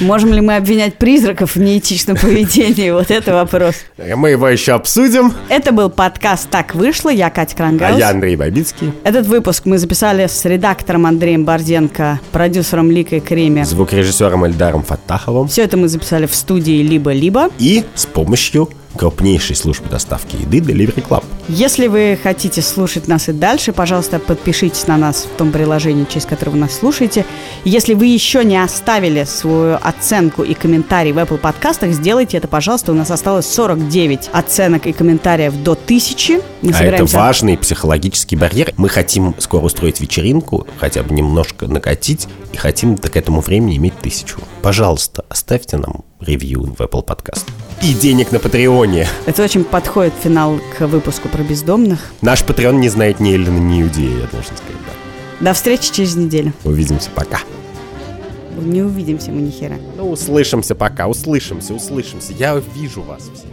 Можем 0.00 0.32
ли 0.32 0.40
мы 0.40 0.56
обвинять 0.56 0.98
призраков 0.98 1.56
в 1.56 1.60
неэтичном 1.60 2.16
поведении? 2.16 2.90
Вот 2.90 3.10
это 3.10 3.34
вопрос. 3.34 3.74
Мы 3.98 4.30
его 4.30 4.48
еще 4.48 4.72
обсудим. 4.72 5.32
Это 5.48 5.72
был 5.72 5.90
подкаст 5.90 6.48
«Так 6.48 6.76
вышло». 6.76 7.08
Я 7.08 7.28
Катя 7.30 7.56
Крангаус. 7.56 7.96
А 7.96 7.98
я 7.98 8.10
Андрей 8.10 8.36
Бабицкий. 8.36 8.92
Этот 9.02 9.26
выпуск 9.26 9.66
мы 9.66 9.78
записали 9.78 10.28
с 10.28 10.44
редактором 10.44 11.06
Андреем 11.06 11.44
Борденко, 11.44 12.20
продюсером 12.30 12.90
Ликой 12.90 13.20
Креме, 13.20 13.64
звукорежиссером 13.64 14.44
Эльдаром 14.44 14.84
Фаттаховым. 14.84 15.48
Все 15.48 15.62
это 15.64 15.76
мы 15.76 15.88
записали 15.88 16.26
в 16.26 16.34
студии 16.34 16.82
«Либо-либо». 16.82 17.50
И 17.58 17.84
с 17.94 18.06
помощью 18.06 18.68
крупнейшей 18.96 19.56
службы 19.56 19.88
доставки 19.88 20.36
еды 20.36 20.58
Delivery 20.58 21.06
Club. 21.06 21.24
Если 21.48 21.88
вы 21.88 22.18
хотите 22.22 22.62
слушать 22.62 23.08
нас 23.08 23.28
и 23.28 23.32
дальше, 23.32 23.72
пожалуйста, 23.72 24.20
подпишитесь 24.20 24.86
на 24.86 24.96
нас 24.96 25.24
в 25.24 25.36
том 25.36 25.50
приложении, 25.50 26.04
через 26.04 26.24
которое 26.24 26.52
вы 26.52 26.58
нас 26.58 26.78
слушаете. 26.78 27.26
Если 27.64 27.94
вы 27.94 28.06
еще 28.06 28.44
не 28.44 28.62
оставили 28.62 29.24
свою 29.24 29.76
оценку 29.82 30.44
и 30.44 30.54
комментарий 30.54 31.10
в 31.10 31.18
Apple 31.18 31.38
подкастах, 31.38 31.90
сделайте 31.92 32.36
это, 32.36 32.46
пожалуйста. 32.46 32.92
У 32.92 32.94
нас 32.94 33.10
осталось 33.10 33.46
49 33.52 34.30
оценок 34.32 34.86
и 34.86 34.92
комментариев 34.92 35.54
до 35.62 35.72
1000. 35.72 36.40
Мы 36.62 36.72
а 36.72 36.84
это 36.84 37.04
важный 37.06 37.58
психологический 37.58 38.36
барьер. 38.36 38.72
Мы 38.76 38.88
хотим 38.88 39.34
скоро 39.38 39.64
устроить 39.64 40.00
вечеринку, 40.00 40.66
хотя 40.78 41.02
бы 41.02 41.12
немножко 41.12 41.66
накатить, 41.66 42.28
и 42.52 42.56
хотим 42.56 42.96
к 42.96 43.16
этому 43.16 43.40
времени 43.40 43.78
иметь 43.78 43.98
тысячу. 43.98 44.38
Пожалуйста, 44.62 45.24
оставьте 45.28 45.76
нам 45.76 46.04
ревью 46.20 46.62
в 46.62 46.80
Apple 46.80 47.04
Podcast. 47.04 47.44
И 47.82 47.94
денег 47.94 48.30
на 48.30 48.38
Патреоне. 48.38 49.08
Это 49.26 49.42
очень 49.42 49.64
подходит 49.64 50.12
финал 50.22 50.60
к 50.78 50.86
выпуску 50.86 51.28
про 51.32 51.42
бездомных. 51.42 52.12
Наш 52.20 52.44
Патреон 52.44 52.80
не 52.80 52.88
знает 52.88 53.18
ни 53.18 53.34
Эллина, 53.34 53.58
ни 53.58 53.82
Иудея, 53.82 54.10
я 54.10 54.26
должен 54.26 54.56
сказать, 54.56 54.82
да. 54.86 55.44
До 55.44 55.54
встречи 55.54 55.92
через 55.92 56.14
неделю. 56.14 56.52
Увидимся, 56.62 57.10
пока. 57.14 57.40
Не 58.56 58.82
увидимся 58.82 59.32
мы 59.32 59.40
ни 59.40 59.50
хера. 59.50 59.76
Ну, 59.96 60.10
услышимся 60.10 60.74
пока, 60.74 61.08
услышимся, 61.08 61.74
услышимся. 61.74 62.32
Я 62.32 62.62
вижу 62.76 63.02
вас 63.02 63.22
всех. 63.22 63.51